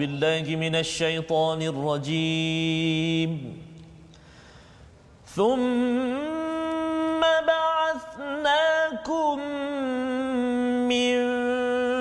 بالله 0.00 0.46
من 0.56 0.74
الشيطان 0.84 1.60
الرجيم. 1.62 3.30
ثم 5.36 7.20
بعثناكم 7.52 9.36
من 10.92 11.16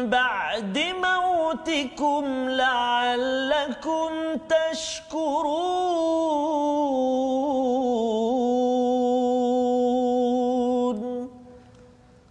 بعد 0.10 0.76
موتكم 1.08 2.24
لعلكم 2.64 4.12
تشكرون. 4.56 5.60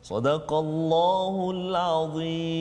صدق 0.03 0.49
الله 0.53 1.35
العظيم. 1.51 2.59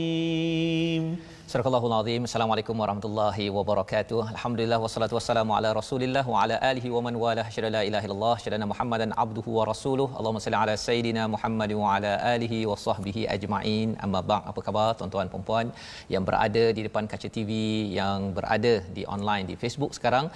Surah 1.51 1.63
Al-Azim. 1.87 2.23
Assalamualaikum 2.27 2.75
warahmatullahi 2.81 3.45
wabarakatuh. 3.57 4.17
Alhamdulillah 4.33 4.79
wassalatu 4.83 5.15
wassalamu 5.17 5.51
ala 5.57 5.69
Rasulillah 5.77 6.23
wa 6.31 6.41
ala 6.43 6.55
alihi 6.69 6.89
wa 6.95 7.01
man 7.05 7.15
wala 7.21 7.43
syada 7.55 7.69
la 7.75 7.81
ilaha 7.89 8.05
illallah 8.07 8.33
syada 8.43 8.67
Muhammadan 8.71 9.11
abduhu 9.23 9.55
wa 9.57 9.63
rasuluh. 9.69 10.07
Allahumma 10.17 10.43
salli 10.45 10.57
ala 10.61 10.73
sayidina 10.85 11.23
Muhammad 11.35 11.71
wa 11.81 11.93
ala 11.93 12.11
alihi 12.33 12.59
wa 12.71 12.75
sahbihi 12.85 13.21
ajma'in. 13.35 13.95
Amma 14.07 14.21
ba'd. 14.31 14.43
Apa 14.51 14.59
khabar 14.65 14.89
tuan-tuan 14.99 15.31
dan 15.31 15.45
puan 15.49 15.67
yang 16.15 16.25
berada 16.29 16.65
di 16.79 16.83
depan 16.87 17.07
kaca 17.13 17.29
TV, 17.37 17.51
yang 17.99 18.19
berada 18.39 18.73
di 18.97 19.05
online 19.15 19.47
di 19.51 19.55
Facebook 19.63 19.95
sekarang? 19.99 20.27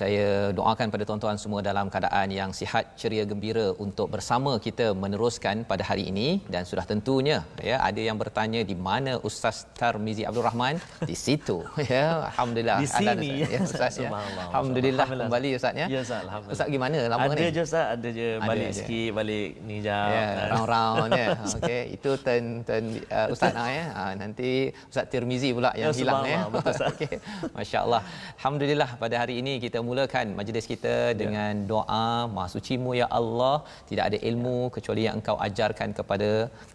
Saya 0.00 0.52
doakan 0.58 0.92
pada 0.94 1.04
tuan-tuan 1.08 1.40
semua 1.44 1.62
dalam 1.70 1.88
keadaan 1.94 2.28
yang 2.40 2.52
sihat, 2.60 2.92
ceria, 3.00 3.24
gembira 3.32 3.66
untuk 3.86 4.12
bersama 4.16 4.52
kita 4.66 4.88
meneruskan 5.04 5.64
pada 5.72 5.82
hari 5.90 6.04
ini 6.12 6.28
dan 6.52 6.62
sudah 6.70 6.84
tentunya 6.92 7.40
ya 7.70 7.76
ada 7.88 8.00
yang 8.08 8.20
bertanya 8.22 8.60
di 8.70 8.76
mana 8.88 9.14
Ustaz 9.30 9.64
Tarmizi 9.80 10.28
Abdul 10.28 10.46
Rahman 10.48 10.57
Rahman 10.58 10.74
di 11.06 11.14
situ. 11.14 11.62
Ya 11.88 12.26
alhamdulillah. 12.34 12.78
Di 12.82 12.88
sini. 12.90 13.46
Ya 13.46 13.62
Ustaz 13.62 13.94
ya. 14.02 14.10
Alhamdulillah 14.50 15.06
kembali 15.06 15.48
Ustaz 15.54 15.72
ya. 15.78 15.86
Ya 15.86 16.00
Ustaz 16.02 16.26
alhamdulillah. 16.26 16.58
Ustaz 16.58 16.74
gimana? 16.74 16.96
Lama 17.06 17.30
ada 17.30 17.38
ni? 17.38 17.54
je 17.54 17.62
Ustaz. 17.62 17.86
Ada 17.94 18.08
je 18.18 18.28
balik 18.42 18.66
ada 18.66 18.76
sikit 18.76 19.08
je. 19.08 19.16
balik 19.18 19.48
ni 19.68 19.76
jauh 19.86 20.10
ya 20.10 20.26
round 20.52 20.68
round 20.74 21.10
ya. 21.14 21.28
Okey 21.56 21.82
itu 21.96 22.10
turn 22.26 22.44
turn 22.66 22.84
uh, 23.08 23.28
Ustaz 23.34 23.54
lah 23.54 23.70
ya. 23.70 23.84
Ha, 23.94 24.02
nanti 24.18 24.50
Ustaz 24.90 25.06
Tirmizi 25.12 25.50
pula 25.56 25.70
yang 25.78 25.94
ya, 25.94 25.98
hilang 26.02 26.26
ya. 26.26 26.40
Ustaz. 26.50 26.82
Okey 26.92 27.14
masyaallah. 27.54 28.02
Alhamdulillah 28.42 28.90
pada 29.02 29.16
hari 29.22 29.38
ini 29.40 29.54
kita 29.64 29.78
mulakan 29.88 30.34
majlis 30.34 30.66
kita 30.72 31.14
ya. 31.14 31.16
dengan 31.22 31.52
doa 31.70 32.26
maha 32.34 32.50
sucimu 32.50 32.98
ya 32.98 33.06
Allah. 33.20 33.62
Tidak 33.86 34.04
ada 34.10 34.18
ilmu 34.30 34.58
kecuali 34.74 35.06
yang 35.06 35.22
engkau 35.22 35.38
ajarkan 35.48 35.94
kepada 35.94 36.30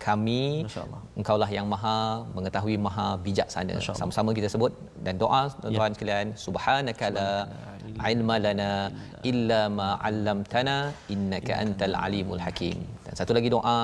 kami. 0.08 0.66
Masyaallah. 0.72 1.02
Engkaulah 1.20 1.52
yang 1.58 1.68
maha 1.76 2.00
mengetahui 2.32 2.80
maha 2.88 3.08
bijaksana 3.28 3.73
sama-sama 4.00 4.32
kita 4.38 4.50
sebut 4.54 4.74
dan 5.06 5.16
doa 5.24 5.42
tuan-tuan 5.62 5.92
ya. 5.92 5.96
sekalian 5.96 6.28
subhanaka 6.46 7.06
la 7.18 7.30
ilma 8.12 8.36
lana 8.46 8.72
illa 9.32 9.62
ma 9.78 9.90
'allamtana 10.08 10.76
innaka 11.16 11.54
antal 11.64 11.96
alimul 12.06 12.42
hakim. 12.46 12.78
Dan 13.06 13.14
satu 13.20 13.32
lagi 13.38 13.52
doa 13.58 13.80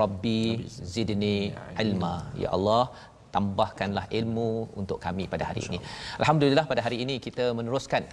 rabbi 0.00 0.42
zidni 0.94 1.36
ilma. 1.84 2.14
Ya 2.42 2.50
Allah 2.56 2.84
tambahkanlah 3.34 4.04
ilmu 4.20 4.50
untuk 4.80 4.98
kami 5.06 5.24
pada 5.34 5.44
hari 5.50 5.62
ini. 5.68 5.78
Alhamdulillah 6.20 6.64
pada 6.72 6.82
hari 6.86 6.98
ini 7.04 7.16
kita 7.26 7.46
meneruskan 7.58 8.04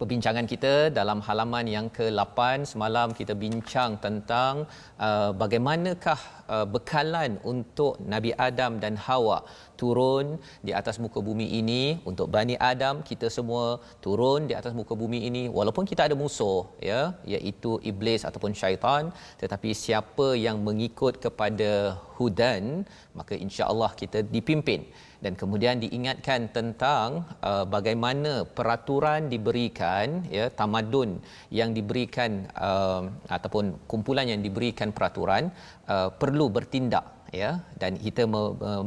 perbincangan 0.00 0.46
kita 0.52 0.72
dalam 0.98 1.18
halaman 1.26 1.66
yang 1.76 1.86
ke-8 1.96 2.38
semalam 2.72 3.08
kita 3.18 3.34
bincang 3.42 3.90
tentang 4.04 4.64
uh, 5.06 5.30
bagaimanakah 5.40 6.20
uh, 6.54 6.66
bekalan 6.74 7.36
untuk 7.52 8.00
Nabi 8.12 8.30
Adam 8.48 8.72
dan 8.84 8.96
Hawa 9.06 9.38
turun 9.80 10.26
di 10.66 10.72
atas 10.80 10.96
muka 11.04 11.20
bumi 11.28 11.46
ini. 11.60 11.82
Untuk 12.10 12.32
Bani 12.36 12.56
Adam 12.70 13.04
kita 13.10 13.28
semua 13.36 13.64
turun 14.04 14.48
di 14.50 14.56
atas 14.60 14.72
muka 14.78 14.96
bumi 15.02 15.20
ini. 15.28 15.44
Walaupun 15.58 15.84
kita 15.90 16.08
ada 16.08 16.16
musuh 16.22 16.64
ya 16.90 17.00
iaitu 17.34 17.72
iblis 17.90 18.24
ataupun 18.28 18.56
syaitan. 18.62 19.12
Tetapi 19.42 19.70
siapa 19.84 20.28
yang 20.46 20.58
mengikut 20.68 21.20
kepada 21.24 21.72
hudan 22.16 22.88
maka 23.18 23.36
insya-Allah 23.44 23.92
kita 24.00 24.20
dipimpin 24.36 24.80
dan 25.24 25.36
kemudian 25.36 25.76
diingatkan 25.84 26.48
tentang 26.56 27.28
uh, 27.44 27.64
bagaimana 27.68 28.48
peraturan 28.58 29.28
diberikan 29.32 30.24
ya 30.32 30.48
tamadun 30.48 31.20
yang 31.52 31.76
diberikan 31.76 32.48
uh, 32.56 33.04
ataupun 33.28 33.76
kumpulan 33.84 34.26
yang 34.32 34.40
diberikan 34.40 34.90
peraturan 34.96 35.52
uh, 35.92 36.08
perlu 36.08 36.48
bertindak 36.48 37.19
ya 37.30 37.50
dan 37.80 37.94
kita 38.06 38.22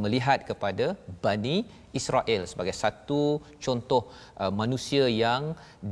melihat 0.04 0.44
kepada 0.50 0.86
Bani 1.24 1.56
Israel 2.00 2.42
sebagai 2.50 2.74
satu 2.82 3.20
contoh 3.64 4.02
uh, 4.42 4.52
manusia 4.60 5.04
yang 5.24 5.42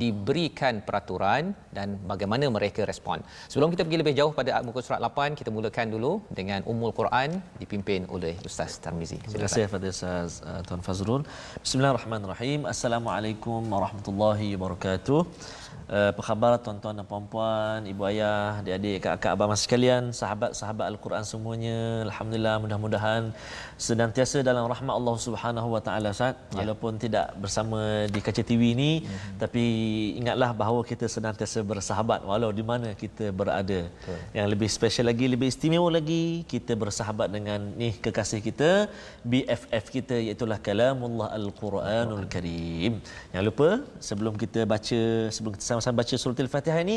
diberikan 0.02 0.82
peraturan 0.86 1.54
dan 1.76 1.88
bagaimana 2.10 2.50
mereka 2.56 2.82
respon. 2.92 3.22
Sebelum 3.52 3.70
kita 3.72 3.86
pergi 3.86 4.00
lebih 4.02 4.14
jauh 4.18 4.32
pada 4.40 4.60
muka 4.66 4.82
surat 4.86 5.00
8, 5.08 5.38
kita 5.40 5.50
mulakan 5.56 5.88
dulu 5.94 6.12
dengan 6.38 6.60
Ummul 6.72 6.92
Quran 7.00 7.38
dipimpin 7.62 8.10
oleh 8.14 8.34
Ustaz 8.48 8.82
Tarmizi. 8.84 9.18
Terima 9.22 9.46
kasih 9.46 9.64
kepada 9.70 9.86
Ustaz 9.94 10.42
uh, 10.50 10.60
Tuan 10.66 10.82
Fazrul. 10.86 11.22
Bismillahirrahmanirrahim. 11.64 12.60
Assalamualaikum 12.74 13.62
warahmatullahi 13.74 14.50
wabarakatuh. 14.58 15.20
Uh, 15.92 16.08
apa 16.12 16.22
khabar 16.24 16.56
tuan-tuan 16.64 16.96
dan 16.96 17.04
puan-puan, 17.04 17.84
ibu 17.92 18.02
ayah, 18.08 18.64
adik-adik, 18.64 19.04
kakak, 19.04 19.36
abang 19.36 19.52
mas 19.52 19.60
sekalian, 19.64 20.08
sahabat-sahabat 20.20 20.88
Al-Quran 20.88 21.20
semuanya. 21.32 22.08
Alhamdulillah 22.08 22.56
mudah-mudahan 22.64 23.22
senantiasa 23.86 24.38
dalam 24.48 24.64
rahmat 24.72 24.94
Allah 24.98 25.16
Subhanahu 25.26 25.68
wa 25.74 25.80
taala 25.86 26.08
Ustaz 26.14 26.34
ya. 26.38 26.62
walaupun 26.62 26.92
tidak 27.04 27.26
bersama 27.42 27.80
di 28.14 28.20
kaca 28.26 28.42
TV 28.50 28.62
ini 28.76 28.90
mm-hmm. 29.02 29.38
tapi 29.42 29.64
ingatlah 30.20 30.50
bahawa 30.60 30.80
kita 30.90 31.06
senantiasa 31.14 31.58
bersahabat 31.70 32.20
walau 32.28 32.50
di 32.58 32.64
mana 32.70 32.88
kita 33.02 33.34
berada 33.40 33.80
Betul. 33.90 34.18
yang 34.38 34.46
lebih 34.52 34.68
special 34.76 35.06
lagi 35.10 35.26
lebih 35.34 35.48
istimewa 35.52 35.88
lagi 35.98 36.24
kita 36.52 36.78
bersahabat 36.82 37.28
dengan 37.36 37.60
ni 37.80 37.90
kekasih 38.04 38.40
kita 38.48 38.70
BFF 39.26 39.84
kita 39.96 40.16
iaitu 40.26 40.46
kalamullah 40.68 41.28
al-Quranul 41.38 42.26
Karim 42.34 43.02
jangan 43.34 43.44
lupa 43.50 43.68
sebelum 44.08 44.34
kita 44.42 44.62
baca 44.72 45.02
sebelum 45.34 45.52
kita 45.58 45.66
sama-sama 45.82 46.06
baca 46.06 46.14
surah 46.14 46.38
al-Fatihah 46.46 46.80
ini 46.86 46.96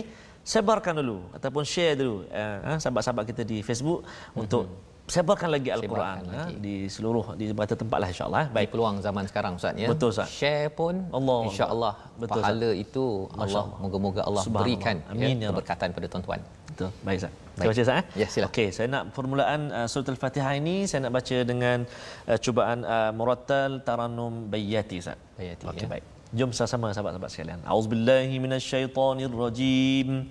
sebarkan 0.54 0.94
dulu 1.02 1.18
ataupun 1.34 1.64
share 1.66 1.98
dulu 1.98 2.18
eh, 2.30 2.78
sahabat-sahabat 2.78 3.26
kita 3.34 3.42
di 3.42 3.58
Facebook 3.66 4.06
mm-hmm. 4.06 4.42
untuk 4.46 4.64
sebarkan 5.06 5.50
lagi 5.54 5.70
al-Quran 5.70 6.22
ha, 6.34 6.44
di 6.66 6.76
seluruh 6.90 7.38
di 7.40 7.54
beberapa 7.54 7.78
tempat 7.78 7.98
lah 8.02 8.10
insya-Allah. 8.10 8.42
Eh. 8.46 8.48
Baik 8.58 8.70
peluang 8.74 8.96
zaman 9.06 9.24
sekarang 9.30 9.54
Ustaz 9.60 9.78
ya. 9.78 9.90
Betul 9.94 10.10
Ustaz. 10.14 10.30
Share 10.34 10.70
pun 10.80 10.94
Allah 11.18 11.40
insya-Allah 11.50 11.94
Betul, 12.18 12.42
pahala 12.42 12.70
Ustaz. 12.74 12.84
itu 12.86 13.06
Allah 13.38 13.66
moga-moga 13.84 14.22
Allah 14.30 14.44
berikan 14.58 14.96
ya, 15.06 15.14
Amin, 15.14 15.38
ya, 15.46 15.50
keberkatan 15.54 15.88
pada 15.98 16.08
tuan-tuan. 16.10 16.42
Betul. 16.74 16.90
Baik 17.06 17.18
Ustaz. 17.22 17.34
Kita 17.54 17.70
baca 17.70 17.82
Ustaz 17.86 18.00
eh? 18.02 18.06
Ya, 18.22 18.28
silakan. 18.34 18.54
Okey, 18.54 18.68
saya 18.74 18.88
nak 18.96 19.04
permulaan 19.18 19.62
uh, 19.78 19.88
surah 19.92 20.10
Al-Fatihah 20.14 20.54
ini 20.62 20.76
saya 20.90 21.00
nak 21.06 21.14
baca 21.18 21.38
dengan 21.52 21.78
uh, 22.26 22.38
cubaan 22.42 22.80
uh, 22.82 23.12
murattal 23.14 23.72
tarannum 23.86 24.50
bayati 24.50 25.06
Ustaz. 25.06 25.22
Bayati. 25.38 25.70
Okey, 25.70 25.86
ya. 25.86 25.92
baik. 25.94 26.15
Jom 26.34 26.50
sama-sama 26.50 26.90
sahabat-sahabat 26.90 27.30
sekalian. 27.30 27.62
Auzubillahi 27.70 28.42
minasyaitonirrajim. 28.42 30.26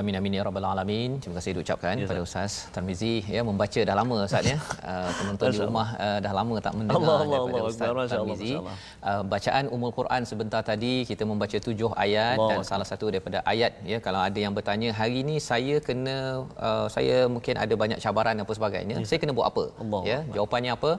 Amin 0.00 0.16
amin 0.18 0.32
ya 0.36 0.42
rabbal 0.48 0.64
alamin. 0.64 1.10
Terima 1.20 1.34
kasih 1.38 1.52
diucapkan 1.56 1.92
ya, 2.00 2.06
pada 2.10 2.20
Ustaz 2.26 2.52
Tarmizi 2.74 3.20
ya 3.34 3.40
membaca 3.48 3.80
dah 3.88 3.96
lama 4.00 4.16
Ustaz 4.24 4.44
ya. 4.52 4.56
Uh, 4.90 5.10
penonton 5.18 5.52
di 5.54 5.58
rumah 5.60 5.88
uh, 6.04 6.18
dah 6.24 6.32
lama 6.38 6.54
tak 6.66 6.72
mendengar 6.78 6.96
Allah, 7.00 7.18
Allah, 7.20 7.28
daripada 7.36 7.60
Allah, 7.60 7.72
Ustaz 7.72 7.88
Allah, 7.92 8.06
Tarmizi. 8.12 8.52
Uh, 8.56 9.22
bacaan 9.32 9.64
Ummul 9.74 9.92
Quran 9.98 10.22
sebentar 10.30 10.62
tadi 10.70 10.92
kita 11.10 11.28
membaca 11.30 11.56
tujuh 11.68 11.90
ayat 12.04 12.40
Allah. 12.40 12.48
dan 12.48 12.64
salah 12.70 12.86
satu 12.88 13.12
daripada 13.12 13.44
ayat 13.52 13.76
ya 13.92 14.00
kalau 14.06 14.20
ada 14.28 14.40
yang 14.44 14.56
bertanya 14.56 14.88
hari 15.00 15.20
ini 15.20 15.36
saya 15.50 15.76
kena 15.88 16.48
uh, 16.68 16.86
saya 16.96 17.28
mungkin 17.34 17.60
ada 17.64 17.74
banyak 17.82 18.00
cabaran 18.00 18.40
apa 18.44 18.52
sebagainya. 18.58 18.96
Ya. 19.04 19.08
Saya 19.10 19.20
kena 19.20 19.36
buat 19.36 19.52
apa? 19.52 19.64
Allah. 19.84 20.02
Ya, 20.08 20.18
jawapannya 20.32 20.72
apa? 20.80 20.92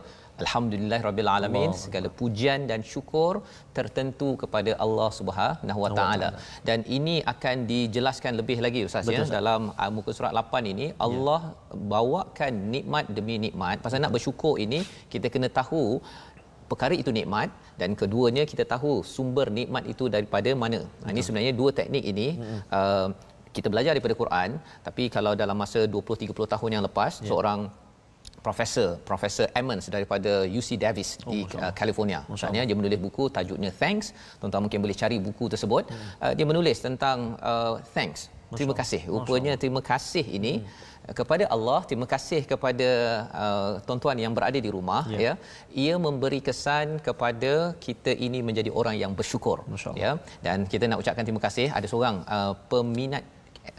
Alhamdulillah 0.44 1.00
Rabbil 1.08 1.30
Alamin 1.36 1.72
segala 1.84 2.08
pujian 2.20 2.62
dan 2.72 2.80
syukur 2.92 3.34
tertentu 3.78 4.30
kepada 4.42 4.72
Allah 4.86 5.10
Subhanahu 5.20 5.80
Wa 5.86 5.92
Taala. 6.00 6.30
Dan 6.70 6.82
ini 6.98 7.16
akan 7.34 7.66
dijelaskan 7.72 8.34
lebih 8.42 8.58
lagi 8.66 8.82
ustaz 8.90 9.12
ya 9.16 9.24
dalam 9.38 9.62
uh, 9.82 9.92
muka 9.96 10.12
surat 10.18 10.34
8 10.44 10.74
ini. 10.74 10.88
Ya. 10.92 10.98
Allah 11.08 11.42
ya. 11.54 11.80
bawakan 11.94 12.54
nikmat 12.76 13.06
demi 13.18 13.38
nikmat. 13.46 13.78
Pasal 13.86 14.04
nak 14.06 14.14
bersyukur 14.18 14.54
ini 14.66 14.82
kita 15.14 15.30
kena 15.34 15.50
tahu 15.60 15.84
perkara 16.72 16.96
itu 17.04 17.14
nikmat. 17.20 17.50
Dan 17.82 17.92
keduanya 18.02 18.46
kita 18.52 18.64
tahu 18.74 18.94
sumber 19.16 19.48
nikmat 19.60 19.84
itu 19.94 20.06
daripada 20.16 20.50
mana. 20.64 20.80
Ha, 21.04 21.12
ini 21.14 21.22
sebenarnya 21.26 21.54
dua 21.60 21.72
teknik 21.82 22.04
ini. 22.14 22.28
Uh, 22.80 23.10
kita 23.56 23.68
belajar 23.74 23.92
daripada 23.96 24.16
Quran 24.22 24.50
tapi 24.88 25.04
kalau 25.16 25.32
dalam 25.42 25.58
masa 25.64 25.80
20 25.96 26.24
30 26.24 26.54
tahun 26.54 26.70
yang 26.76 26.84
lepas 26.88 27.20
ya. 27.20 27.28
seorang 27.30 27.60
profesor 28.46 28.98
profesor 29.06 29.46
Emmons 29.60 29.86
daripada 29.96 30.44
UC 30.60 30.70
Davis 30.82 31.10
oh, 31.26 31.32
di 31.32 31.46
uh, 31.62 31.72
California. 31.80 32.20
Maksudnya 32.26 32.66
dia 32.68 32.76
menulis 32.76 33.00
buku 33.06 33.30
tajuknya 33.30 33.72
Thanks. 33.82 34.14
Tuan-tuan 34.42 34.62
mungkin 34.66 34.82
boleh 34.84 34.98
cari 34.98 35.18
buku 35.28 35.46
tersebut. 35.54 35.84
Hmm. 35.88 36.10
Uh, 36.24 36.34
dia 36.38 36.46
menulis 36.52 36.78
tentang 36.82 37.38
uh, 37.40 37.78
thanks. 37.96 38.30
Terima 38.52 38.76
kasih. 38.76 39.02
Rupanya 39.08 39.54
terima 39.56 39.82
kasih 39.92 40.26
ini 40.28 40.54
hmm. 40.60 40.90
Uh, 41.02 41.16
kepada 41.18 41.44
Allah, 41.56 41.80
terima 41.90 42.06
kasih 42.14 42.42
kepada 42.46 42.90
uh, 43.34 43.72
tuan-tuan 43.86 44.18
yang 44.24 44.34
berada 44.38 44.60
di 44.66 44.70
rumah 44.70 45.04
yeah. 45.10 45.34
ya. 45.34 45.34
Ia 45.84 45.96
memberi 46.06 46.40
kesan 46.48 47.02
kepada 47.08 47.74
kita 47.86 48.14
ini 48.26 48.40
menjadi 48.46 48.70
orang 48.70 48.96
yang 49.02 49.18
bersyukur 49.18 49.66
ya. 49.98 50.12
Dan 50.46 50.70
kita 50.70 50.86
nak 50.86 51.02
ucapkan 51.02 51.26
terima 51.26 51.42
kasih 51.42 51.68
ada 51.74 51.88
seorang 51.90 52.22
uh, 52.30 52.54
peminat 52.70 53.26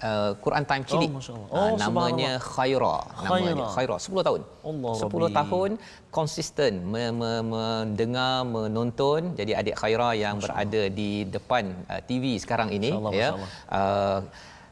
uh, 0.03 0.31
Quran 0.45 0.65
Time 0.71 0.85
Cilik. 0.89 1.11
Oh, 1.11 1.19
uh, 1.19 1.57
oh, 1.59 1.71
namanya 1.83 2.33
Khaira. 2.39 2.97
Namanya 3.25 3.67
Khaira. 3.75 3.97
10 3.99 4.27
tahun. 4.29 4.41
Allah 4.71 4.95
10 4.99 5.11
Rabbi. 5.11 5.35
tahun 5.41 5.71
konsisten 6.11 6.73
mendengar, 6.93 8.47
menonton. 8.47 9.35
Jadi 9.39 9.53
adik 9.61 9.77
Khaira 9.81 10.11
yang 10.25 10.37
berada 10.43 10.83
di 11.01 11.11
depan 11.27 11.65
uh, 11.89 12.01
TV 12.09 12.39
sekarang 12.45 12.71
ini. 12.75 12.91
ya. 13.15 13.31
Uh, 13.71 14.21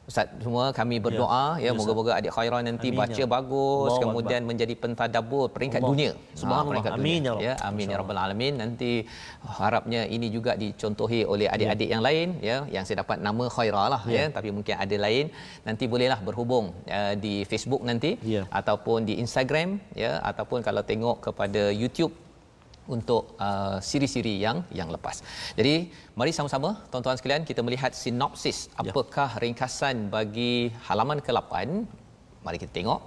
Ustaz 0.08 0.26
semua 0.44 0.64
kami 0.79 0.97
berdoa 1.05 1.44
ya, 1.62 1.70
ya 1.70 1.70
moga-moga 1.79 2.12
adik 2.19 2.32
Khairan 2.37 2.62
nanti 2.69 2.88
amin, 2.91 3.00
baca 3.00 3.23
ya. 3.23 3.26
bagus 3.35 3.91
Allah 3.93 4.02
kemudian 4.05 4.41
Allah. 4.43 4.50
menjadi 4.50 4.75
pentadabbur 4.82 5.44
peringkat 5.55 5.81
Allah. 5.82 5.91
dunia. 5.93 6.12
Subhanallah. 6.41 6.82
Ha, 6.87 6.97
amin 6.99 7.20
dunia. 7.26 7.47
ya. 7.47 7.55
Amin 7.69 7.87
ya 7.93 7.97
rabbal 8.00 8.20
alamin. 8.25 8.55
Nanti 8.62 8.91
harapnya 9.61 10.00
ini 10.17 10.29
juga 10.37 10.55
dicontohi 10.62 11.20
oleh 11.32 11.47
adik-adik 11.55 11.88
ya. 11.88 11.93
yang 11.94 12.02
lain 12.08 12.29
ya 12.49 12.56
yang 12.75 12.85
saya 12.87 12.97
dapat 13.02 13.19
nama 13.26 13.44
Khaira 13.56 13.85
lah 13.94 14.02
ya. 14.06 14.17
ya 14.17 14.25
tapi 14.37 14.49
mungkin 14.56 14.75
ada 14.85 14.97
lain 15.06 15.26
nanti 15.69 15.85
bolehlah 15.93 16.20
berhubung 16.29 16.67
uh, 16.99 17.14
di 17.25 17.35
Facebook 17.50 17.85
nanti 17.91 18.12
ya. 18.35 18.43
ataupun 18.61 19.06
di 19.11 19.17
Instagram 19.25 19.79
ya 20.03 20.12
ataupun 20.31 20.61
kalau 20.67 20.82
tengok 20.91 21.17
kepada 21.29 21.62
YouTube 21.82 22.14
untuk 22.97 23.23
uh, 23.47 23.77
siri-siri 23.89 24.35
yang 24.45 24.59
yang 24.79 24.89
lepas. 24.97 25.17
Jadi 25.59 25.75
mari 26.19 26.33
sama-sama 26.39 26.71
tuan-tuan 26.91 27.19
sekalian 27.21 27.47
kita 27.51 27.63
melihat 27.67 27.93
sinopsis 28.03 28.59
ya. 28.67 28.83
apakah 28.83 29.31
ya. 29.37 29.41
ringkasan 29.45 29.97
bagi 30.17 30.55
halaman 30.89 31.21
ke-8. 31.27 31.55
Mari 32.47 32.59
kita 32.63 32.73
tengok. 32.79 33.01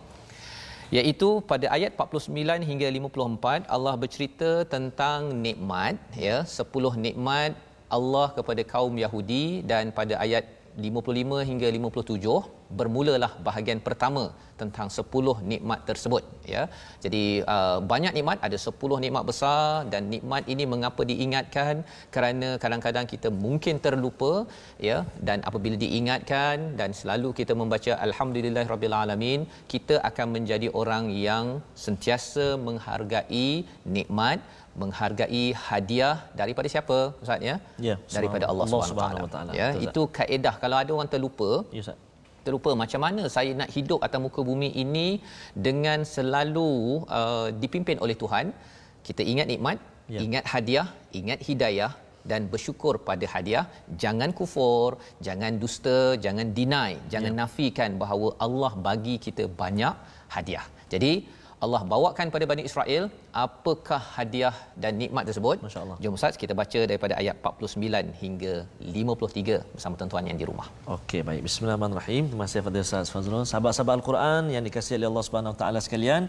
Iaitu 0.97 1.29
pada 1.51 1.67
ayat 1.75 1.91
49 1.97 2.69
hingga 2.69 2.87
54 2.95 3.75
Allah 3.75 3.93
bercerita 4.01 4.49
tentang 4.73 5.21
nikmat 5.45 5.97
ya 6.27 6.37
10 6.45 7.05
nikmat 7.05 7.53
Allah 7.97 8.27
kepada 8.37 8.61
kaum 8.73 8.93
Yahudi 9.03 9.45
dan 9.71 9.89
pada 9.99 10.13
ayat 10.25 10.45
55 10.77 11.49
hingga 11.49 11.67
57 11.77 12.75
bermulalah 12.79 13.29
bahagian 13.47 13.79
pertama 13.87 14.23
tentang 14.61 14.87
10 14.89 15.33
nikmat 15.51 15.79
tersebut 15.89 16.23
ya. 16.53 16.63
Jadi 17.03 17.23
uh, 17.53 17.77
banyak 17.91 18.13
nikmat 18.17 18.37
ada 18.47 18.57
10 18.57 19.03
nikmat 19.03 19.23
besar 19.29 19.85
dan 19.91 20.09
nikmat 20.13 20.43
ini 20.53 20.65
mengapa 20.73 21.01
diingatkan 21.11 21.85
kerana 22.15 22.49
kadang-kadang 22.63 23.05
kita 23.13 23.29
mungkin 23.45 23.77
terlupa 23.85 24.33
ya 24.87 24.97
dan 25.27 25.45
apabila 25.49 25.77
diingatkan 25.85 26.77
dan 26.79 26.89
selalu 26.99 27.31
kita 27.39 27.53
membaca 27.61 27.93
alhamdulillahirabbil 28.07 28.97
alamin 29.03 29.41
kita 29.73 29.97
akan 30.09 30.27
menjadi 30.37 30.69
orang 30.81 31.05
yang 31.27 31.45
sentiasa 31.85 32.47
menghargai 32.67 33.49
nikmat 33.97 34.39
menghargai 34.81 35.45
hadiah 35.65 36.15
daripada 36.39 36.67
siapa 36.73 36.97
ustaz 37.23 37.49
ya? 37.49 37.55
Ya, 37.87 37.95
daripada 38.15 38.45
Allah 38.51 38.65
Subhanahu 38.91 39.25
Wa 39.27 39.31
Taala. 39.35 39.51
Ya, 39.59 39.67
itu 39.87 40.01
kaedah 40.17 40.55
kalau 40.63 40.77
ada 40.81 40.91
orang 40.97 41.11
terlupa. 41.13 41.51
Ya, 41.75 41.81
ustaz 41.85 41.99
terlupa 42.45 42.71
macam 42.83 43.01
mana 43.05 43.23
saya 43.35 43.51
nak 43.59 43.69
hidup 43.75 43.99
atas 44.05 44.21
muka 44.25 44.41
bumi 44.49 44.69
ini 44.83 45.07
dengan 45.67 45.99
selalu 46.15 46.71
uh, 47.19 47.47
dipimpin 47.63 47.97
oleh 48.05 48.15
Tuhan 48.23 48.45
kita 49.07 49.21
ingat 49.31 49.47
nikmat 49.51 49.77
ya. 50.15 50.19
ingat 50.25 50.45
hadiah 50.53 50.87
ingat 51.19 51.39
hidayah 51.49 51.91
dan 52.31 52.41
bersyukur 52.51 52.93
pada 53.07 53.25
hadiah 53.33 53.65
jangan 54.03 54.31
kufur 54.39 54.89
jangan 55.27 55.53
dusta 55.63 55.99
jangan 56.25 56.49
deny 56.59 56.91
jangan 57.13 57.33
ya. 57.35 57.39
nafikan 57.41 57.91
bahawa 58.03 58.29
Allah 58.45 58.71
bagi 58.87 59.15
kita 59.25 59.45
banyak 59.61 59.95
hadiah 60.35 60.67
jadi 60.93 61.13
Allah 61.65 61.81
bawakan 61.91 62.27
pada 62.33 62.45
Bani 62.51 62.63
Israel 62.69 63.03
apakah 63.43 63.99
hadiah 64.15 64.55
dan 64.83 64.93
nikmat 65.01 65.23
tersebut. 65.29 65.57
masya-Allah. 65.65 65.97
Jom 66.03 66.15
ustaz 66.17 66.35
kita 66.41 66.53
baca 66.61 66.79
daripada 66.91 67.13
ayat 67.21 67.35
49 67.51 68.09
hingga 68.23 68.53
53 68.95 69.59
bersama 69.75 69.93
tuan-tuan 69.99 70.27
yang 70.29 70.39
di 70.41 70.45
rumah. 70.49 70.67
Okey 70.95 71.21
baik. 71.29 71.41
Bismillahirrahmanirrahim. 71.47 72.23
Terima 72.31 72.45
kasih 72.47 72.59
kepada 72.63 72.83
ustaz 72.87 73.13
Fazrul. 73.13 73.45
Sahabat-sahabat 73.51 73.95
al-Quran 73.99 74.51
yang 74.55 74.63
dikasihi 74.67 74.97
oleh 74.99 75.09
Allah 75.11 75.25
Subhanahu 75.27 75.55
taala 75.61 75.79
sekalian 75.87 76.23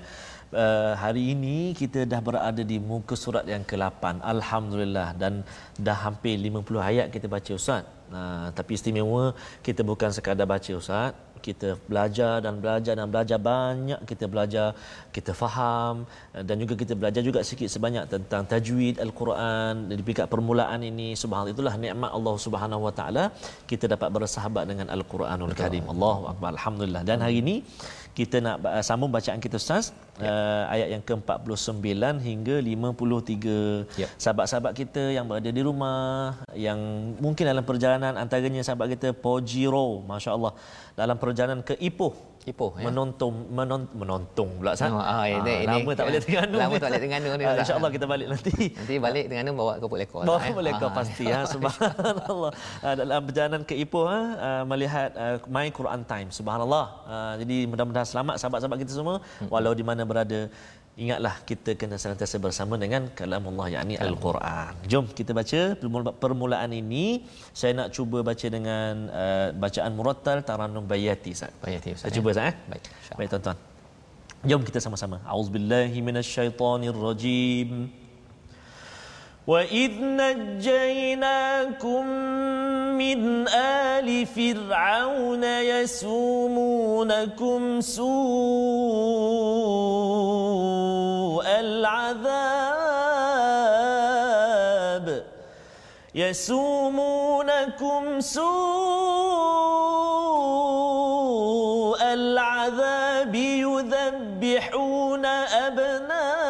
uh, 0.62 0.92
hari 1.04 1.24
ini 1.34 1.58
kita 1.82 2.02
dah 2.12 2.20
berada 2.28 2.62
di 2.72 2.78
muka 2.92 3.16
surat 3.24 3.44
yang 3.54 3.66
ke-8 3.72 4.22
alhamdulillah. 4.34 5.08
Dan 5.24 5.42
dah 5.88 5.98
hampir 6.06 6.36
50 6.46 6.90
ayat 6.90 7.06
kita 7.16 7.28
baca 7.36 7.52
ustaz. 7.60 7.84
Uh, 8.18 8.48
tapi 8.58 8.72
istimewa 8.78 9.24
kita 9.66 9.82
bukan 9.90 10.10
sekadar 10.16 10.46
baca 10.54 10.72
ustaz 10.82 11.12
kita 11.46 11.68
belajar 11.90 12.34
dan 12.44 12.54
belajar 12.62 12.94
dan 12.98 13.06
belajar 13.12 13.38
banyak 13.50 14.00
kita 14.10 14.24
belajar 14.32 14.66
kita 15.16 15.32
faham 15.42 15.94
dan 16.48 16.56
juga 16.62 16.74
kita 16.82 16.94
belajar 17.00 17.22
juga 17.28 17.40
sikit 17.50 17.68
sebanyak 17.74 18.04
tentang 18.14 18.42
tajwid 18.52 18.96
al-Quran 19.06 19.74
di 19.98 20.04
pihak 20.08 20.28
permulaan 20.34 20.80
ini. 20.90 21.08
Subhanallah 21.22 21.54
itulah 21.56 21.74
nikmat 21.84 22.10
Allah 22.18 22.34
Subhanahu 22.46 22.86
wa 22.86 22.92
taala. 22.98 23.24
Kita 23.70 23.84
dapat 23.94 24.08
bersahabat 24.16 24.64
dengan 24.70 24.86
al-Quranul 24.96 25.54
Karim. 25.60 25.84
Allahu 25.94 26.22
akbar. 26.32 26.50
Alhamdulillah. 26.56 27.02
Dan 27.10 27.18
hari 27.26 27.36
ini 27.44 27.56
kita 28.14 28.38
nak 28.38 28.56
sambung 28.86 29.10
bacaan 29.10 29.42
kita 29.42 29.58
Ustaz 29.58 29.90
ya. 30.22 30.30
uh, 30.30 30.64
ayat 30.74 30.88
yang 30.94 31.02
ke-49 31.02 32.22
hingga 32.22 32.56
53 32.62 34.00
ya. 34.00 34.08
sahabat-sahabat 34.22 34.72
kita 34.80 35.02
yang 35.10 35.26
berada 35.26 35.50
di 35.50 35.62
rumah 35.66 36.38
yang 36.54 36.78
mungkin 37.18 37.44
dalam 37.50 37.66
perjalanan 37.66 38.14
antaranya 38.14 38.62
sahabat 38.62 38.94
kita 38.94 39.10
Pojiro 39.10 40.06
masya-Allah 40.06 40.54
dalam 40.94 41.18
perjalanan 41.18 41.66
ke 41.66 41.74
Ipoh 41.82 42.14
Ipoh 42.44 42.76
ya. 42.76 42.92
menonton 42.92 43.48
menon, 43.48 43.88
menonton 43.96 44.60
pula 44.60 44.76
sah. 44.76 44.92
Oh, 44.92 45.00
ah, 45.00 45.24
ini, 45.24 45.64
ah, 45.64 45.80
lama 45.80 45.90
tak 45.96 46.12
balik 46.12 46.20
Terengganu. 46.28 46.56
Lama 46.60 46.76
tak 46.76 46.88
balik 46.92 47.00
Terengganu 47.00 47.28
ni. 47.40 47.44
Ah, 47.48 47.56
Insya-Allah 47.56 47.90
kita 47.96 48.04
balik 48.04 48.26
nanti. 48.28 48.52
Nanti 48.68 48.94
balik 49.00 49.24
Terengganu 49.32 49.50
bawa 49.56 49.72
ke 49.80 49.86
Port 49.88 50.00
Lekor. 50.04 50.22
Bawa 50.28 50.38
ke 50.44 50.52
Port 50.52 50.66
Lekor 50.68 50.88
ah. 50.92 50.92
pasti 50.92 51.24
ya. 51.24 51.40
Subhanallah. 51.56 52.52
ah, 52.84 52.94
dalam 53.00 53.20
perjalanan 53.24 53.60
ke 53.64 53.74
Ipoh 53.80 54.12
ah, 54.12 54.60
melihat 54.68 55.16
ah, 55.16 55.40
My 55.48 55.72
Quran 55.72 56.04
Time. 56.04 56.28
Subhanallah. 56.28 56.86
Ah, 57.08 57.34
jadi 57.40 57.64
mudah-mudahan 57.64 58.04
selamat 58.04 58.36
sahabat-sahabat 58.36 58.76
kita 58.84 58.92
semua 58.92 59.24
hmm. 59.24 59.48
walau 59.48 59.72
di 59.72 59.80
mana 59.80 60.04
berada 60.04 60.52
ingatlah 60.94 61.34
kita 61.48 61.74
kena 61.80 61.96
sentiasa 61.98 62.38
bersama 62.38 62.74
dengan 62.78 63.10
kalam 63.18 63.42
Allah 63.50 63.66
yakni 63.80 63.94
al-Quran. 63.98 64.72
Jom 64.86 65.04
kita 65.10 65.34
baca 65.34 65.60
permulaan 66.22 66.70
ini. 66.70 67.26
Saya 67.50 67.72
nak 67.78 67.88
cuba 67.96 68.22
baca 68.22 68.46
dengan 68.46 69.10
uh, 69.10 69.48
bacaan 69.64 69.92
murattal 69.98 70.46
Tarannum 70.46 70.86
Bayati 70.86 71.34
Ustaz. 71.34 71.50
Bayati 71.64 71.98
Ustaz. 71.98 72.06
Saya 72.06 72.14
cuba 72.16 72.28
Ustaz 72.34 72.50
eh. 72.50 72.54
Baik. 72.70 72.84
Baik 73.18 73.28
tuan-tuan. 73.34 73.58
Jom 74.44 74.62
kita 74.68 74.78
sama-sama. 74.78 75.18
Auzubillahi 75.24 75.98
minasyaitonirrajim. 76.04 77.70
وَإِذْ 79.46 79.92
نَجَّيْنَاكُمْ 80.00 82.06
مِنْ 82.96 83.48
آلِ 83.48 84.26
فِرْعَوْنَ 84.26 85.44
يَسُومُونَكُمْ 85.44 86.20
سُوءَ 87.80 88.04
الْعَذَابِ 91.60 92.54
يَسُومُونَكُمْ 96.14 98.20
سُوءَ 98.20 98.44
الْعَذَابِ 102.02 103.34
يُذَبِّحُونَ 103.34 105.24
أَبْنَاءَكُمْ 105.66 106.44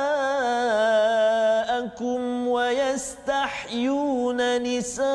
ويستحيون 2.54 4.38
نساءكم 4.62 5.10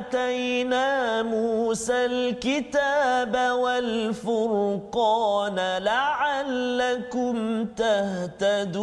آتينا 0.04 1.22
موسى 1.22 2.04
الكتاب 2.04 3.36
والفرقان 3.60 5.56
لعلكم 5.82 7.64
تهتدون. 7.64 8.74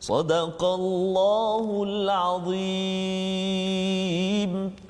صدق 0.00 0.64
الله 0.64 1.82
العظيم. 1.84 2.88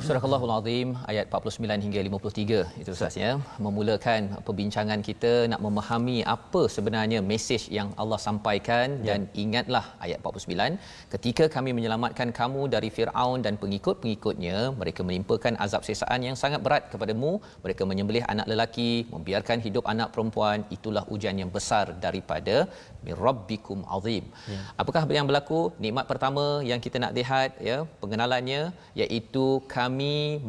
Surah 0.09 0.25
Al-Al 0.27 0.53
Azim 0.55 0.88
ayat 1.11 1.27
49 1.38 1.85
hingga 1.85 2.00
53 2.05 2.81
itu 2.81 2.91
Ustaz 2.97 3.15
ya 3.23 3.31
memulakan 3.65 4.21
perbincangan 4.47 5.00
kita 5.09 5.33
nak 5.53 5.61
memahami 5.65 6.15
apa 6.35 6.62
sebenarnya 6.75 7.19
mesej 7.31 7.62
yang 7.79 7.88
Allah 8.03 8.19
sampaikan. 8.27 8.87
Ya. 8.88 9.05
dan 9.09 9.21
ingatlah 9.43 9.83
ayat 10.05 10.19
49 10.25 10.81
ketika 11.15 11.45
kami 11.57 11.71
menyelamatkan 11.79 12.31
kamu 12.38 12.62
dari 12.75 12.88
Firaun 12.97 13.45
dan 13.47 13.61
pengikut-pengikutnya 13.62 14.57
mereka 14.81 15.05
menimpakan 15.09 15.61
azab 15.65 15.85
sesaan 15.88 16.25
yang 16.29 16.38
sangat 16.43 16.62
berat 16.65 16.88
kepadamu. 16.95 17.33
Mereka 17.67 17.85
menyembelih 17.91 18.25
anak 18.33 18.49
lelaki 18.53 18.91
membiarkan 19.12 19.61
hidup 19.67 19.85
anak 19.93 20.09
perempuan. 20.17 20.65
Itulah 20.79 21.05
ujian 21.17 21.37
yang 21.43 21.53
besar 21.59 21.87
daripada 22.07 22.57
mirabbikum 23.05 23.85
azim. 23.99 24.25
Ya. 24.55 24.61
apakah 24.81 25.05
yang 25.19 25.29
berlaku? 25.29 25.61
Nikmat 25.85 26.09
pertama 26.12 26.47
yang 26.71 26.81
kita 26.87 26.97
nak 27.05 27.12
lihat 27.21 27.61
ya 27.69 27.79
pengenalannya 28.00 28.62
iaitu 29.03 29.47
kami 29.77 29.98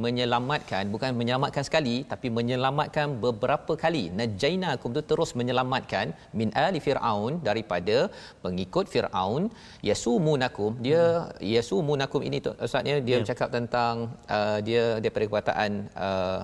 menyelamatkan 0.04 0.84
bukan 0.94 1.18
menyelamatkan 1.20 1.64
sekali 1.68 1.96
tapi 2.12 2.28
menyelamatkan 2.38 3.18
beberapa 3.26 3.74
kali 3.84 4.04
najainakum 4.20 4.96
tu 4.98 5.02
terus 5.12 5.32
menyelamatkan 5.40 6.14
min 6.40 6.50
ali 6.66 6.80
fir'aun 6.88 7.42
daripada 7.50 7.98
pengikut 8.46 8.86
fir'aun 8.94 9.44
yasumunakum 9.90 10.72
dia 10.86 11.04
hmm. 11.04 11.42
yasumunakum 11.56 12.24
ini 12.30 12.40
tu 12.48 12.54
ustaznya 12.68 12.96
dia 13.08 13.14
yeah. 13.14 13.22
bercakap 13.22 13.50
tentang 13.58 13.96
uh, 14.38 14.58
dia 14.68 14.84
daripada 15.04 15.26
perkataan 15.32 15.72
uh, 16.08 16.40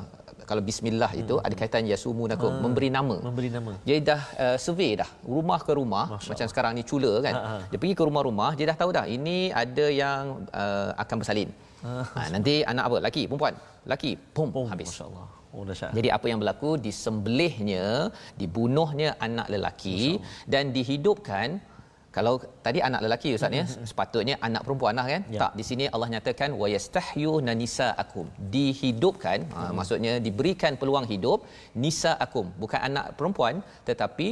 kalau 0.50 0.62
bismillah 0.70 1.12
hmm. 1.14 1.22
itu 1.22 1.36
ada 1.46 1.56
kaitan 1.62 1.84
yasumunakum 1.92 2.52
ha, 2.54 2.62
memberi 2.66 2.90
nama. 2.98 3.18
memberi 3.28 3.50
nama. 3.58 3.74
Dia 3.88 3.98
dah 4.10 4.22
uh, 4.46 4.58
survey 4.66 4.92
dah 5.02 5.10
rumah 5.36 5.60
ke 5.68 5.72
rumah 5.80 6.06
Masya 6.14 6.30
macam 6.32 6.46
Allah. 6.46 6.52
sekarang 6.54 6.72
ni 6.80 6.84
cula 6.92 7.14
kan. 7.26 7.34
Ha, 7.38 7.44
ha. 7.52 7.58
dia 7.70 7.78
pergi 7.82 7.96
ke 8.00 8.04
rumah-rumah 8.10 8.52
dia 8.58 8.66
dah 8.72 8.78
tahu 8.82 8.92
dah 8.98 9.06
ini 9.18 9.38
ada 9.64 9.86
yang 10.02 10.22
uh, 10.64 10.90
akan 11.04 11.16
bersalin. 11.22 11.50
Ha, 11.86 12.30
nanti 12.34 12.54
anak 12.72 12.84
apa? 12.90 12.98
Laki 13.08 13.24
perempuan. 13.30 13.56
Laki 13.92 14.12
pum, 14.36 14.50
pum 14.54 14.66
habis. 14.74 14.90
Masyaallah 14.94 15.36
Oh, 15.56 15.64
Jadi 15.98 16.10
apa 16.12 16.26
yang 16.28 16.40
berlaku? 16.44 16.76
Disembelihnya 16.86 18.12
dibunuhnya 18.36 19.16
anak 19.28 19.48
lelaki 19.54 20.20
dan 20.54 20.76
dihidupkan 20.76 21.64
kalau 22.18 22.34
tadi 22.66 22.80
anak 22.88 23.02
lelaki 23.06 23.30
ustaz 23.38 23.58
ya 23.60 23.66
sepatutnya 23.92 24.36
anak 24.48 24.62
perempuan 24.66 24.96
lah 25.00 25.06
kan 25.14 25.22
ya. 25.36 25.40
tak 25.44 25.54
di 25.60 25.64
sini 25.70 25.86
Allah 25.94 26.10
nyatakan 26.16 26.52
wa 26.62 26.68
yastahyu 26.74 27.34
nanisa 27.48 27.88
akum 28.04 28.28
dihidupkan 28.56 29.40
hmm. 29.52 29.56
ha, 29.58 29.72
maksudnya 29.78 30.14
diberikan 30.28 30.76
peluang 30.82 31.08
hidup 31.14 31.42
nisa 31.84 32.14
akum 32.26 32.48
bukan 32.64 32.82
anak 32.90 33.08
perempuan 33.20 33.58
tetapi 33.90 34.30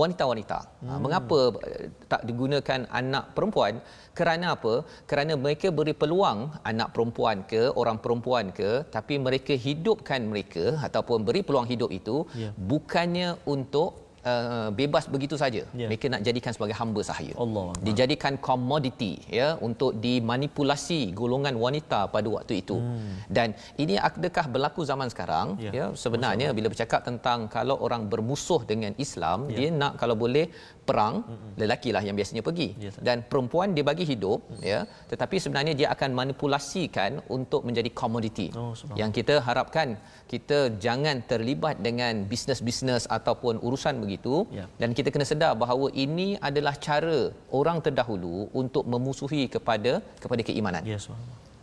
wanita-wanita. 0.00 0.58
Hmm. 0.84 0.98
Mengapa 1.04 1.38
eh, 1.68 1.88
tak 2.12 2.22
digunakan 2.28 2.80
anak 3.00 3.24
perempuan? 3.36 3.74
Kerana 4.18 4.46
apa? 4.56 4.74
Kerana 5.10 5.32
mereka 5.44 5.68
beri 5.78 5.94
peluang 6.02 6.38
anak 6.70 6.88
perempuan 6.94 7.36
ke 7.52 7.62
orang 7.80 7.98
perempuan 8.04 8.52
ke 8.58 8.70
tapi 8.96 9.16
mereka 9.26 9.56
hidupkan 9.66 10.20
mereka 10.32 10.66
ataupun 10.88 11.24
beri 11.28 11.40
peluang 11.48 11.68
hidup 11.72 11.90
itu 12.00 12.16
yeah. 12.42 12.52
bukannya 12.72 13.28
untuk 13.54 14.05
uh, 14.32 14.68
bebas 14.80 15.04
begitu 15.14 15.36
saja. 15.42 15.62
Yeah. 15.80 15.88
Mereka 15.90 16.06
nak 16.12 16.22
jadikan 16.28 16.52
sebagai 16.56 16.76
hamba 16.80 17.00
sahaja. 17.10 17.34
Allah. 17.44 17.68
Dijadikan 17.88 18.34
komoditi 18.48 19.12
ya 19.40 19.48
untuk 19.68 19.92
dimanipulasi 20.06 21.00
golongan 21.20 21.54
wanita 21.64 22.00
pada 22.14 22.28
waktu 22.36 22.54
itu. 22.62 22.76
Hmm. 22.82 23.14
Dan 23.36 23.48
ini 23.82 23.94
adakah 24.08 24.46
berlaku 24.54 24.82
zaman 24.90 25.08
sekarang? 25.14 25.46
Yeah. 25.62 25.74
Ya, 25.78 25.86
sebenarnya 26.04 26.48
bila 26.58 26.68
bercakap 26.72 27.00
tentang 27.08 27.46
kalau 27.56 27.76
orang 27.86 28.04
bermusuh 28.12 28.60
dengan 28.72 28.92
Islam, 29.06 29.46
yeah. 29.48 29.58
dia 29.58 29.68
nak 29.80 29.92
kalau 30.02 30.16
boleh 30.24 30.46
perang 30.88 31.14
lelaki 31.60 31.90
lah 31.94 32.02
yang 32.06 32.16
biasanya 32.18 32.42
pergi 32.48 32.68
yes, 32.84 32.96
dan 33.06 33.26
perempuan 33.30 33.74
dia 33.76 33.84
bagi 33.90 34.04
hidup 34.12 34.38
mm. 34.46 34.62
ya 34.70 34.80
tetapi 35.10 35.36
sebenarnya 35.44 35.74
dia 35.80 35.88
akan 35.94 36.10
manipulasikan 36.20 37.12
untuk 37.36 37.66
menjadi 37.68 37.90
komoditi 38.00 38.48
oh, 38.60 38.72
yang 39.00 39.10
kita 39.18 39.42
harapkan 39.48 39.98
kita 40.32 40.58
jangan 40.84 41.16
terlibat 41.30 41.82
dengan 41.86 42.22
bisnes-bisnes 42.30 43.04
ataupun 43.18 43.58
urusan 43.66 43.98
begitu 43.98 44.15
yeah. 44.58 44.68
dan 44.80 44.90
kita 44.98 45.08
kena 45.14 45.26
sedar 45.30 45.52
bahawa 45.62 45.88
ini 46.04 46.28
adalah 46.48 46.74
cara 46.88 47.18
orang 47.60 47.80
terdahulu 47.86 48.36
untuk 48.62 48.84
memusuhi 48.94 49.42
kepada 49.54 49.92
kepada 50.22 50.42
keimanan 50.48 50.84
yes, 50.92 51.06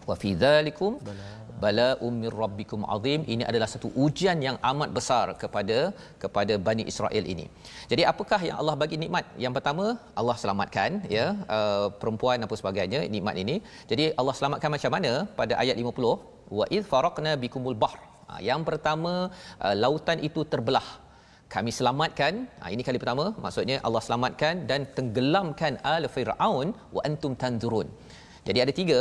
wa 0.09 0.15
fi 0.21 0.31
dzalikum 0.41 0.93
bala 1.63 1.87
ummir 2.07 2.35
rabbikum 2.43 2.81
azim 2.95 3.21
ini 3.33 3.43
adalah 3.49 3.67
satu 3.73 3.89
ujian 4.05 4.37
yang 4.47 4.57
amat 4.71 4.89
besar 4.97 5.25
kepada 5.41 5.77
kepada 6.23 6.53
Bani 6.67 6.83
Israel 6.91 7.25
ini. 7.33 7.45
Jadi 7.91 8.03
apakah 8.11 8.39
yang 8.47 8.57
Allah 8.61 8.75
bagi 8.83 8.97
nikmat? 9.03 9.25
Yang 9.43 9.53
pertama 9.57 9.85
Allah 10.21 10.35
selamatkan 10.41 10.91
ya 11.17 11.27
uh, 11.57 11.87
perempuan 12.01 12.45
apa 12.47 12.57
sebagainya 12.61 13.01
nikmat 13.15 13.37
ini. 13.43 13.55
Jadi 13.91 14.07
Allah 14.21 14.35
selamatkan 14.39 14.71
macam 14.75 14.93
mana 14.97 15.13
pada 15.39 15.53
ayat 15.63 15.77
50 15.83 16.57
wa 16.59 16.65
id 16.77 16.83
faraqna 16.91 17.33
bikumul 17.43 17.79
bahr. 17.85 17.99
Ha, 18.27 18.33
yang 18.49 18.61
pertama 18.69 19.13
uh, 19.65 19.75
lautan 19.83 20.19
itu 20.27 20.43
terbelah. 20.53 20.87
Kami 21.55 21.71
selamatkan. 21.79 22.33
Ha, 22.61 22.65
ini 22.75 22.81
kali 22.87 22.97
pertama 23.01 23.25
maksudnya 23.45 23.77
Allah 23.87 24.01
selamatkan 24.07 24.65
dan 24.69 24.81
tenggelamkan 24.97 25.73
al 25.95 26.05
fir'aun 26.15 26.67
wa 26.95 27.01
antum 27.09 27.33
tanzurun. 27.43 27.87
Jadi 28.47 28.59
ada 28.65 28.73
tiga 28.81 28.99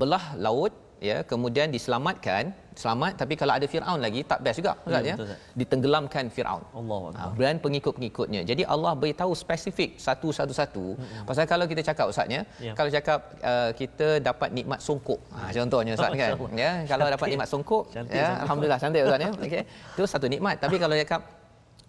belah 0.00 0.24
laut 0.46 0.72
ya 1.08 1.16
kemudian 1.30 1.68
diselamatkan 1.74 2.50
selamat 2.80 3.12
tapi 3.20 3.34
kalau 3.40 3.52
ada 3.58 3.66
Firaun 3.72 4.00
lagi 4.04 4.20
tak 4.30 4.40
best 4.44 4.58
juga 4.60 4.72
Ustaz 4.88 5.00
Ya, 5.04 5.08
ya. 5.10 5.14
betul, 5.16 5.26
Ustaz. 5.28 5.40
Ditenggelamkan 5.60 6.24
Firaun. 6.34 6.62
Akbar. 6.80 7.00
Ha, 7.20 7.24
dan 7.40 7.56
pengikut-pengikutnya. 7.64 8.40
Jadi 8.50 8.62
Allah 8.74 8.92
beritahu 9.02 9.32
spesifik 9.42 9.90
satu-satu-satu. 10.06 10.84
Hmm. 10.98 11.24
Pasal 11.28 11.44
kalau 11.52 11.64
kita 11.72 11.84
cakap 11.88 12.06
Ustaz 12.12 12.26
ya, 12.36 12.42
Ya. 12.66 12.72
kalau 12.78 12.90
cakap 12.96 13.18
uh, 13.52 13.70
kita 13.80 14.08
dapat 14.28 14.48
nikmat 14.58 14.80
songkok. 14.86 15.20
Ha, 15.36 15.52
contohnya 15.54 15.92
Ustaz 15.96 16.12
kan. 16.12 16.30
Masya-Allah. 16.34 16.50
Ya, 16.64 16.70
kalau 16.90 17.06
dapat 17.14 17.26
nikmat 17.32 17.48
songkok 17.52 17.82
Cantik, 17.94 18.16
ya 18.16 18.26
songkok. 18.26 18.42
alhamdulillah 18.44 18.80
cantik 18.82 19.00
Ustaz 19.06 19.20
ya. 19.24 19.30
Okey. 19.46 19.62
Itu 19.94 20.02
satu 20.08 20.26
nikmat. 20.34 20.56
Tapi 20.64 20.76
kalau 20.82 20.94
cakap 20.96 21.20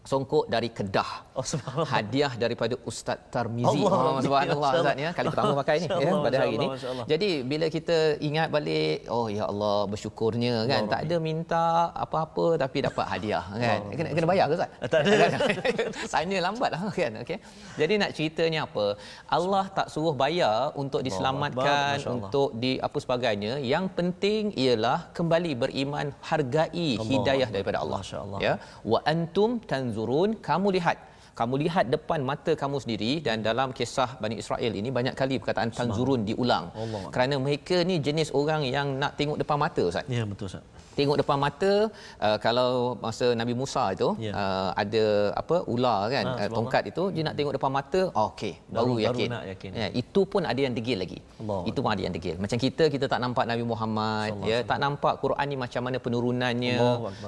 songkok 0.09 0.45
dari 0.53 0.69
Kedah. 0.77 1.11
Oh. 1.37 1.45
Hadiah 1.93 2.33
daripada 2.43 2.75
Ustaz 2.89 3.19
Tarmizi. 3.33 3.67
Allah, 3.67 3.91
oh, 3.93 4.19
subhanallah 4.25 4.71
Ustaz 4.79 4.97
ya. 5.05 5.09
Kali 5.17 5.27
pertama 5.33 5.53
pakai 5.61 5.75
ni 5.83 5.87
ya, 5.91 6.11
pada 6.27 6.37
hari 6.41 6.53
ini. 6.57 6.67
Jadi 7.11 7.29
bila 7.51 7.65
kita 7.75 7.97
ingat 8.29 8.47
balik, 8.55 8.97
oh 9.15 9.27
ya 9.37 9.43
Allah 9.51 9.75
bersyukurnya 9.91 10.55
kan. 10.71 10.83
Tak 10.93 11.01
ada 11.05 11.17
minta 11.27 11.65
apa-apa 12.05 12.45
tapi 12.63 12.77
dapat 12.87 13.05
hadiah 13.13 13.45
kan. 13.63 13.79
Kena 13.97 14.09
kena 14.17 14.27
bayar 14.31 14.45
ke 14.49 14.53
Ustaz? 14.57 14.69
Tak 14.93 14.99
ada. 15.03 15.15
Tanya 16.15 16.37
lambat 16.47 16.69
lah 16.73 16.81
kan. 16.99 17.11
Okey. 17.23 17.37
Jadi 17.81 17.93
nak 18.01 18.11
ceritanya 18.17 18.61
apa? 18.67 18.85
Allah 19.37 19.65
tak 19.77 19.87
suruh 19.93 20.15
bayar 20.23 20.55
untuk 20.83 21.01
diselamatkan, 21.07 21.99
Masya-Allah. 21.99 22.15
untuk 22.15 22.49
di 22.63 22.71
apa 22.87 22.97
sebagainya. 23.05 23.53
Yang 23.73 23.85
penting 23.97 24.43
ialah 24.63 24.99
kembali 25.17 25.51
beriman, 25.63 26.07
hargai 26.29 26.87
hidayah 27.11 27.49
daripada 27.55 27.77
Allah. 27.83 27.99
Masya-Allah. 28.01 28.39
Ya. 28.47 28.53
Wa 28.91 28.99
antum 29.13 29.51
tanzurun, 29.97 30.29
kamu 30.49 30.67
lihat 30.77 30.97
kamu 31.39 31.55
lihat 31.63 31.85
depan 31.93 32.19
mata 32.29 32.51
kamu 32.61 32.77
sendiri 32.83 33.11
dan 33.25 33.45
dalam 33.45 33.69
kisah 33.77 34.09
Bani 34.21 34.35
Israel 34.41 34.73
ini 34.79 34.89
banyak 34.97 35.13
kali 35.13 35.35
perkataan 35.41 35.69
tanzurun 35.69 36.21
diulang. 36.29 36.65
Allah. 36.73 37.01
Kerana 37.13 37.35
mereka 37.37 37.77
ni 37.89 37.95
jenis 38.07 38.29
orang 38.39 38.61
yang 38.75 38.97
nak 39.01 39.13
tengok 39.19 39.37
depan 39.41 39.57
mata 39.61 39.81
Ustaz 39.85 40.05
Ya 40.09 40.25
betul 40.25 40.49
Ustaz. 40.49 40.65
Tengok 40.97 41.17
depan 41.21 41.37
mata 41.37 41.71
uh, 42.19 42.37
kalau 42.37 42.69
masa 42.97 43.25
Nabi 43.33 43.53
Musa 43.53 43.83
itu 43.93 44.09
Ya. 44.17 44.33
uh, 44.33 44.69
ada 44.75 45.03
apa 45.35 45.55
ular 45.67 45.99
kan 46.09 46.25
Ha, 46.27 46.43
uh, 46.43 46.49
tongkat 46.49 46.83
itu 46.91 47.03
dia 47.13 47.21
nak 47.21 47.35
tengok 47.37 47.53
depan 47.53 47.71
mata 47.71 48.01
oh, 48.11 48.27
okey 48.33 48.53
baru, 48.65 48.73
Baru- 48.73 48.97
baru 48.97 49.05
yakin. 49.07 49.27
nak 49.29 49.43
yakin. 49.53 49.71
Ya, 49.73 49.87
itu 49.93 50.21
pun 50.25 50.41
ada 50.43 50.57
yang 50.57 50.73
degil 50.73 50.97
lagi. 50.97 51.19
Allah 51.37 51.61
itu 51.69 51.79
pun 51.79 51.89
ada 51.93 52.01
yang 52.01 52.15
degil. 52.17 52.35
Macam 52.37 52.57
kita 52.57 52.83
kita 52.87 53.05
tak 53.05 53.19
nampak 53.19 53.45
Nabi 53.45 53.63
Muhammad 53.63 54.31
ya 54.43 54.57
tak 54.63 54.79
nampak 54.79 55.13
Quran 55.23 55.45
ni 55.45 55.57
macam 55.57 55.81
mana 55.85 55.97
penurunannya. 55.99 56.77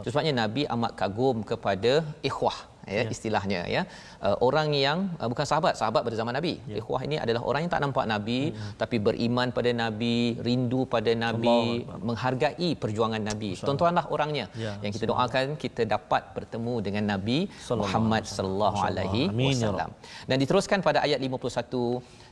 Sebabnya 0.06 0.34
Nabi 0.42 0.62
amat 0.68 0.92
kagum 0.98 1.38
kepada 1.44 1.94
ikhwah 2.22 2.58
ya, 2.98 3.04
istilahnya 3.16 3.62
ya. 3.76 3.82
Uh, 4.28 4.36
orang 4.48 4.70
yang 4.86 5.00
uh, 5.22 5.28
bukan 5.32 5.46
sahabat 5.52 5.74
sahabat 5.82 6.02
pada 6.08 6.16
zaman 6.22 6.34
nabi. 6.40 6.54
Ya. 6.72 6.76
ikhwah 6.82 7.02
ini 7.08 7.18
adalah 7.24 7.42
orang 7.50 7.62
yang 7.64 7.74
tak 7.76 7.84
nampak 7.86 8.06
nabi 8.14 8.40
Hmm. 8.50 8.72
tapi 8.82 8.98
beriman 9.08 9.48
pada 9.58 9.72
nabi 9.82 10.16
rindu 10.48 10.82
pada 10.94 11.12
nabi 11.26 11.58
Akbar. 11.86 12.00
menghargai 12.08 12.70
perjuangan 12.84 13.22
nabi. 13.30 13.50
Tuan-tuanlah 13.68 14.06
orangnya. 14.16 14.46
Ya, 14.64 14.74
yang 14.84 14.92
kita 14.96 15.06
doakan 15.12 15.46
kita 15.64 15.84
dapat 15.96 16.24
bertemu 16.38 16.74
dengan 16.88 17.04
nabi 17.14 17.40
Sallallahu 17.52 17.84
Muhammad 17.84 18.24
sallallahu 18.38 18.80
alaihi 18.90 19.24
ya 19.30 19.50
wasallam. 19.52 19.92
Dan 20.30 20.38
diteruskan 20.44 20.80
pada 20.88 21.00
ayat 21.08 21.20
51 21.28 22.30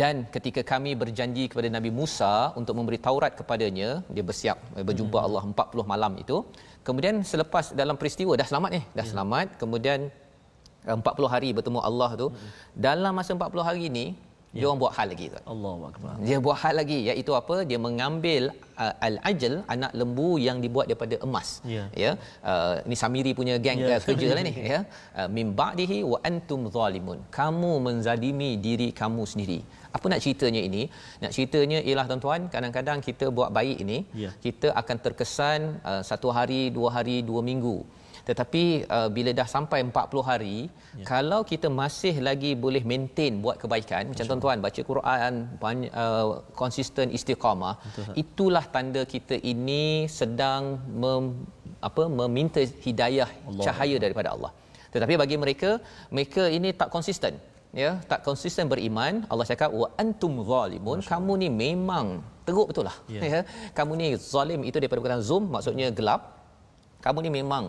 dan 0.00 0.24
ketika 0.34 0.62
kami 0.72 0.90
berjanji 1.02 1.44
kepada 1.50 1.68
Nabi 1.76 1.90
Musa 1.98 2.32
untuk 2.60 2.74
memberi 2.78 2.98
Taurat 3.06 3.32
kepadanya 3.40 3.90
dia 4.14 4.24
bersiap 4.30 4.58
eh, 4.78 4.84
berjumpa 4.88 5.18
Allah 5.26 5.42
40 5.50 5.92
malam 5.92 6.12
itu 6.22 6.36
kemudian 6.88 7.14
selepas 7.32 7.72
dalam 7.80 7.96
peristiwa 8.00 8.32
dah 8.40 8.46
selamat 8.50 8.70
ni? 8.76 8.82
Dah 8.98 9.06
selamat. 9.12 9.46
Kemudian 9.62 10.00
eh, 10.88 10.96
40 11.00 11.34
hari 11.34 11.48
bertemu 11.56 11.80
Allah 11.90 12.10
tu. 12.22 12.26
Dalam 12.86 13.12
masa 13.18 13.32
40 13.34 13.68
hari 13.70 13.86
ni 13.98 14.06
dia 14.54 14.66
orang 14.70 14.80
buat 14.82 14.94
hal 14.96 15.06
lagi 15.12 15.26
tu 15.34 15.38
Allahu 15.52 15.82
akbar. 15.90 16.12
dia 16.26 16.36
buat 16.44 16.56
hal 16.62 16.74
lagi 16.80 16.98
iaitu 17.10 17.32
apa? 17.38 17.56
Dia 17.70 17.78
mengambil 17.86 18.42
uh, 18.78 18.94
al-ajl 19.06 19.54
anak 19.74 19.90
lembu 20.00 20.28
yang 20.38 20.62
dibuat 20.64 20.86
daripada 20.90 21.18
emas. 21.26 21.48
Ya. 21.66 21.84
ya? 22.02 22.12
Uh, 22.50 22.74
ni 22.86 22.94
Samiri 23.00 23.34
punya 23.34 23.58
geng 23.64 23.82
Ya. 23.82 23.98
uh, 23.98 24.00
kerja 24.08 24.28
lah 24.36 24.42
ni 24.46 24.52
ya? 24.74 24.80
Uh, 25.18 25.26
min 25.36 25.50
ba'dihi 25.60 25.98
wa 26.12 26.18
antum 26.30 26.70
zalimun. 26.76 27.18
Kamu 27.38 27.72
menzalimi 27.86 28.50
diri 28.66 28.88
kamu 29.00 29.26
sendiri 29.32 29.58
apa 29.96 30.06
nak 30.12 30.20
ceritanya 30.24 30.60
ini 30.68 30.82
nak 31.22 31.32
ceritanya 31.36 31.78
ialah 31.88 32.06
tuan-tuan 32.10 32.42
kadang-kadang 32.54 32.98
kita 33.08 33.26
buat 33.36 33.50
baik 33.58 33.76
ini 33.84 33.98
Ya. 34.24 34.30
kita 34.46 34.68
akan 34.80 34.96
terkesan 35.04 35.60
uh, 35.90 36.02
satu 36.10 36.28
hari 36.38 36.62
dua 36.76 36.88
hari 36.96 37.16
dua 37.28 37.42
minggu 37.50 37.76
tetapi 38.28 38.62
uh, 38.96 39.08
bila 39.16 39.30
dah 39.38 39.46
sampai 39.54 39.78
40 39.84 40.28
hari 40.28 40.56
ya. 41.00 41.04
kalau 41.10 41.40
kita 41.50 41.68
masih 41.80 42.14
lagi 42.28 42.52
boleh 42.64 42.82
maintain 42.90 43.32
buat 43.44 43.56
kebaikan 43.62 44.02
macam 44.10 44.26
tuan-tuan 44.30 44.64
baca 44.66 44.80
Quran 44.90 45.32
banyak 45.64 45.90
uh, 46.02 46.28
konsisten 46.60 47.12
istiqamah 47.18 47.74
itulah 48.22 48.64
tanda 48.76 49.02
kita 49.14 49.36
ini 49.52 49.84
sedang 50.18 50.62
mem, 51.02 51.24
apa 51.88 52.02
meminta 52.20 52.62
hidayah 52.86 53.30
Allah. 53.48 53.64
cahaya 53.66 53.98
daripada 54.04 54.30
Allah 54.34 54.52
tetapi 54.94 55.14
bagi 55.22 55.36
mereka 55.44 55.70
mereka 56.16 56.42
ini 56.58 56.70
tak 56.80 56.88
konsisten 56.96 57.34
ya 57.82 57.90
tak 58.10 58.20
konsisten 58.28 58.70
beriman 58.72 59.14
Allah 59.30 59.46
cakap 59.50 59.70
wa 59.80 59.88
antum 60.02 60.34
zalimun. 60.50 60.98
Kamu 61.12 61.32
ni 61.42 61.48
memang 61.64 62.06
teruk 62.46 62.66
betul 62.70 62.86
lah. 62.88 62.96
Ya. 63.16 63.20
ya. 63.32 63.40
Kamu 63.78 63.92
ni 64.00 64.06
zalim 64.32 64.60
itu 64.68 64.76
daripada 64.80 65.00
perkataan 65.02 65.26
zum 65.30 65.44
maksudnya 65.54 65.88
gelap. 65.98 66.22
Kamu 67.04 67.18
ni 67.26 67.30
memang 67.38 67.64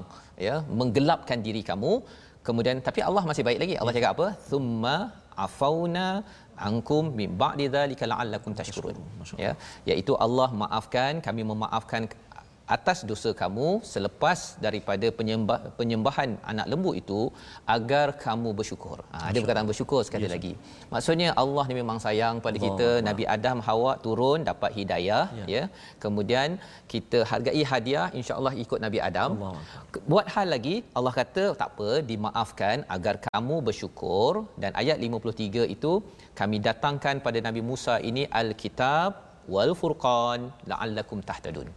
ya 0.48 0.56
menggelapkan 0.80 1.40
diri 1.48 1.64
kamu. 1.72 1.94
Kemudian 2.48 2.78
tapi 2.88 3.00
Allah 3.10 3.24
masih 3.30 3.44
baik 3.48 3.60
lagi. 3.64 3.76
Allah 3.82 3.94
cakap 3.98 4.12
apa? 4.16 4.28
Thumma 4.50 4.96
afauna 5.46 6.08
ankum 6.68 7.06
min 7.20 7.30
ba'di 7.42 7.66
dzalika 7.76 8.06
la'allakum 8.12 8.52
tashkurun. 8.60 8.98
Ya 9.44 9.52
iaitu 9.90 10.14
Allah 10.26 10.50
maafkan 10.64 11.20
kami 11.28 11.44
memaafkan 11.52 12.04
atas 12.76 13.00
dosa 13.10 13.30
kamu 13.42 13.68
selepas 13.94 14.40
daripada 14.66 15.08
penyembah 15.18 15.60
penyembahan 15.80 16.30
anak 16.52 16.68
lembu 16.72 16.92
itu 17.02 17.20
agar 17.76 18.08
kamu 18.26 18.50
bersyukur. 18.60 18.98
Ha, 19.14 19.18
ada 19.30 19.38
perkataan 19.42 19.70
bersyukur 19.72 20.02
sekali 20.08 20.28
lagi. 20.34 20.54
Maksudnya 20.94 21.30
Allah 21.44 21.66
ni 21.70 21.76
memang 21.82 22.00
sayang 22.06 22.42
pada 22.46 22.58
kita. 22.66 22.90
Nabi 23.10 23.24
Adam 23.36 23.60
Hawa 23.68 23.92
turun 24.06 24.40
dapat 24.50 24.72
hidayah 24.80 25.26
ya. 25.40 25.46
ya. 25.56 25.64
Kemudian 26.06 26.58
kita 26.94 27.22
hargai 27.32 27.64
hadiah 27.72 28.08
insya-Allah 28.20 28.54
ikut 28.66 28.80
Nabi 28.86 29.02
Adam. 29.10 29.32
Allah. 29.38 29.54
Buat 30.12 30.28
hal 30.36 30.50
lagi 30.56 30.76
Allah 30.98 31.14
kata 31.22 31.46
tak 31.62 31.70
apa 31.74 31.92
dimaafkan 32.12 32.78
agar 32.98 33.16
kamu 33.28 33.56
bersyukur 33.70 34.32
dan 34.64 34.74
ayat 34.82 34.98
53 35.08 35.76
itu 35.78 35.94
kami 36.42 36.58
datangkan 36.68 37.16
pada 37.26 37.40
Nabi 37.48 37.62
Musa 37.70 37.96
ini 38.10 38.26
al-kitab 38.42 39.12
wal 39.54 39.74
furqan 39.82 40.42
la'allakum 40.72 41.20
tahtadun. 41.30 41.70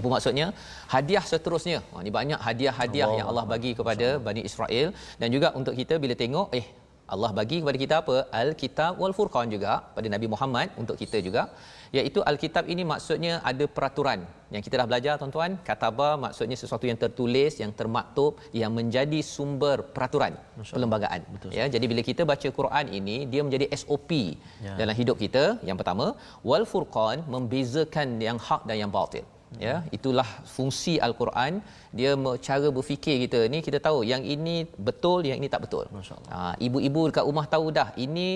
Apa 0.00 0.08
maksudnya? 0.14 0.46
Hadiah 0.94 1.24
seterusnya. 1.32 1.78
Ha, 1.92 2.02
ini 2.04 2.12
banyak 2.18 2.40
hadiah-hadiah 2.48 3.06
Allah 3.08 3.18
yang 3.20 3.28
Allah 3.32 3.46
bagi 3.54 3.72
kepada 3.80 4.08
Bani 4.28 4.44
Israel 4.50 4.86
dan 5.22 5.28
juga 5.36 5.50
untuk 5.60 5.74
kita 5.80 5.96
bila 6.04 6.16
tengok 6.24 6.48
eh 6.60 6.66
Allah 7.14 7.30
bagi 7.38 7.56
kepada 7.62 7.78
kita 7.84 7.94
apa? 8.02 8.16
Al-Kitab 8.40 8.92
wal 9.02 9.14
Furqan 9.18 9.46
juga 9.54 9.72
pada 9.96 10.08
Nabi 10.14 10.26
Muhammad 10.34 10.68
untuk 10.82 10.96
kita 11.02 11.18
juga 11.26 11.42
iaitu 11.98 12.20
Al-Kitab 12.30 12.64
ini 12.72 12.82
maksudnya 12.90 13.32
ada 13.50 13.64
peraturan 13.76 14.20
yang 14.54 14.62
kita 14.66 14.74
dah 14.80 14.86
belajar 14.90 15.14
tuan-tuan 15.20 15.52
kataba 15.68 16.08
maksudnya 16.24 16.56
sesuatu 16.60 16.86
yang 16.90 16.98
tertulis 17.02 17.52
yang 17.62 17.72
termaktub 17.80 18.38
yang 18.60 18.70
menjadi 18.78 19.20
sumber 19.32 19.76
peraturan 19.96 20.34
perlembagaan 20.74 21.20
Betul. 21.34 21.50
ya 21.58 21.66
jadi 21.74 21.84
bila 21.92 22.04
kita 22.10 22.22
baca 22.32 22.48
Quran 22.58 22.86
ini 23.00 23.16
dia 23.32 23.42
menjadi 23.48 23.66
SOP 23.80 24.10
Ya. 24.66 24.72
dalam 24.80 24.94
hidup 25.00 25.16
kita 25.24 25.44
yang 25.68 25.78
pertama 25.80 26.06
wal 26.48 26.64
furqan 26.72 27.18
membezakan 27.34 28.08
yang 28.28 28.38
hak 28.48 28.62
dan 28.70 28.76
yang 28.82 28.92
batil 28.98 29.26
ya 29.66 29.76
itulah 29.96 30.28
fungsi 30.54 30.94
al-Quran. 31.06 31.52
Dia 31.98 32.10
cara 32.46 32.68
berfikir 32.76 33.16
kita 33.24 33.40
ni 33.52 33.58
kita 33.66 33.78
tahu 33.86 33.98
yang 34.10 34.22
ini 34.34 34.56
betul 34.88 35.20
yang 35.28 35.38
ini 35.42 35.48
tak 35.54 35.62
betul. 35.64 35.84
Masya-Allah. 35.96 36.30
ha, 36.34 36.54
ibu-ibu 36.66 37.02
dekat 37.10 37.24
rumah 37.30 37.46
tahu 37.54 37.66
dah 37.78 37.88
ini 38.04 38.28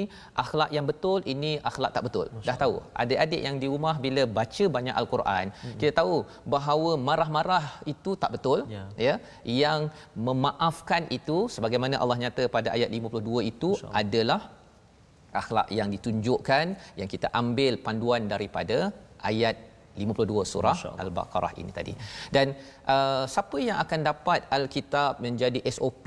akhlak 0.44 0.70
yang 0.77 0.87
betul 0.90 1.20
ini 1.35 1.53
akhlak 1.70 1.92
tak 1.96 2.05
betul. 2.07 2.27
Dah 2.48 2.57
tahu. 2.64 2.77
Adik-adik 3.03 3.42
yang 3.46 3.57
di 3.62 3.68
rumah 3.74 3.94
bila 4.07 4.24
baca 4.38 4.64
banyak 4.77 4.96
al-Quran 5.03 5.46
hmm. 5.55 5.79
kita 5.81 5.92
tahu 6.00 6.16
bahawa 6.57 6.92
marah-marah 7.09 7.64
itu 7.94 8.12
tak 8.24 8.33
betul 8.37 8.61
Ya. 8.74 8.85
ya. 9.07 9.14
Yang 9.62 9.81
memaafkan 10.27 11.03
itu 11.18 11.38
sebagaimana 11.55 11.94
Allah 12.03 12.18
nyata 12.22 12.44
pada 12.57 12.68
ayat 12.77 12.90
52 12.98 13.50
itu 13.53 13.70
adalah 14.03 14.40
akhlak 15.40 15.68
yang 15.79 15.88
ditunjukkan 15.94 16.66
yang 17.00 17.09
kita 17.14 17.29
ambil 17.40 17.72
panduan 17.87 18.22
daripada 18.33 18.79
ayat 19.31 19.57
52 20.02 20.52
surah. 20.52 20.76
Al-Baqarah 21.04 21.52
ini 21.61 21.70
tadi. 21.78 21.92
Dan 22.35 22.46
uh, 22.94 23.24
siapa 23.35 23.57
yang 23.68 23.78
akan 23.85 24.00
dapat 24.11 24.40
Alkitab 24.57 25.22
menjadi 25.26 25.61
SOP 25.76 26.07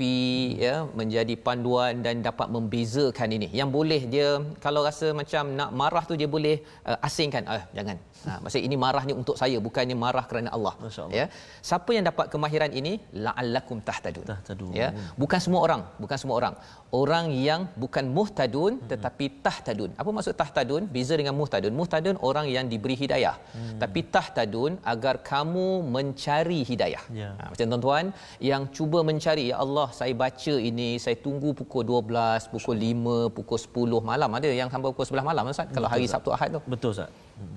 ya, 0.64 0.74
menjadi 1.00 1.34
panduan 1.46 2.04
dan 2.06 2.24
dapat 2.28 2.48
membezakan 2.56 3.28
ini. 3.36 3.48
Yang 3.60 3.70
boleh 3.78 4.02
dia 4.14 4.28
kalau 4.64 4.82
rasa 4.88 5.10
macam 5.20 5.52
nak 5.58 5.70
marah 5.80 6.04
tu 6.10 6.14
dia 6.20 6.28
boleh 6.36 6.56
uh, 6.88 6.98
asingkan. 7.08 7.44
Ah 7.54 7.64
jangan. 7.76 7.96
Ha, 8.26 8.32
maksud 8.44 8.60
ini 8.68 8.76
marah 8.84 9.02
ni 9.08 9.12
untuk 9.20 9.36
saya 9.40 9.58
bukannya 9.66 9.96
marah 10.04 10.24
kerana 10.30 10.48
Allah. 10.56 10.74
Allah. 10.80 11.08
Ya. 11.18 11.24
Siapa 11.68 11.90
yang 11.96 12.04
dapat 12.10 12.26
kemahiran 12.32 12.70
ini 12.80 12.92
la'allakum 13.26 13.78
tahtadun. 13.88 14.24
Tahtadun. 14.32 14.72
Ya. 14.80 14.88
Bukan 15.22 15.40
semua 15.44 15.60
orang, 15.66 15.82
bukan 16.02 16.18
semua 16.22 16.36
orang. 16.40 16.54
Orang 17.00 17.26
yang 17.48 17.60
bukan 17.82 18.04
muhtadun 18.16 18.72
tetapi 18.92 19.24
tahtadun. 19.46 19.90
Apa 20.00 20.10
maksud 20.16 20.34
tahtadun? 20.42 20.82
Beza 20.94 21.14
dengan 21.20 21.34
muhtadun. 21.40 21.72
Muhtadun 21.80 22.16
orang 22.28 22.46
yang 22.56 22.66
diberi 22.72 22.96
hidayah. 23.02 23.36
tapi 23.82 24.00
tahtadun 24.14 24.72
agar 24.92 25.14
kamu 25.30 25.66
mencari 25.96 26.60
hidayah 26.70 27.02
Ya. 27.20 27.30
ha, 27.38 27.44
macam 27.52 27.66
tuan-tuan 27.72 28.04
yang 28.50 28.62
cuba 28.76 28.98
mencari 29.10 29.44
ya 29.50 29.56
Allah 29.64 29.86
saya 29.98 30.12
baca 30.22 30.54
ini 30.70 30.88
saya 31.04 31.16
tunggu 31.26 31.50
pukul 31.60 31.82
12 31.86 32.50
pukul 32.54 32.76
5 32.76 33.36
pukul 33.36 33.58
10 34.00 34.10
malam 34.10 34.30
ada 34.38 34.48
yang 34.60 34.68
sampai 34.72 34.88
pukul 34.92 35.06
11 35.06 35.30
malam 35.30 35.42
Ustaz 35.52 35.68
kalau 35.76 35.88
hari 35.92 36.06
Sabtu 36.14 36.30
Ahad 36.36 36.48
tu 36.56 36.60
Betul 36.72 36.90
Ustaz. 36.94 37.10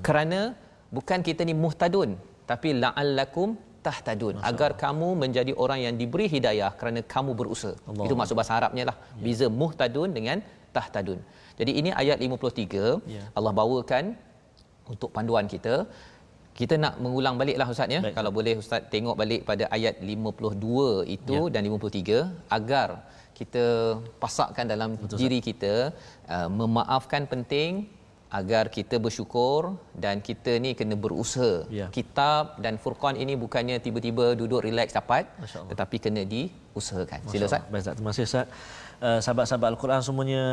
Kerana 0.08 0.40
bukan 0.98 1.20
kita 1.28 1.42
ni 1.50 1.54
muhtadun 1.64 2.10
tapi 2.52 2.70
la'allakum 2.84 3.50
tahtadun. 3.86 4.36
Agar 4.50 4.72
kamu 4.84 5.10
menjadi 5.24 5.54
orang 5.64 5.80
yang 5.86 5.96
diberi 6.02 6.26
hidayah 6.36 6.72
kerana 6.80 7.00
kamu 7.14 7.32
berusaha. 7.40 7.76
Allah. 7.90 8.06
itu 8.08 8.16
maksud 8.20 8.36
bahasa 8.40 8.54
Arabnya 8.60 8.84
lah. 8.90 8.98
Beza 9.26 9.48
muhtadun 9.62 10.10
dengan 10.18 10.38
tahtadun. 10.76 11.20
Jadi 11.60 11.72
ini 11.80 11.90
ayat 12.02 12.18
53 12.26 12.84
Ya. 13.16 13.24
Allah 13.38 13.54
bawakan 13.60 14.06
untuk 14.94 15.10
panduan 15.16 15.48
kita. 15.54 15.76
Kita 16.60 16.76
nak 16.84 16.94
mengulang 17.04 17.36
baliklah 17.42 17.68
ustaz 17.74 17.90
ya. 17.96 18.00
Baik. 18.06 18.16
kalau 18.18 18.32
boleh 18.38 18.54
ustaz 18.62 18.84
tengok 18.94 19.16
balik 19.22 19.42
pada 19.50 19.66
ayat 19.78 19.96
52 20.12 21.16
itu 21.18 21.38
Ya. 21.48 21.52
dan 21.54 21.62
53 21.68 22.20
agar 22.58 22.90
kita 23.40 23.64
pasakkan 24.24 24.66
dalam 24.74 24.90
Betul, 25.02 25.18
diri 25.22 25.40
kita 25.50 25.74
uh, 26.36 26.50
memaafkan 26.62 27.24
penting 27.34 27.72
agar 28.32 28.72
kita 28.72 28.96
bersyukur 28.96 29.76
dan 30.04 30.24
kita 30.24 30.56
ni 30.64 30.72
kena 30.80 30.96
berusaha. 30.96 31.68
Ya. 31.68 31.92
Kitab 31.92 32.64
dan 32.64 32.80
Furqan 32.80 33.20
ini 33.20 33.36
bukannya 33.36 33.78
tiba-tiba 33.84 34.40
duduk 34.40 34.64
relax 34.64 34.96
dapat 34.96 35.28
tetapi 35.72 35.96
kena 36.00 36.24
diusahakan. 36.24 37.28
Sila 37.28 37.46
Ustaz. 37.52 37.64
Baik 37.68 37.82
Ustaz. 37.84 37.96
Terima 38.00 38.12
kasih 38.16 38.26
Ustaz. 38.32 38.48
Uh, 39.02 39.18
sahabat-sahabat 39.18 39.74
Al-Quran 39.74 39.98
semuanya 40.06 40.44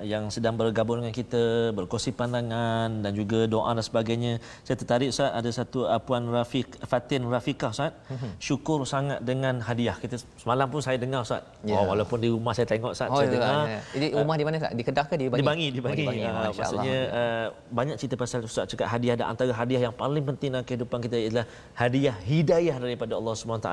yang 0.00 0.32
sedang 0.32 0.56
bergabung 0.56 0.96
dengan 0.96 1.12
kita, 1.12 1.76
berkongsi 1.76 2.16
pandangan 2.16 3.04
dan 3.04 3.12
juga 3.12 3.44
doa 3.44 3.68
dan 3.76 3.84
sebagainya. 3.84 4.40
Saya 4.64 4.80
tertarik 4.80 5.12
Ustaz, 5.12 5.28
ada 5.28 5.50
satu 5.52 5.84
uh, 5.84 6.00
Puan 6.00 6.24
Rafiq, 6.24 6.80
Fatin 6.88 7.28
Rafiqah 7.28 7.68
Ustaz. 7.68 7.92
Mhm. 8.08 8.40
Syukur 8.40 8.88
sangat 8.88 9.20
dengan 9.20 9.60
hadiah. 9.60 9.92
Kita 10.00 10.16
semalam 10.40 10.72
pun 10.72 10.80
saya 10.80 10.96
dengar 10.96 11.20
Ustaz. 11.20 11.44
Ya. 11.68 11.76
Oh, 11.76 11.92
walaupun 11.92 12.16
di 12.16 12.32
rumah 12.32 12.56
saya 12.56 12.64
tengok 12.64 12.96
Ustaz, 12.96 13.12
Oh, 13.12 13.20
saya 13.20 13.28
ya, 13.28 13.32
dengar. 13.36 13.60
ya. 13.68 13.80
Jadi 13.92 14.06
rumah 14.16 14.36
di 14.40 14.44
mana 14.48 14.54
Ustaz? 14.56 14.72
Di 14.72 14.82
Kedah 14.88 15.04
ke 15.04 15.14
di 15.20 15.26
Bangi? 15.28 15.36
Di 15.36 15.44
Bangi, 15.44 15.66
di 15.68 15.78
Oh, 15.78 15.84
Bangi. 15.84 16.00
di 16.00 16.08
Bangi. 16.08 16.24
Ah, 16.24 16.32
Masya 16.48 16.60
maksudnya 16.64 16.96
uh, 17.12 17.46
banyak 17.68 17.96
cerita 18.00 18.16
pasal 18.16 18.40
Ustaz 18.40 18.64
cakap 18.72 18.88
hadiah 18.88 19.20
dan 19.20 19.26
antara 19.36 19.52
hadiah 19.52 19.84
yang 19.84 19.92
paling 19.92 20.24
penting 20.24 20.48
dalam 20.56 20.64
kehidupan 20.64 21.04
kita 21.04 21.16
ialah 21.28 21.44
hadiah 21.76 22.16
hidayah 22.24 22.80
daripada 22.80 23.20
Allah 23.20 23.36
SWT. 23.36 23.68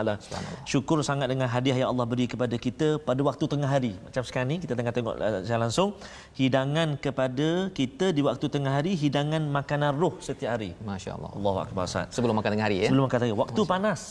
Syukur 0.68 1.00
sangat 1.08 1.32
dengan 1.32 1.48
hadiah 1.48 1.88
yang 1.88 1.96
Allah 1.96 2.04
beri 2.04 2.28
kepada 2.28 2.60
kita 2.60 3.00
pada 3.00 3.24
waktu 3.24 3.48
tengah 3.48 3.72
hari. 3.72 3.96
Macam 4.04 4.25
sekarang 4.28 4.50
ni 4.54 4.58
kita 4.64 4.74
tengah 4.74 4.94
tengok 4.96 5.16
uh, 5.16 5.42
secara 5.46 5.62
langsung 5.70 5.90
hidangan 6.36 6.98
kepada 6.98 7.50
kita 7.72 8.12
di 8.12 8.22
waktu 8.26 8.46
tengah 8.50 8.74
hari 8.78 8.98
hidangan 8.98 9.44
makanan 9.58 9.94
roh 9.96 10.18
setiap 10.20 10.58
hari. 10.58 10.74
Masya 10.82 11.16
Allah. 11.18 11.32
Allahu 11.38 11.60
akbar 11.66 11.84
Ustaz. 11.86 12.12
Sebelum 12.18 12.34
makan 12.38 12.52
tengah 12.58 12.68
hari 12.68 12.78
ya. 12.84 12.90
Sebelum 12.90 13.06
kata 13.08 13.30
waktu 13.32 13.62
panas. 13.64 14.02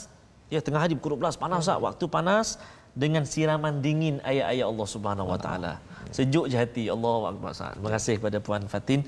Ya 0.52 0.60
tengah 0.62 0.80
hari 0.80 0.94
pukul 0.94 1.18
12 1.18 1.40
panas 1.40 1.62
tak? 1.66 1.78
Waktu 1.82 2.04
panas 2.06 2.46
dengan 2.94 3.26
siraman 3.26 3.82
dingin 3.82 4.22
ayat-ayat 4.22 4.66
Allah 4.70 4.86
Subhanahu 4.86 5.28
Wa 5.34 5.38
Taala. 5.42 5.72
Sejuk 6.14 6.46
je 6.46 6.54
hati. 6.54 6.84
Allahu 6.86 7.26
akbar 7.26 7.50
Ustaz. 7.50 7.74
Terima 7.74 7.90
kasih 7.90 8.14
kepada 8.22 8.38
puan 8.38 8.62
Fatin 8.70 9.02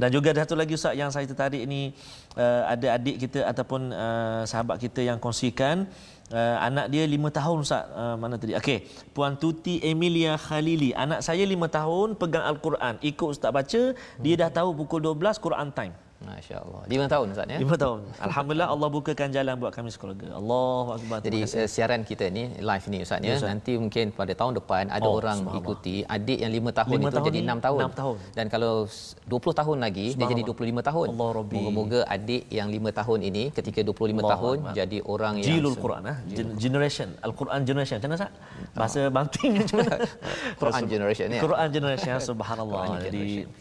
dan 0.00 0.08
juga 0.14 0.32
ada 0.32 0.44
satu 0.44 0.56
lagi 0.56 0.72
Ustaz 0.76 0.94
yang 0.96 1.10
saya 1.12 1.28
tertarik 1.28 1.64
ni 1.68 1.92
uh, 2.40 2.62
ada 2.72 2.96
adik 2.96 3.16
kita 3.26 3.44
ataupun 3.44 3.92
uh, 3.92 4.42
sahabat 4.48 4.76
kita 4.80 5.04
yang 5.04 5.20
kongsikan 5.20 5.84
Uh, 6.30 6.56
anak 6.62 6.86
dia 6.94 7.02
lima 7.10 7.26
tahun 7.34 7.66
Ustaz. 7.66 7.90
Uh, 7.90 8.14
Mana 8.14 8.38
tadi? 8.38 8.54
Okey. 8.54 8.86
Puan 9.10 9.34
Tuti 9.34 9.82
Emilia 9.82 10.38
Khalili. 10.38 10.94
Anak 10.94 11.26
saya 11.26 11.42
lima 11.42 11.66
tahun 11.66 12.14
Pegang 12.14 12.46
Al-Quran. 12.46 13.02
Ikut 13.02 13.34
Ustaz 13.34 13.50
baca 13.50 13.82
Dia 14.22 14.34
dah 14.38 14.50
tahu 14.50 14.70
pukul 14.78 15.02
12 15.02 15.42
Quran 15.42 15.74
time 15.74 16.09
Masya 16.20 16.60
Allah. 16.60 16.84
Lima 16.84 17.06
tahun 17.06 17.26
Ustaz 17.32 17.48
ya. 17.48 17.56
Lima 17.56 17.74
tahun. 17.74 18.04
Alhamdulillah 18.28 18.68
Allah 18.68 18.88
bukakan 18.88 19.28
jalan 19.30 19.56
buat 19.56 19.72
kami 19.72 19.88
sekeluarga. 19.88 20.36
Allahu 20.36 20.90
akbar. 20.92 21.18
Jadi 21.20 21.38
uh, 21.42 21.64
siaran 21.64 22.04
kita 22.04 22.28
ni 22.28 22.52
live 22.54 22.84
ni 22.86 22.98
Ustaz 23.00 23.18
ya. 23.18 23.24
Ya, 23.24 23.34
Ustaz. 23.34 23.48
Nanti 23.48 23.72
mungkin 23.74 24.12
pada 24.12 24.28
tahun 24.30 24.52
depan 24.54 24.84
ada 24.88 25.00
Oh, 25.02 25.16
orang 25.16 25.48
ikuti 25.50 26.04
adik 26.06 26.38
yang 26.38 26.52
5 26.52 26.76
tahun 26.76 26.92
Lima 26.94 27.08
itu 27.08 27.16
tahun 27.16 27.26
jadi 27.26 27.38
ni 27.38 27.48
6 27.48 27.66
tahun. 27.66 27.78
enam 27.80 27.94
tahun. 27.96 28.16
Dan 28.36 28.46
kalau 28.46 28.72
s- 28.84 29.16
20 29.24 29.32
tahun 29.56 29.76
lagi 29.80 30.06
dia 30.12 30.26
jadi 30.28 30.42
25 30.44 30.60
tahun. 30.82 31.06
Allah 31.08 31.30
Rabbi. 31.40 31.54
Moga-moga 31.56 32.00
adik 32.06 32.42
yang 32.52 32.68
5 32.68 33.00
tahun 33.00 33.18
ini 33.24 33.42
ketika 33.50 33.80
25 33.80 33.96
Allah 34.20 34.30
tahun 34.30 34.56
Akbar. 34.60 34.74
jadi 34.76 34.98
orang 35.02 35.34
yang 35.40 35.46
Jilul 35.48 35.74
Quran 35.74 36.02
ah. 36.04 36.16
Gen- 36.28 36.52
Generation. 36.54 37.08
Al-Quran 37.24 37.60
generation. 37.64 37.96
Macam 37.96 38.10
mana 38.12 38.18
Ustaz? 38.20 38.32
Bahasa 38.76 39.00
Banting 39.08 39.50
macam 39.56 39.76
mana? 39.80 39.96
Quran 40.60 40.82
generation 40.84 41.26
ya. 41.32 41.40
Quran 41.40 41.68
generation 41.70 42.12
subhanallah. 42.20 42.82
Quran 42.86 43.00
Jadi 43.00 43.16
generation. 43.16 43.48
sama-sama 43.48 43.59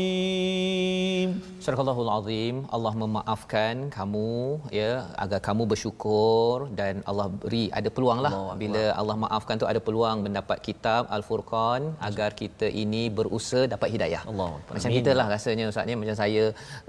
العظيم 0.00 1.30
Surah 1.64 1.76
Azim 2.18 2.56
Allah 2.76 2.92
memaafkan 3.02 3.74
kamu 3.96 4.30
ya 4.78 4.92
agar 5.24 5.40
kamu 5.48 5.62
bersyukur 5.72 6.54
dan 6.78 6.94
Allah 7.10 7.26
beri 7.42 7.64
ada 7.78 7.88
peluanglah 7.96 8.32
Allah 8.32 8.46
Akbar. 8.48 8.60
bila 8.62 8.82
Allah 9.00 9.16
maafkan 9.24 9.54
tu 9.60 9.66
ada 9.72 9.80
peluang 9.88 10.18
mendapat 10.26 10.58
kitab 10.68 11.02
Al-Furqan 11.16 11.80
agar 12.08 12.30
kita 12.40 12.66
ini 12.82 13.02
berusaha 13.18 13.64
dapat 13.74 13.88
hidayah. 13.94 14.22
Allah 14.32 14.48
Akbar. 14.56 14.72
Macam 14.76 14.88
Amin. 14.90 14.96
kita 14.98 15.10
lah 15.20 15.26
rasanya 15.34 15.64
ustaz 15.72 15.84
ni 15.90 15.94
macam 16.02 16.16
saya 16.22 16.44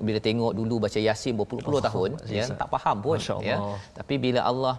bila 0.07 0.19
tengok 0.27 0.51
dulu 0.59 0.75
baca 0.85 0.99
Yasin 1.07 1.33
berpuluh-puluh 1.41 1.79
Allah 1.83 1.89
tahun 1.91 2.09
Akbar. 2.15 2.35
ya 2.37 2.43
Ustaz. 2.47 2.59
tak 2.63 2.69
faham 2.75 2.97
pun 3.05 3.17
Masya 3.19 3.37
ya. 3.49 3.57
Allah. 3.59 3.77
Tapi 3.99 4.15
bila 4.25 4.39
Allah 4.53 4.75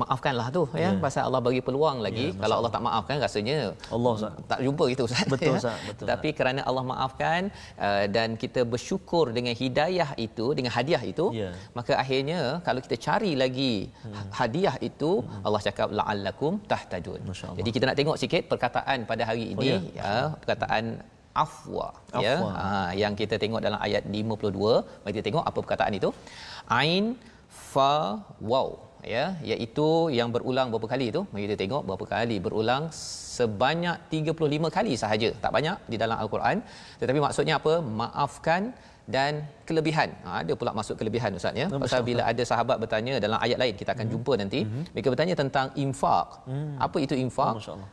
maafkanlah 0.00 0.46
tu 0.56 0.62
ya, 0.74 0.80
Ya. 0.84 0.90
pasal 1.04 1.22
Allah 1.28 1.40
bagi 1.46 1.60
peluang 1.66 1.98
lagi. 2.06 2.26
Ya, 2.30 2.38
Kalau 2.42 2.54
Allah 2.60 2.72
tak 2.76 2.82
maafkan 2.86 3.16
rasanya 3.24 3.56
Allah 3.96 4.12
Ustaz. 4.18 4.32
tak 4.50 4.58
jumpa 4.66 4.84
kita 4.92 5.02
ustaz. 5.06 5.26
Betul, 5.34 5.54
ya. 5.54 5.58
Ustaz. 5.60 5.78
Betul, 5.88 6.06
Tapi 6.10 6.28
kerana 6.38 6.60
Allah 6.68 6.84
maafkan 6.92 7.40
uh, 7.86 8.04
dan 8.16 8.28
kita 8.42 8.60
bersyukur 8.72 9.24
dengan 9.36 9.54
hidayah 9.62 10.10
itu, 10.26 10.46
dengan 10.58 10.72
hadiah 10.76 11.02
itu, 11.12 11.26
Ya. 11.40 11.50
maka 11.78 11.92
akhirnya 12.02 12.40
kalau 12.66 12.80
kita 12.86 12.98
cari 13.06 13.32
lagi 13.42 13.74
Hmm. 14.04 14.28
hadiah 14.40 14.76
itu, 14.88 15.10
Allah 15.46 15.60
cakap 15.68 15.88
la'allakum 15.98 16.52
tahtadun. 16.72 17.20
Jadi 17.58 17.70
kita 17.76 17.84
nak 17.90 17.98
tengok 18.00 18.16
sikit 18.22 18.42
perkataan 18.52 18.98
pada 19.10 19.22
hari 19.30 19.44
ini 19.54 19.68
ya. 19.70 19.78
ya, 20.00 20.14
perkataan 20.42 20.84
afwa, 21.44 21.86
ya 22.24 22.34
Afwa. 22.38 22.50
ha, 22.64 22.66
yang 23.02 23.14
kita 23.20 23.34
tengok 23.42 23.60
dalam 23.66 23.78
ayat 23.86 24.02
52 24.06 24.74
mari 25.02 25.12
kita 25.16 25.26
tengok 25.28 25.44
apa 25.50 25.58
perkataan 25.64 25.92
itu 25.98 26.10
ain 26.80 27.04
fa 27.70 27.94
waw 28.52 28.68
ya 29.14 29.24
iaitu 29.50 29.86
yang 30.18 30.28
berulang 30.34 30.68
berapa 30.72 30.88
kali 30.92 31.06
itu 31.12 31.20
mari 31.32 31.44
kita 31.46 31.56
tengok 31.62 31.82
berapa 31.88 32.04
kali 32.14 32.36
berulang 32.46 32.82
sebanyak 33.38 33.96
35 34.14 34.76
kali 34.76 34.92
sahaja. 35.02 35.28
Tak 35.44 35.52
banyak 35.56 35.76
di 35.92 35.96
dalam 36.02 36.16
al-Quran. 36.22 36.56
Tetapi 37.00 37.18
maksudnya 37.26 37.54
apa? 37.60 37.72
Maafkan 38.00 38.62
dan 39.14 39.44
kelebihan. 39.68 40.08
Ha, 40.24 40.28
ada 40.42 40.52
pula 40.60 40.72
masuk 40.80 40.96
kelebihan 41.00 41.30
ustaz 41.38 41.56
ya. 41.62 41.66
Pasal 41.84 42.00
bila 42.08 42.22
ada 42.30 42.42
sahabat 42.50 42.76
bertanya 42.82 43.20
dalam 43.26 43.38
ayat 43.46 43.58
lain 43.62 43.74
kita 43.80 43.90
akan 43.96 44.06
jumpa 44.12 44.32
nanti. 44.42 44.60
Mereka 44.94 45.08
bertanya 45.14 45.34
tentang 45.42 45.66
infak 45.84 46.26
apa 46.86 46.96
itu 47.06 47.14
infak 47.24 47.54
Oh, 47.84 47.88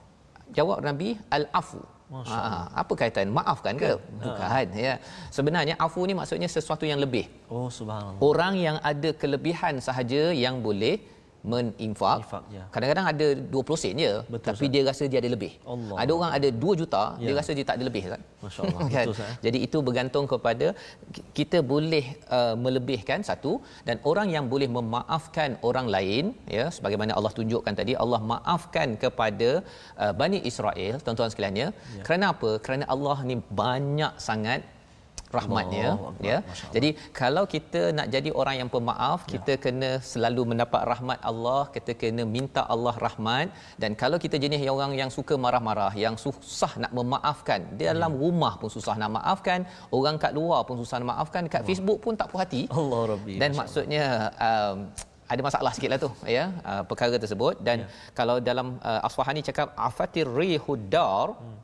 jawab 0.57 0.79
Nabi 0.89 1.09
al-afu. 1.37 1.81
Ha, 2.11 2.67
apa 2.81 2.93
kaitan 2.99 3.31
maafkan 3.31 3.79
ke? 3.79 3.91
Bukan 4.19 4.67
ya. 4.75 4.93
Sebenarnya 5.31 5.75
afu 5.79 6.03
ni 6.03 6.13
maksudnya 6.19 6.49
sesuatu 6.51 6.83
yang 6.83 6.99
lebih. 6.99 7.25
Oh 7.47 7.71
subhanallah. 7.71 8.19
Orang 8.19 8.59
yang 8.59 8.77
ada 8.91 9.15
kelebihan 9.15 9.79
sahaja 9.79 10.35
yang 10.35 10.59
boleh 10.59 10.99
meninfak 11.41 12.17
Infak, 12.21 12.43
ya. 12.53 12.63
kadang-kadang 12.69 13.05
ada 13.11 13.27
20 13.33 13.81
sen 13.81 13.97
je 13.97 14.13
Betul, 14.29 14.45
tapi 14.53 14.65
dia 14.69 14.81
rasa 14.85 15.03
dia 15.09 15.17
ada 15.23 15.29
lebih 15.33 15.53
Allah. 15.65 15.95
ada 15.97 16.11
orang 16.17 16.31
ada 16.37 16.47
2 16.53 16.79
juta 16.81 17.03
dia 17.17 17.31
Ya. 17.33 17.37
rasa 17.39 17.51
dia 17.57 17.65
tak 17.65 17.75
ada 17.81 17.85
lebih 17.89 18.03
Ustaz. 18.05 18.21
Masya-Allah. 18.45 18.81
kan? 18.95 19.05
Betul, 19.09 19.23
eh? 19.25 19.35
jadi 19.45 19.57
itu 19.67 19.77
bergantung 19.87 20.25
kepada 20.33 20.67
ki- 21.15 21.25
kita 21.39 21.57
boleh 21.65 22.05
uh, 22.29 22.53
melebihkan 22.63 23.25
satu 23.25 23.53
dan 23.87 23.97
orang 24.05 24.29
yang 24.35 24.45
boleh 24.53 24.69
memaafkan 24.69 25.57
orang 25.65 25.89
lain 25.95 26.25
ya 26.57 26.69
sebagaimana 26.69 27.17
Allah 27.17 27.33
tunjukkan 27.33 27.73
tadi 27.81 27.97
Allah 28.03 28.21
maafkan 28.33 28.93
kepada 29.03 29.49
uh, 29.97 30.13
Bani 30.13 30.41
Israel 30.45 30.93
tuan-tuan 31.01 31.31
sekalian 31.33 31.57
ya. 31.63 31.69
kerana 32.05 32.27
apa 32.35 32.51
kerana 32.61 32.85
Allah 32.85 33.17
ni 33.25 33.37
banyak 33.63 34.13
sangat 34.29 34.61
rahmatnya 35.37 35.87
Akbar. 35.95 36.27
ya 36.29 36.37
Allah. 36.41 36.71
jadi 36.75 36.89
kalau 37.21 37.43
kita 37.53 37.81
nak 37.97 38.07
jadi 38.15 38.29
orang 38.41 38.55
yang 38.61 38.69
pemaaf 38.75 39.19
Ya. 39.25 39.31
kita 39.33 39.53
kena 39.65 39.89
selalu 40.11 40.41
mendapat 40.51 40.81
rahmat 40.91 41.19
Allah 41.31 41.61
kita 41.75 41.91
kena 42.01 42.23
minta 42.35 42.61
Allah 42.73 42.95
rahmat 43.05 43.47
dan 43.81 43.91
kalau 44.01 44.17
kita 44.25 44.35
jenis 44.43 44.61
yang 44.65 44.75
orang 44.79 44.93
yang 45.01 45.11
suka 45.17 45.35
marah-marah 45.45 45.91
yang 46.05 46.15
susah 46.25 46.71
nak 46.83 46.91
memaafkan 46.99 47.59
Ya. 47.71 47.91
dalam 47.91 48.11
rumah 48.23 48.53
pun 48.61 48.69
susah 48.77 48.95
nak 49.01 49.11
maafkan 49.17 49.59
orang 49.99 50.15
kat 50.23 50.33
luar 50.39 50.61
pun 50.67 50.75
susah 50.83 50.97
nak 51.01 51.09
maafkan 51.13 51.43
kat 51.53 51.61
Facebook 51.69 51.99
pun 52.05 52.13
tak 52.21 52.27
puas 52.31 52.41
hati 52.45 52.61
Allah 52.79 53.01
Rabbi. 53.13 53.35
dan 53.41 53.49
maksudnya 53.53 54.05
um, 54.49 54.77
ada 55.31 55.41
masalah 55.47 55.71
sikit 55.71 55.89
lah 55.93 55.99
tu 56.01 56.09
ya 56.27 56.43
uh, 56.69 56.83
perkara 56.83 57.15
tersebut 57.15 57.55
dan 57.63 57.77
Ya. 57.81 57.87
kalau 58.11 58.35
dalam 58.41 58.67
uh, 58.83 59.07
Asfahani 59.07 59.41
cakap 59.41 59.67
afatir 59.79 60.25
rihudar 60.39 61.27
Hmm. 61.39 61.57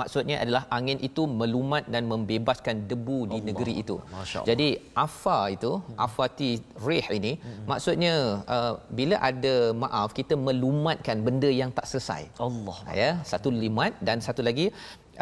Maksudnya 0.00 0.36
adalah 0.44 0.62
angin 0.76 0.98
itu 1.08 1.22
melumat 1.40 1.84
dan 1.94 2.02
membebaskan 2.12 2.76
debu 2.90 3.18
di 3.32 3.38
negeri 3.48 3.74
itu. 3.82 3.96
Allah. 4.02 4.26
Hmm. 4.30 4.46
Jadi 4.48 4.68
afa 5.04 5.38
itu 5.56 5.72
afati 6.06 6.50
rih 6.86 7.06
ini 7.18 7.32
maksudnya 7.70 8.14
uh, 8.56 8.72
bila 8.98 9.16
ada 9.30 9.54
maaf 9.84 10.10
kita 10.18 10.34
melumatkan 10.48 11.18
benda 11.26 11.50
yang 11.60 11.70
tak 11.78 11.86
selesai. 11.92 12.22
Allah. 12.46 12.78
Ya, 13.02 13.10
satu 13.32 13.48
limat 13.62 13.94
dan 14.08 14.18
satu 14.28 14.42
lagi 14.48 14.68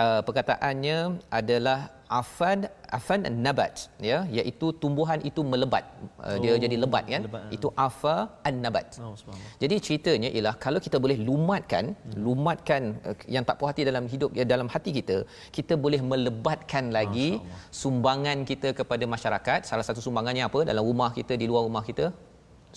uh, 0.05 0.21
perkataannya 0.27 0.99
adalah 1.39 1.79
afan 2.19 2.69
afan 2.97 3.21
nabat 3.45 3.89
ya 4.09 4.19
iaitu 4.39 4.67
tumbuhan 4.83 5.19
itu 5.29 5.41
melebat. 5.53 5.85
Uh, 6.21 6.37
dia 6.43 6.51
Oh, 6.55 6.61
jadi 6.65 6.77
lebat 6.83 7.05
kan 7.13 7.23
lebat, 7.27 7.43
ah. 7.45 7.55
itu 7.57 7.69
afa 7.87 8.17
an 8.49 8.55
nabat 8.65 8.87
Oh, 9.01 9.15
jadi 9.63 9.77
ceritanya 9.87 10.29
ialah 10.37 10.55
kalau 10.65 10.81
kita 10.87 11.01
boleh 11.05 11.17
lumatkan 11.29 11.85
lumatkan 12.29 12.83
uh, 13.09 13.17
yang 13.35 13.45
tak 13.49 13.57
puas 13.61 13.73
hati 13.73 13.89
dalam 13.91 14.05
hidup 14.13 14.31
ya 14.39 14.45
dalam 14.55 14.69
hati 14.75 14.93
kita 14.99 15.17
kita 15.57 15.77
boleh 15.85 16.01
melebatkan 16.13 16.93
lagi 16.99 17.41
sumbangan 17.83 18.45
kita 18.51 18.71
kepada 18.81 19.05
masyarakat. 19.15 19.61
Salah 19.71 19.87
satu 19.89 20.01
sumbangannya 20.07 20.45
apa? 20.51 20.61
Dalam 20.71 20.85
rumah 20.91 21.11
kita 21.19 21.35
di 21.43 21.49
luar 21.51 21.65
rumah 21.69 21.85
kita 21.91 22.07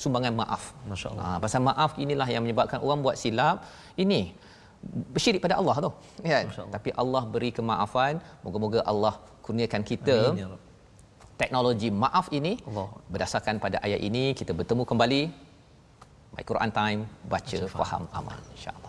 sumbangan 0.04 0.34
maaf. 0.41 0.63
Masya 0.91 1.08
Allah. 1.12 1.25
Ha, 1.28 1.38
pasal 1.43 1.62
maaf 1.69 1.91
inilah 2.04 2.28
yang 2.34 2.43
menyebabkan 2.45 2.80
orang 2.86 2.99
buat 3.06 3.17
silap. 3.23 3.63
Ini 4.04 4.21
bersyirik 5.15 5.41
pada 5.45 5.56
Allah 5.62 5.76
tu. 5.86 5.91
Kan? 6.21 6.45
Allah. 6.52 6.71
Tapi 6.76 6.89
Allah 7.04 7.24
beri 7.34 7.50
kemaafan. 7.58 8.21
Moga-moga 8.45 8.80
Allah 8.91 9.15
kurniakan 9.45 9.82
kita 9.91 10.17
Amin, 10.34 10.43
ya 10.43 10.48
teknologi 11.41 11.89
maaf 12.04 12.28
ini 12.39 12.54
Allah. 12.69 12.88
berdasarkan 13.12 13.56
pada 13.65 13.78
ayat 13.86 14.02
ini 14.10 14.24
kita 14.39 14.52
bertemu 14.60 14.84
kembali 14.91 15.21
My 16.36 16.43
Quran 16.50 16.71
Time 16.80 17.02
baca 17.32 17.60
faham 17.71 18.04
amal 18.19 18.39
insya-Allah. 18.56 18.85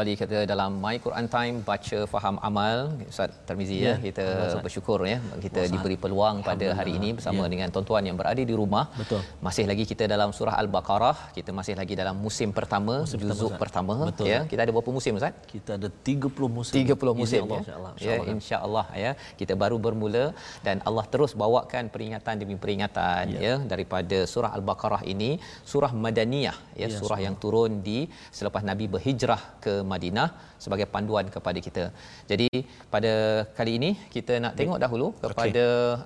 Kembali 0.00 0.16
kita 0.16 0.38
dalam 0.48 0.80
My 0.82 0.96
Quran 1.04 1.26
Time 1.32 1.56
baca 1.60 1.98
faham 2.12 2.36
amal 2.48 2.76
Ustaz 3.04 3.32
Tarmizi 3.48 3.76
ya, 3.84 3.84
Ya, 3.84 3.94
kita 4.06 4.24
Alhamdulillah. 4.24 4.62
bersyukur 4.66 4.98
ya 5.04 5.18
kita 5.44 5.60
diberi 5.72 5.96
peluang 6.04 6.36
pada 6.46 6.66
hari 6.78 6.92
ini 6.98 7.08
bersama 7.16 7.44
dengan 7.52 7.68
tuan-tuan 7.74 8.08
yang 8.08 8.16
berada 8.20 8.40
di 8.50 8.54
rumah 8.60 8.84
Betul. 9.00 9.20
masih 9.46 9.64
lagi 9.70 9.84
kita 9.90 10.08
dalam 10.12 10.32
surah 10.38 10.56
al-Baqarah 10.62 11.36
kita 11.36 11.52
masih 11.58 11.76
lagi 11.80 11.92
dalam 12.00 12.16
musim 12.26 12.48
pertama 12.58 13.04
pertama, 13.04 13.24
juzuk 13.28 13.50
Ustaz. 13.52 13.60
pertama 13.64 13.96
Betul, 14.08 14.26
ya 14.32 14.38
Ustaz. 14.40 14.48
kita 14.52 14.60
ada 14.64 14.72
berapa 14.76 14.92
musim 14.98 15.12
Ustaz 15.20 15.34
Kita 15.52 15.70
ada 15.78 15.88
30 16.08 16.48
musim. 16.58 16.74
30 16.80 17.20
musim 17.20 17.42
Izin 17.42 17.44
Allah, 17.44 17.60
ya. 17.60 17.60
insya-Allah. 17.60 17.92
ya 17.92 18.00
Insya-Allah. 18.00 18.32
insya-Allah 18.36 18.86
ya 19.04 19.12
kita 19.42 19.52
baru 19.64 19.76
bermula 19.88 20.24
dan 20.68 20.76
Allah 20.88 21.04
terus 21.12 21.34
bawakan 21.44 21.92
peringatan 21.96 22.34
demi 22.44 22.56
peringatan 22.64 23.24
ya, 23.36 23.40
Ya. 23.50 23.54
daripada 23.74 24.24
surah 24.32 24.52
al-baqarah 24.56 25.02
ini 25.12 25.30
surah 25.74 25.92
madaniyah 26.06 26.56
ya, 26.80 26.88
Ya, 26.88 26.96
surah 27.02 27.20
yang 27.28 27.36
turun 27.44 27.84
di 27.90 27.98
selepas 28.40 28.64
nabi 28.72 28.88
berhijrah 28.96 29.42
ke 29.66 29.76
Madinah 29.92 30.28
sebagai 30.64 30.86
panduan 30.94 31.26
kepada 31.36 31.58
kita. 31.66 31.84
Jadi 32.30 32.48
pada 32.94 33.12
kali 33.58 33.72
ini 33.80 33.90
kita 34.14 34.32
nak 34.44 34.52
tengok 34.58 34.78
dahulu 34.84 35.06
kepada 35.24 35.64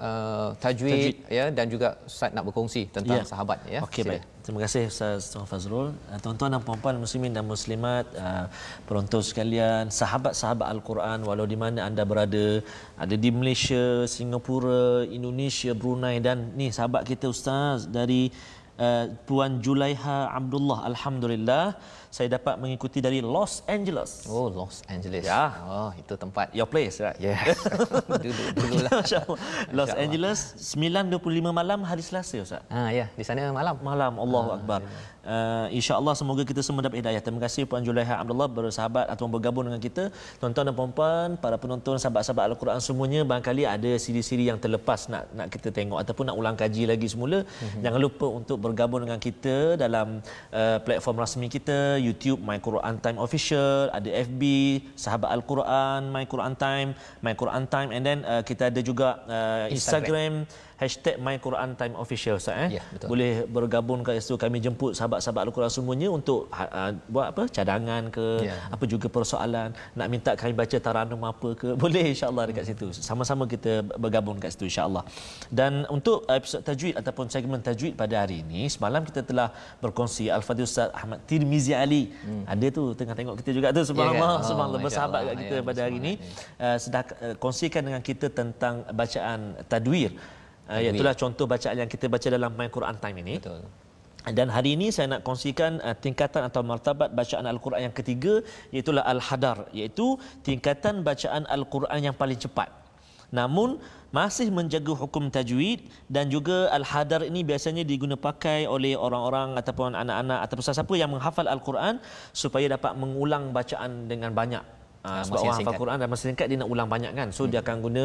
uh, 0.09 0.49
tajwid, 0.65 0.95
Tajwid. 0.95 1.17
ya 1.39 1.45
dan 1.59 1.67
juga 1.75 1.89
Ustaz 2.11 2.31
nak 2.37 2.45
berkongsi 2.49 2.83
tentang 2.97 3.21
Ya. 3.21 3.31
sahabat 3.33 3.59
ya. 3.75 3.81
Okey 3.87 4.03
baik. 4.11 4.23
Terima 4.45 4.61
kasih 4.65 4.83
Ustaz 4.93 5.33
Tuan 5.33 5.47
Fazrul. 5.51 5.89
Uh, 6.13 6.19
Tuan-tuan 6.25 6.51
dan 6.55 6.61
puan-puan 6.67 6.97
muslimin 7.05 7.33
dan 7.37 7.45
muslimat, 7.55 8.05
uh, 8.25 8.45
penonton 8.89 9.23
sekalian, 9.31 9.89
sahabat-sahabat 10.01 10.67
Al-Quran 10.75 11.19
walau 11.29 11.47
di 11.53 11.57
mana 11.63 11.81
anda 11.89 12.05
berada, 12.13 12.47
ada 13.05 13.15
di 13.25 13.31
Malaysia, 13.41 13.85
Singapura, 14.17 14.85
Indonesia, 15.19 15.73
Brunei 15.81 16.17
dan 16.27 16.53
ni 16.61 16.69
sahabat 16.79 17.03
kita 17.11 17.33
Ustaz 17.35 17.89
dari 17.99 18.23
uh, 18.85 19.05
Puan 19.25 19.65
Julaiha 19.65 20.19
Abdullah. 20.39 20.79
Alhamdulillah 20.93 21.65
saya 22.15 22.31
dapat 22.39 22.55
mengikuti 22.63 23.03
dari 23.03 23.19
Los 23.19 23.67
Angeles. 23.67 24.23
Oh 24.31 24.47
Los 24.47 24.87
Angeles. 24.87 25.27
Ya. 25.27 25.51
Oh 25.67 25.91
itu 25.99 26.15
tempat. 26.15 26.55
Your 26.55 26.71
place, 26.71 27.03
right? 27.03 27.19
Yes. 27.19 27.59
Duduk 28.23 28.55
dululah. 28.55 29.03
Masya-Allah. 29.03 29.39
Los 29.75 29.91
Masya-Allah. 29.91 29.99
Angeles 29.99 30.39
9.25 30.79 31.51
malam 31.51 31.83
hari 31.83 32.07
Selasa 32.07 32.39
Ustaz. 32.39 32.63
Ha 32.71 32.95
ya, 32.95 33.11
di 33.19 33.27
sana 33.27 33.51
malam. 33.51 33.75
malam 33.83 34.13
Allahu 34.15 34.63
Akbar. 34.63 34.87
Uh, 35.25 35.67
InsyaAllah 35.73 36.15
semoga 36.21 36.43
kita 36.45 36.61
semua 36.61 36.85
dapat 36.85 37.01
hidayah. 37.01 37.21
Terima 37.25 37.41
kasih 37.45 37.65
Puan 37.65 37.81
Julaiha 37.81 38.15
Abdullah 38.21 38.49
bersahabat 38.57 39.07
atau 39.09 39.27
bergabung 39.35 39.65
dengan 39.65 39.81
kita. 39.81 40.13
Tuan-tuan 40.41 40.69
dan 40.69 40.75
puan-puan, 40.77 41.41
para 41.41 41.57
penonton 41.57 41.97
sahabat-sahabat 41.97 42.45
Al-Quran 42.53 42.81
semuanya 42.85 43.21
barangkali 43.25 43.65
ada 43.65 43.91
siri-siri 44.05 44.53
yang 44.53 44.61
terlepas 44.61 45.09
nak 45.13 45.25
nak 45.33 45.49
kita 45.49 45.73
tengok 45.73 45.99
ataupun 46.03 46.29
nak 46.29 46.37
ulang 46.37 46.57
kaji 46.63 46.85
lagi 46.93 47.09
semula. 47.09 47.39
Mm-hmm. 47.43 47.83
Jangan 47.85 48.01
lupa 48.07 48.27
untuk 48.29 48.59
bergabung 48.61 49.01
dengan 49.09 49.17
kita 49.17 49.81
dalam 49.81 50.21
uh, 50.53 50.79
platform 50.85 51.17
rasmi 51.25 51.47
kita 51.49 51.97
YouTube 51.97 52.41
My 52.45 52.61
Quran 52.61 53.01
Time 53.01 53.19
Official, 53.19 53.89
ada 53.97 54.11
FB 54.29 54.43
Sahabat 54.93 55.33
Al-Quran 55.33 56.13
My 56.13 56.25
Quran 56.29 56.55
Time, 56.61 56.93
My 57.25 57.33
Quran 57.33 57.65
Time 57.73 57.89
and 57.97 58.03
then 58.05 58.19
uh, 58.29 58.43
kita 58.45 58.69
ada 58.69 58.81
juga 58.85 59.25
uh, 59.25 59.67
Instagram, 59.73 60.45
hashtag 60.45 60.74
My 61.21 61.39
Quran 61.39 61.79
Time 61.79 61.95
Official 61.95 62.37
Ustaz 62.41 62.57
eh. 62.67 62.79
Ya, 62.79 62.83
betul. 62.91 63.09
Boleh 63.15 63.33
bergabung 63.47 64.01
kat 64.03 64.19
situ 64.19 64.35
kami 64.35 64.59
jemput 64.59 64.93
sahabat-sahabat 64.99 65.47
Al-Quran 65.47 65.71
semuanya 65.71 66.09
untuk 66.11 66.51
uh, 66.51 66.91
buat 67.09 67.31
apa 67.33 67.43
cadangan 67.49 68.11
ke 68.11 68.27
Ya. 68.45 68.57
apa 68.69 68.85
juga 68.85 69.07
persoalan 69.09 69.73
nak 69.95 70.07
minta 70.13 70.35
kami 70.35 70.53
baca 70.53 70.77
taranum 70.77 71.23
apa 71.25 71.49
ke 71.57 71.69
boleh 71.85 72.13
insya-Allah 72.13 72.45
dekat 72.51 72.65
situ 72.69 72.87
sama-sama 72.93 73.47
kita 73.47 73.81
bergabung 73.97 74.37
kat 74.43 74.53
situ 74.53 74.67
insya-Allah 74.69 75.07
dan 75.49 75.87
untuk 75.89 76.27
episod 76.29 76.61
tajwid 76.61 76.99
ataupun 76.99 77.31
segmen 77.31 77.63
tajwid 77.63 77.95
pada 77.95 78.27
hari 78.27 78.43
ini 78.45 78.67
semalam 78.69 79.01
kita 79.07 79.23
telah 79.25 79.49
berkongsi 79.81 80.29
Al-Fadhil 80.29 80.67
Ustaz 80.69 80.91
Ahmad 80.93 81.23
Tirmizi 81.25 81.73
Ali 81.73 82.11
hmm. 82.11 82.45
ada 82.51 82.67
tu 82.69 82.93
tengah 82.99 83.15
tengok 83.17 83.35
kita 83.41 83.51
juga 83.55 83.69
tu 83.71 83.83
subhanallah 83.87 84.13
Ya 84.15 84.21
kan? 84.21 84.33
Oh, 84.45 84.49
subhanallah 84.51 84.81
Masya 84.81 84.87
bersahabat 84.91 85.21
Allah. 85.23 85.33
kat 85.33 85.37
kita 85.43 85.55
Ya, 85.55 85.63
pada 85.63 85.81
hari 85.87 85.97
ini 86.03 86.13
uh, 86.59 86.77
sedang 86.83 87.07
uh, 87.23 87.35
kongsikan 87.39 87.83
dengan 87.87 88.03
kita 88.03 88.27
tentang 88.29 88.75
bacaan 88.91 89.41
tadwir 89.71 90.11
Uh, 90.65 90.81
itulah 90.81 91.13
contoh 91.13 91.45
bacaan 91.45 91.77
yang 91.77 91.91
kita 91.91 92.09
baca 92.09 92.25
dalam 92.25 92.51
My 92.57 92.69
Quran 92.73 92.97
Time 92.97 93.17
ini. 93.21 93.37
Betul. 93.37 93.63
Dan 94.25 94.49
hari 94.49 94.81
ini 94.81 94.89
saya 94.89 95.13
nak 95.13 95.21
kongsikan 95.21 95.85
uh, 95.85 95.93
tingkatan 95.93 96.49
atau 96.49 96.65
martabat 96.65 97.13
bacaan 97.13 97.45
Al-Quran 97.45 97.93
yang 97.93 97.95
ketiga 97.95 98.41
iaitu 98.73 98.97
Al-Hadar 98.97 99.69
iaitu 99.77 100.17
tingkatan 100.41 101.05
bacaan 101.05 101.45
Al-Quran 101.45 102.01
yang 102.01 102.17
paling 102.17 102.41
cepat. 102.41 102.73
Namun 103.29 103.77
masih 104.15 104.49
menjaga 104.49 104.95
hukum 104.97 105.29
tajwid 105.29 105.85
dan 106.09 106.33
juga 106.33 106.73
Al-Hadar 106.73 107.27
ini 107.29 107.45
biasanya 107.45 107.85
diguna 107.85 108.17
pakai 108.17 108.65
oleh 108.65 108.97
orang-orang 108.97 109.61
ataupun 109.61 109.93
anak-anak 109.93 110.39
ataupun 110.49 110.65
sesiapa 110.65 110.95
yang 110.97 111.13
menghafal 111.13 111.45
Al-Quran 111.45 112.01
supaya 112.33 112.73
dapat 112.73 112.97
mengulang 112.97 113.53
bacaan 113.53 114.09
dengan 114.09 114.33
banyak. 114.33 114.65
Uh, 115.05 115.21
sebab 115.21 115.41
orang 115.45 115.59
hafal. 115.61 115.81
Quran 115.85 115.97
dan 116.01 116.09
masa 116.09 116.23
singkat 116.25 116.47
dia 116.49 116.57
nak 116.57 116.71
ulang 116.73 116.89
banyak 116.89 117.13
kan. 117.13 117.29
So 117.29 117.45
hmm. 117.45 117.51
dia 117.53 117.61
akan 117.61 117.77
guna 117.85 118.05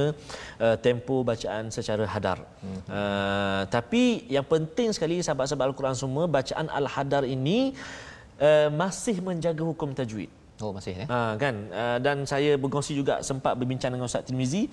uh, 0.59 0.75
tempo 0.83 1.23
bacaan 1.23 1.71
secara 1.71 2.03
hadar. 2.03 2.43
Hmm. 2.59 2.79
Uh, 2.91 3.61
tapi 3.71 4.27
yang 4.27 4.43
penting 4.43 4.91
sekali 4.91 5.23
sahabat-sahabat 5.23 5.71
Al-Quran 5.71 5.95
semua 5.95 6.27
bacaan 6.27 6.67
Al-Hadar 6.67 7.23
ini 7.23 7.71
uh, 8.43 8.67
masih 8.67 9.23
menjaga 9.23 9.63
hukum 9.63 9.95
tajwid. 9.95 10.27
Oh 10.59 10.75
masih 10.75 10.91
ya. 10.91 11.05
Ha, 11.07 11.39
kan? 11.39 11.55
Uh, 11.71 11.97
dan 12.03 12.27
saya 12.27 12.59
berkongsi 12.59 12.91
juga 12.91 13.23
sempat 13.23 13.55
berbincang 13.55 13.95
dengan 13.95 14.11
Ustaz 14.11 14.27
Tirmizi. 14.27 14.67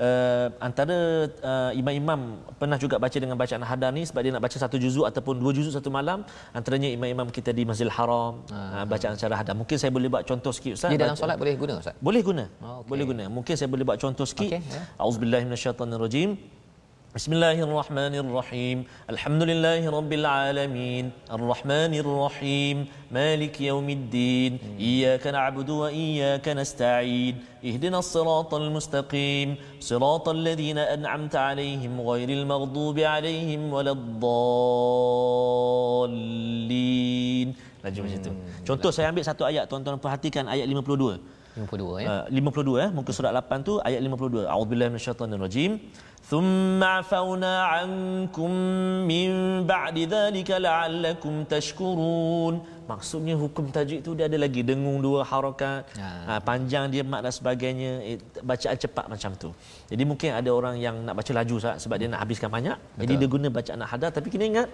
Uh, 0.00 0.48
antara 0.64 1.28
uh, 1.44 1.72
imam-imam 1.76 2.40
pernah 2.56 2.80
juga 2.80 2.96
baca 2.96 3.16
dengan 3.16 3.36
bacaan 3.36 3.60
hadar 3.60 3.92
ni 3.92 4.08
sebab 4.08 4.20
dia 4.24 4.32
nak 4.32 4.44
baca 4.44 4.56
satu 4.56 4.80
juzuk 4.80 5.04
ataupun 5.04 5.36
dua 5.36 5.52
juzuk 5.52 5.76
satu 5.76 5.92
malam. 5.92 6.24
Antaranya 6.56 6.88
imam-imam 6.88 7.28
kita 7.28 7.52
di 7.52 7.68
Masjidil 7.68 7.92
Haram 7.92 8.48
ha. 8.48 8.80
uh, 8.80 8.84
bacaan 8.88 9.12
secara 9.20 9.36
hadar. 9.36 9.52
Mungkin 9.52 9.76
saya 9.76 9.92
boleh 9.92 10.08
buat 10.08 10.24
contoh 10.24 10.56
sikit 10.56 10.72
ustaz? 10.80 10.88
Di 10.88 10.96
dalam 10.96 11.20
solat 11.20 11.36
boleh 11.36 11.52
guna 11.60 11.84
ustaz? 11.84 11.92
Boleh 12.00 12.24
guna. 12.24 12.48
Oh, 12.64 12.80
okay. 12.80 12.88
boleh 12.88 13.04
guna. 13.04 13.24
Mungkin 13.28 13.54
saya 13.60 13.68
boleh 13.68 13.84
buat 13.84 14.00
contoh 14.00 14.24
sikit. 14.24 14.56
Okay, 14.56 14.64
yeah. 14.64 14.88
auzubillahi 14.96 15.44
minasyaitanirrajim 15.44 16.55
بسم 17.15 17.31
الله 17.35 17.57
الرحمن 17.67 18.13
الرحيم 18.23 18.77
الحمد 19.13 19.41
لله 19.43 19.81
رب 19.83 20.11
العالمين 20.21 21.05
الرحمن 21.37 21.93
الرحيم 22.03 22.77
مالك 23.11 23.55
يوم 23.61 23.87
الدين 23.89 24.79
إياك 24.79 25.27
نعبد 25.27 25.69
وإياك 25.69 26.45
نستعين 26.55 27.35
اهدنا 27.67 27.99
الصراط 27.99 28.51
المستقيم 28.55 29.49
صراط 29.83 30.25
الذين 30.29 30.77
أنعمت 30.95 31.35
عليهم 31.35 32.01
غير 32.01 32.29
المغضوب 32.39 32.97
عليهم 32.99 33.61
ولا 33.75 33.91
الضالين 36.31 37.49
Laju 37.81 37.99
macam 38.05 38.19
tu. 38.21 38.31
Contoh 38.61 38.91
saya 38.93 39.09
ambil 39.09 39.25
satu 39.25 39.41
ayat 39.41 39.65
tuan-tuan 39.65 39.97
perhatikan 39.97 40.45
ayat 40.45 40.69
52. 40.69 41.17
52 41.57 42.05
ya. 42.05 42.29
Uh, 42.29 42.53
52 42.53 42.77
ya, 42.77 42.87
muka 42.93 43.11
surat 43.11 43.33
8 43.33 43.67
tu 43.67 43.81
ayat 43.81 43.99
52. 44.05 44.45
A'udzubillahi 44.45 44.89
minasyaitonirrajim. 44.93 45.71
ثم 46.31 46.79
عفونا 46.79 47.53
عنكم 47.73 48.51
من 49.11 49.29
بعد 49.67 49.97
ذلك 50.15 50.49
لعلكم 50.67 51.33
تشكرون 51.43 52.55
maksudnya 52.91 53.35
hukum 53.39 53.65
tajwid 53.75 53.99
tu 54.03 54.11
dia 54.17 54.25
ada 54.27 54.37
lagi 54.43 54.61
dengung 54.69 54.99
dua 54.99 55.23
harakat 55.31 55.87
ha. 55.95 56.07
Ha, 56.27 56.33
panjang 56.43 56.91
dia 56.93 57.03
mak 57.11 57.21
dan 57.23 57.33
sebagainya 57.39 57.91
eh, 58.09 58.17
bacaan 58.43 58.77
cepat 58.83 59.05
macam 59.13 59.31
tu 59.43 59.49
jadi 59.91 60.03
mungkin 60.03 60.29
ada 60.39 60.49
orang 60.51 60.75
yang 60.85 60.95
nak 61.07 61.15
baca 61.19 61.31
laju 61.39 61.55
sebab 61.83 61.95
dia 62.01 62.07
nak 62.11 62.21
habiskan 62.23 62.49
banyak 62.57 62.75
Betul. 62.79 62.99
jadi 62.99 63.13
dia 63.19 63.27
guna 63.35 63.47
bacaan 63.59 63.79
hadar 63.91 64.11
tapi 64.11 64.27
kena 64.33 64.45
ingat 64.51 64.67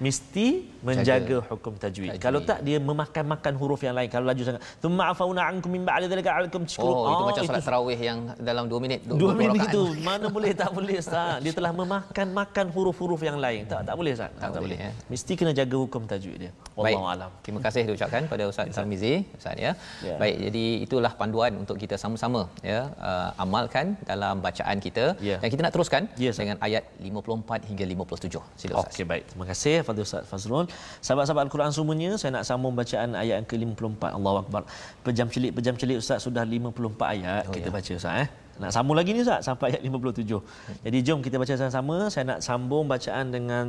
mesti 0.00 0.64
menjaga 0.80 1.44
Jaga. 1.44 1.52
hukum 1.52 1.76
tajwid. 1.76 2.16
tajwid. 2.16 2.24
Kalau 2.24 2.40
tak 2.40 2.64
dia 2.64 2.80
memakan-makan 2.80 3.52
huruf 3.60 3.80
yang 3.84 3.92
lain. 3.92 4.08
Kalau 4.08 4.24
laju 4.24 4.42
sangat. 4.42 4.64
Thumma 4.80 5.12
afauna 5.12 5.44
ankum 5.44 5.68
min 5.68 5.84
ba'di 5.84 6.08
dhalika 6.08 6.40
alaikum 6.40 6.64
tashkurun. 6.64 6.96
Oh, 6.96 7.04
itu 7.04 7.22
oh, 7.22 7.28
macam 7.28 7.42
solat 7.44 7.64
tarawih 7.68 8.00
yang 8.00 8.18
dalam 8.40 8.64
2 8.64 8.80
minit 8.80 9.00
2 9.04 9.20
minit 9.36 9.60
begitu. 9.60 9.82
Mana 10.00 10.26
boleh 10.36 10.56
tak 10.56 10.72
boleh 10.72 10.96
Ustaz. 10.96 11.44
Dia 11.44 11.52
telah 11.52 11.72
memakan-makan 11.76 12.66
huruf-huruf 12.72 13.20
yang 13.20 13.36
lain. 13.36 13.68
Tak 13.68 13.84
tak 13.84 13.94
boleh 13.94 14.16
Ustaz. 14.16 14.32
Tak, 14.32 14.40
tak, 14.40 14.50
tak 14.56 14.60
boleh. 14.64 14.78
Ya. 14.80 14.90
Mesti 15.12 15.32
kena 15.36 15.52
jaga 15.52 15.76
hukum 15.76 16.02
tajwid 16.08 16.48
dia. 16.48 16.50
Wallahu 16.84 17.08
alam. 17.14 17.30
Terima 17.44 17.60
kasih 17.66 17.82
diucapkan 17.88 18.22
pada 18.32 18.44
Ustaz 18.50 18.72
Sarmizi 18.76 19.12
Ustaz 19.38 19.56
ya. 19.64 19.72
ya. 20.08 20.14
Baik, 20.22 20.36
jadi 20.46 20.64
itulah 20.86 21.12
panduan 21.20 21.52
untuk 21.62 21.76
kita 21.82 21.96
sama-sama 22.02 22.42
ya 22.70 22.80
uh, 23.08 23.28
amalkan 23.44 23.86
dalam 24.10 24.42
bacaan 24.46 24.78
kita 24.86 25.04
ya. 25.28 25.36
dan 25.42 25.48
kita 25.54 25.62
nak 25.66 25.74
teruskan 25.76 26.02
ya, 26.24 26.32
dengan 26.40 26.58
ayat 26.66 26.84
54 27.10 27.68
hingga 27.70 27.84
57. 27.94 28.60
Sila 28.60 28.72
Ustaz. 28.80 28.92
Okey, 28.94 29.06
baik. 29.12 29.24
Terima 29.30 29.46
kasih 29.50 29.76
kepada 29.82 30.00
Ustaz 30.06 30.22
Fazrul. 30.30 30.66
Sahabat-sahabat 31.06 31.42
Al-Quran 31.46 31.72
semuanya, 31.78 32.10
saya 32.20 32.30
nak 32.36 32.44
sambung 32.50 32.74
bacaan 32.80 33.10
ayat 33.22 33.34
yang 33.40 33.48
ke-54. 33.52 34.02
Allahu 34.18 34.38
Akbar. 34.42 34.62
Pejam 35.06 35.28
celik, 35.34 35.52
pejam 35.58 35.74
celik 35.80 35.98
Ustaz 36.02 36.20
sudah 36.26 36.44
54 36.44 37.14
ayat 37.14 37.42
oh, 37.48 37.54
kita 37.56 37.68
ya. 37.70 37.74
baca 37.76 37.92
Ustaz 38.00 38.22
eh. 38.24 38.28
Nak 38.60 38.70
sambung 38.76 38.92
lagi 38.92 39.16
ni 39.16 39.24
Ustaz 39.24 39.40
sampai 39.48 39.72
ayat 39.72 39.80
57. 39.80 40.84
Jadi 40.84 40.98
jom 41.00 41.18
kita 41.24 41.40
baca 41.40 41.52
sama-sama. 41.56 41.96
Saya 42.12 42.24
nak 42.36 42.40
sambung 42.44 42.84
bacaan 42.84 43.32
dengan 43.32 43.64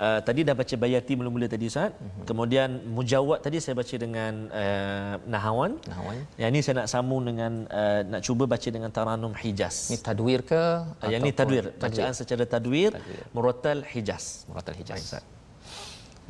uh, 0.00 0.18
tadi 0.24 0.40
dah 0.48 0.56
baca 0.56 0.74
Bayati 0.80 1.12
mula-mula 1.12 1.44
tadi 1.44 1.68
Ustaz. 1.68 1.92
Mhm. 1.92 2.24
Kemudian 2.24 2.68
Mujawat 2.96 3.44
tadi 3.44 3.60
saya 3.60 3.76
baca 3.76 3.94
dengan 4.00 4.48
uh, 4.48 5.14
Nahawan. 5.28 5.76
Nahawan. 5.84 6.16
Yang 6.40 6.50
ini 6.56 6.60
saya 6.64 6.74
nak 6.80 6.88
sambung 6.88 7.22
dengan 7.28 7.52
uh, 7.68 8.00
nak 8.08 8.20
cuba 8.24 8.48
baca 8.48 8.68
dengan 8.72 8.88
Taranum 8.88 9.36
Hijaz. 9.36 9.92
Ini 9.92 10.00
tadwir 10.00 10.40
ke? 10.40 10.62
Uh, 11.04 11.10
yang 11.12 11.20
ini 11.20 11.36
tadwir. 11.36 11.76
Bacaan 11.76 12.16
secara 12.16 12.48
tadwir, 12.48 12.96
tadwir. 12.96 13.22
Murattal 13.36 13.84
Hijaz. 13.92 14.48
Murattal 14.48 14.72
Hijaz. 14.80 15.04
Ustaz. 15.04 15.24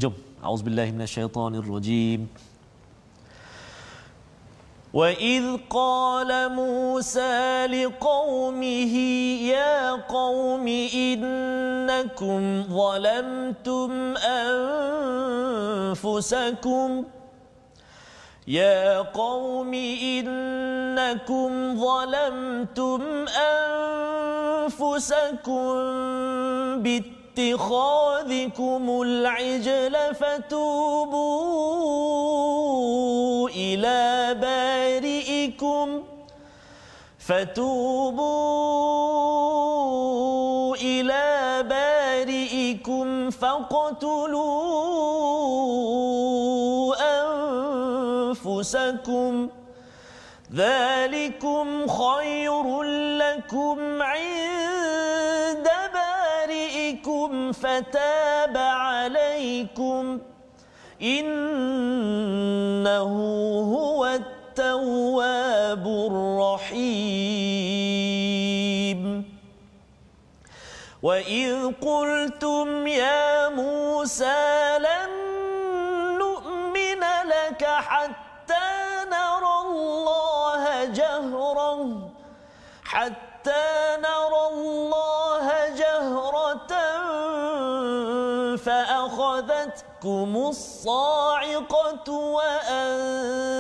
Jom. 0.03 0.15
A'udzubillahi 0.43 0.91
minasyaitonirrajim. 0.97 2.27
rajim. 2.27 2.50
وإذ 4.95 5.57
قال 5.71 6.53
موسى 6.53 7.67
لقومه 7.67 8.95
يا 9.47 9.91
قوم 9.93 10.69
إنكم 10.95 12.65
ظلمتم 12.71 14.15
أنفسكم 15.95 17.05
يا 18.49 18.99
قوم 18.99 19.75
إنكم 20.15 21.51
ظلمتم 21.81 23.01
أنفسكم 24.67 25.73
بالتالي 26.83 27.20
اتخاذكم 27.39 29.03
العجل 29.03 29.97
فتوبوا 30.15 31.21
إلى 33.49 34.35
بارئكم 34.41 36.03
فتوبوا 37.19 38.37
إلى 40.77 41.63
بارئكم 41.69 43.31
فاقتلوا 43.31 44.51
أنفسكم 48.31 49.49
ذلكم 50.55 51.87
خير 51.89 52.83
لكم 53.23 54.03
عند 54.03 55.30
فتاب 57.81 58.57
عليكم 58.57 60.21
إنه 61.03 62.33
هو 63.75 64.07
التواب 64.07 65.87
الرحيم. 65.87 67.01
وإذ 71.03 71.73
قلتم 71.81 72.87
يا 72.87 73.49
موسى 73.49 74.79
فأخذتكم 90.01 90.37
الصاعقة 90.49 92.13
وأنتم 92.37 93.53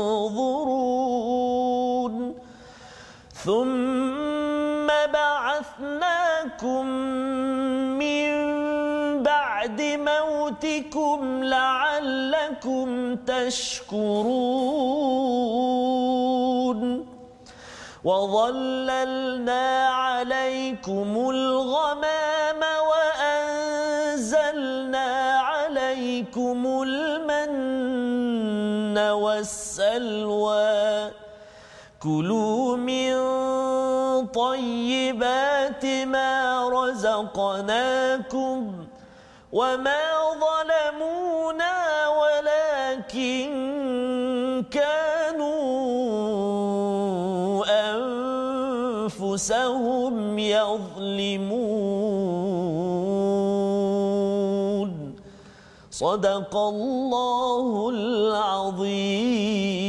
ثم 3.33 4.87
بعثناكم 5.13 6.85
من 7.99 8.33
بعد 9.23 9.81
موتكم 9.81 11.43
لعلكم 11.43 13.15
تشكرون 13.15 14.63
وظللنا 18.03 19.87
عليكم 19.87 21.29
الغمام 21.29 22.22
رزقناكم 37.33 38.85
وما 39.53 40.03
ظلمونا 40.43 41.73
ولكن 42.07 43.49
أنفسهم 49.09 50.39
يظلمون. 50.39 51.73
صدق 55.91 56.55
الله 56.57 57.89
العظيم. 57.89 59.82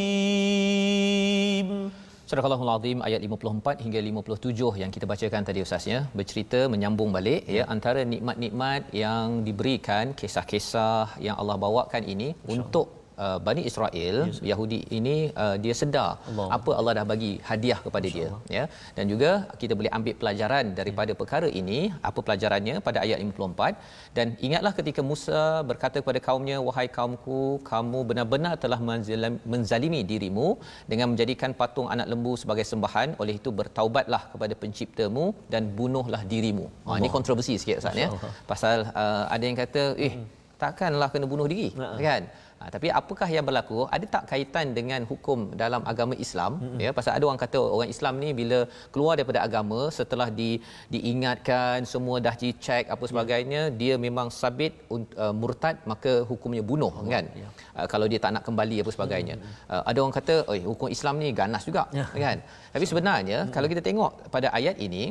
Surah 2.34 2.62
Al-Azim 2.66 2.98
ayat 3.06 3.20
54 3.26 3.82
hingga 3.84 4.00
57 4.06 4.80
yang 4.82 4.90
kita 4.94 5.06
bacakan 5.10 5.42
tadi 5.48 5.60
Ustaz 5.66 5.84
ya. 5.86 5.98
Bercerita 6.18 6.60
menyambung 6.72 7.14
balik 7.16 7.46
ya 7.56 7.62
antara 7.74 8.02
nikmat-nikmat 8.12 8.90
yang 9.02 9.46
diberikan 9.46 10.18
kisah-kisah 10.18 11.22
yang 11.26 11.38
Allah 11.38 11.54
bawakan 11.64 12.02
ini 12.14 12.34
untuk 12.54 13.03
uh, 13.24 13.38
Bani 13.46 13.62
Israel 13.70 14.16
yes. 14.28 14.38
Yahudi 14.50 14.80
ini 14.98 15.16
uh, 15.44 15.56
dia 15.64 15.74
sedar 15.80 16.10
Allah. 16.30 16.48
apa 16.56 16.70
Allah 16.78 16.92
dah 16.98 17.06
bagi 17.12 17.32
hadiah 17.48 17.78
kepada 17.86 18.06
dia 18.16 18.28
ya 18.56 18.64
dan 18.96 19.04
juga 19.12 19.30
kita 19.62 19.74
boleh 19.78 19.92
ambil 19.98 20.14
pelajaran 20.22 20.64
daripada 20.80 21.12
ya. 21.14 21.18
perkara 21.20 21.48
ini 21.60 21.80
apa 22.08 22.20
pelajarannya 22.26 22.76
pada 22.88 22.98
ayat 23.04 23.18
54 23.22 24.16
dan 24.18 24.26
ingatlah 24.46 24.72
ketika 24.78 25.00
Musa 25.10 25.42
berkata 25.70 25.96
kepada 26.02 26.22
kaumnya 26.28 26.58
wahai 26.68 26.88
kaumku 26.98 27.40
kamu 27.70 28.00
benar-benar 28.10 28.54
telah 28.64 28.80
menzalimi 29.54 30.02
dirimu 30.12 30.48
dengan 30.92 31.08
menjadikan 31.14 31.50
patung 31.60 31.90
anak 31.94 32.08
lembu 32.12 32.34
sebagai 32.42 32.66
sembahan 32.72 33.18
oleh 33.22 33.36
itu 33.40 33.50
bertaubatlah 33.60 34.22
kepada 34.34 34.54
penciptamu 34.62 35.26
dan 35.54 35.64
bunuhlah 35.80 36.22
dirimu 36.32 36.66
ha 36.86 36.98
ini 37.00 37.10
kontroversi 37.16 37.54
sikit 37.62 37.78
Ustaz 37.82 38.02
ya 38.04 38.08
pasal 38.50 38.78
uh, 39.02 39.24
ada 39.34 39.44
yang 39.48 39.58
kata 39.62 39.82
eh 40.06 40.12
hmm. 40.14 40.26
takkanlah 40.62 41.08
kena 41.12 41.26
bunuh 41.32 41.46
diri 41.52 41.68
uh-huh. 41.74 41.98
kan 42.08 42.22
Ha, 42.64 42.70
tapi 42.74 42.88
apakah 42.98 43.28
yang 43.32 43.44
berlaku? 43.48 43.78
Ada 43.94 44.06
tak 44.14 44.22
kaitan 44.30 44.66
dengan 44.76 45.00
hukum 45.10 45.38
dalam 45.62 45.82
agama 45.90 46.14
Islam? 46.24 46.52
Mm-hmm. 46.56 46.78
Ya, 46.84 46.90
pasal 46.98 47.12
ada 47.16 47.24
orang 47.28 47.40
kata 47.42 47.60
orang 47.76 47.90
Islam 47.94 48.14
ni 48.22 48.28
bila 48.38 48.58
keluar 48.92 49.14
daripada 49.18 49.40
agama 49.46 49.80
setelah 49.96 50.28
di 50.38 50.50
diingatkan 50.94 51.84
semua 51.92 52.16
dah 52.26 52.32
dicek 52.42 52.84
apa 52.94 53.04
sebagainya, 53.10 53.62
yeah. 53.68 53.76
dia 53.80 53.94
memang 54.06 54.28
sabit 54.38 54.72
uh, 54.96 55.34
murtad 55.40 55.76
maka 55.92 56.12
hukumnya 56.30 56.64
bunuh 56.70 56.92
oh, 57.00 57.04
kan? 57.14 57.28
Yeah. 57.42 57.52
Uh, 57.76 57.86
kalau 57.92 58.08
dia 58.12 58.20
tak 58.24 58.32
nak 58.36 58.44
kembali 58.48 58.78
apa 58.84 58.90
sebagainya. 58.96 59.36
Mm-hmm. 59.36 59.68
Uh, 59.74 59.82
ada 59.90 59.98
orang 60.04 60.16
kata, 60.20 60.34
"Oi, 60.52 60.60
hukum 60.72 60.88
Islam 60.96 61.20
ni 61.24 61.28
ganas 61.42 61.68
juga." 61.68 61.84
Yeah. 62.00 62.08
Kan? 62.24 62.38
Tapi 62.72 62.84
sebenarnya 62.92 63.38
mm-hmm. 63.44 63.54
kalau 63.56 63.68
kita 63.74 63.84
tengok 63.88 64.32
pada 64.36 64.48
ayat 64.60 64.80
ini 64.88 65.04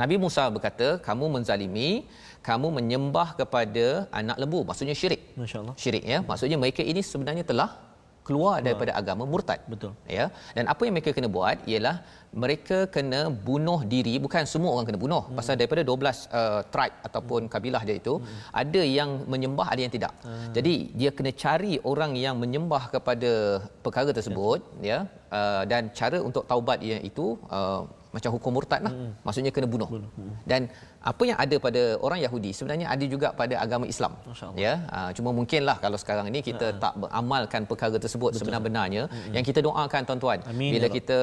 Nabi 0.00 0.16
Musa 0.22 0.46
berkata, 0.54 0.86
"Kamu 1.08 1.26
menzalimi 1.34 1.90
kamu 2.48 2.68
menyembah 2.78 3.28
kepada 3.40 3.86
anak 4.20 4.36
lembu 4.42 4.60
maksudnya 4.68 4.96
syirik 5.00 5.22
masyaallah 5.42 5.74
syirik 5.82 6.04
ya 6.12 6.18
maksudnya 6.30 6.58
mereka 6.64 6.82
ini 6.92 7.02
sebenarnya 7.12 7.46
telah 7.52 7.70
keluar 8.26 8.56
daripada 8.66 8.92
agama 9.00 9.24
murtad 9.30 9.60
betul 9.72 9.92
ya 10.16 10.24
dan 10.56 10.64
apa 10.72 10.82
yang 10.86 10.94
mereka 10.96 11.10
kena 11.16 11.28
buat 11.36 11.58
ialah 11.72 11.96
mereka 12.42 12.78
kena 12.94 13.20
bunuh 13.48 13.80
diri 13.92 14.14
bukan 14.24 14.44
semua 14.52 14.70
orang 14.74 14.86
kena 14.88 15.00
bunuh 15.04 15.22
hmm. 15.26 15.36
pasal 15.38 15.54
daripada 15.60 15.82
12 15.88 15.90
uh, 16.40 16.60
tribe 16.74 16.96
ataupun 17.08 17.40
hmm. 17.44 17.52
kabilah 17.54 17.82
dia 17.88 17.96
itu 18.02 18.14
hmm. 18.18 18.36
ada 18.62 18.82
yang 18.98 19.10
menyembah 19.32 19.66
ada 19.72 19.80
yang 19.84 19.94
tidak 19.96 20.12
hmm. 20.26 20.52
jadi 20.56 20.74
dia 21.00 21.10
kena 21.16 21.32
cari 21.44 21.74
orang 21.92 22.14
yang 22.24 22.36
menyembah 22.44 22.84
kepada 22.94 23.32
perkara 23.86 24.14
tersebut 24.18 24.60
ya, 24.90 24.90
ya 24.92 24.98
uh, 25.38 25.62
dan 25.72 25.90
cara 26.00 26.20
untuk 26.28 26.46
taubat 26.52 26.78
dia 26.86 26.98
itu 27.10 27.26
uh, 27.58 27.82
macam 28.14 28.30
hukum 28.36 28.52
murtad 28.56 28.80
lah. 28.86 28.92
Hmm. 28.94 29.12
Maksudnya 29.26 29.50
kena 29.56 29.66
bunuh. 29.74 29.88
bunuh. 29.88 30.10
Hmm. 30.20 30.34
Dan 30.50 30.68
apa 31.10 31.22
yang 31.28 31.38
ada 31.44 31.56
pada 31.66 31.82
orang 32.06 32.20
Yahudi 32.24 32.50
sebenarnya 32.58 32.86
ada 32.94 33.04
juga 33.14 33.28
pada 33.40 33.54
agama 33.64 33.84
Islam. 33.92 34.12
Ya. 34.64 34.74
Uh, 34.96 35.10
cuma 35.16 35.30
mungkinlah 35.38 35.76
kalau 35.84 35.98
sekarang 36.02 36.28
ini 36.32 36.42
kita 36.50 36.66
uh 36.68 36.80
tak 36.82 36.94
beramalkan 37.02 37.62
perkara 37.70 37.96
tersebut 38.04 38.30
sebenar-benarnya 38.38 39.02
hmm. 39.06 39.32
yang 39.36 39.44
kita 39.48 39.60
doakan 39.66 40.02
tuan-tuan. 40.08 40.38
Amin. 40.50 40.72
Bila 40.74 40.88
ya 40.88 40.94
kita 40.96 41.18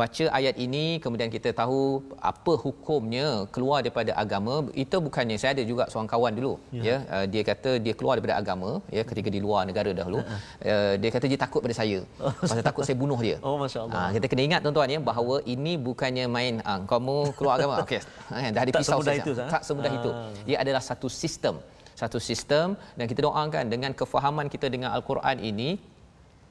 baca 0.00 0.24
ayat 0.38 0.56
ini 0.64 0.84
kemudian 1.04 1.28
kita 1.34 1.50
tahu 1.60 2.02
apa 2.30 2.52
hukumnya 2.64 3.26
keluar 3.54 3.78
daripada 3.84 4.12
agama 4.22 4.54
itu 4.84 4.96
bukannya 5.06 5.36
saya 5.42 5.52
ada 5.56 5.64
juga 5.70 5.84
seorang 5.90 6.10
kawan 6.12 6.32
dulu 6.38 6.52
ya, 6.74 6.82
ya 6.88 6.96
uh, 7.14 7.26
dia 7.32 7.42
kata 7.50 7.70
dia 7.84 7.94
keluar 7.98 8.14
daripada 8.16 8.36
agama 8.42 8.70
ya 8.96 9.02
ketika 9.10 9.28
di 9.36 9.42
luar 9.44 9.62
negara 9.70 9.92
dahulu 10.00 10.18
uh 10.24 10.34
uh, 10.70 10.94
dia 11.02 11.10
kata 11.14 11.26
dia 11.30 11.40
takut 11.44 11.60
pada 11.64 11.76
saya. 11.80 11.98
Pasal 12.40 12.64
takut 12.68 12.82
saya 12.86 12.96
bunuh 13.02 13.18
dia. 13.26 13.36
Oh 13.46 13.56
masya-Allah. 13.62 13.94
Uh, 14.00 14.10
kita 14.16 14.26
kena 14.30 14.42
ingat 14.48 14.60
tuan-tuan 14.64 14.94
ya 14.94 15.00
bahawa 15.10 15.36
ini 15.54 15.72
bukannya 15.88 16.24
main 16.36 16.54
uh, 16.64 16.80
kamu 16.90 17.16
keluar 17.38 17.54
agama. 17.58 17.76
Okey. 17.84 18.00
Eh, 18.34 18.50
dah 18.56 18.64
dipisau 18.68 19.00
saja 19.08 19.23
itu 19.24 19.32
tak 19.54 19.62
semudah 19.66 19.92
itu. 19.98 20.10
Ah. 20.12 20.50
ia 20.50 20.56
adalah 20.64 20.82
satu 20.90 21.08
sistem. 21.22 21.56
Satu 22.00 22.18
sistem 22.28 22.68
dan 22.98 23.04
kita 23.10 23.20
doakan 23.26 23.66
dengan 23.72 23.92
kefahaman 24.00 24.46
kita 24.54 24.66
dengan 24.74 24.90
al-Quran 24.96 25.38
ini 25.50 25.70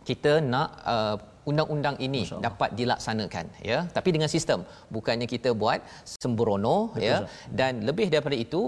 kita 0.09 0.31
nak 0.53 0.69
uh, 0.93 1.15
undang-undang 1.49 1.95
ini 2.05 2.21
dapat 2.45 2.69
dilaksanakan 2.79 3.45
ya. 3.69 3.79
Tapi 3.95 4.09
dengan 4.15 4.29
sistem. 4.35 4.59
Bukannya 4.95 5.27
kita 5.33 5.49
buat 5.61 5.79
sembrono 6.11 6.77
Betul, 6.95 7.07
ya. 7.07 7.17
Sah. 7.19 7.27
dan 7.59 7.73
lebih 7.89 8.07
daripada 8.13 8.37
itu 8.45 8.61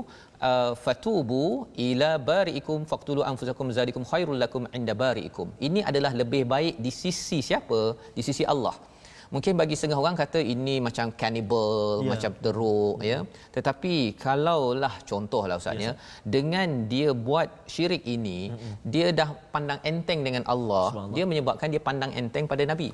uh, 0.50 0.74
fatubu 0.86 1.44
ila 1.88 2.12
bariikum 2.32 2.80
faqtulu 2.92 3.24
anfusakum 3.32 3.72
zalikum 3.78 4.04
khairul 4.12 4.40
lakum 4.44 4.66
inda 4.80 4.96
bariikum. 5.04 5.48
Ini 5.68 5.82
adalah 5.92 6.12
lebih 6.22 6.44
baik 6.56 6.76
di 6.88 6.92
sisi 7.02 7.40
siapa? 7.50 7.82
Di 8.18 8.24
sisi 8.30 8.46
Allah 8.56 8.76
mungkin 9.34 9.54
bagi 9.62 9.76
setengah 9.80 10.00
orang 10.04 10.16
kata 10.22 10.40
ini 10.54 10.76
macam 10.88 11.06
cannibal 11.22 12.02
yeah. 12.02 12.10
macam 12.12 12.32
teruk 12.44 12.98
ya. 13.12 13.20
Tetapi 13.56 13.94
kalaulah 14.26 14.94
contohlah 15.12 15.58
ustaznya 15.62 15.92
yes. 15.94 16.00
dengan 16.36 16.68
dia 16.94 17.10
buat 17.28 17.48
syirik 17.74 18.04
ini 18.16 18.40
mm-hmm. 18.52 18.74
dia 18.94 19.08
dah 19.20 19.30
pandang 19.56 19.80
enteng 19.92 20.22
dengan 20.28 20.44
Allah 20.56 20.88
dia 21.16 21.26
menyebabkan 21.32 21.70
dia 21.76 21.82
pandang 21.90 22.12
enteng 22.22 22.46
pada 22.52 22.66
nabi. 22.72 22.90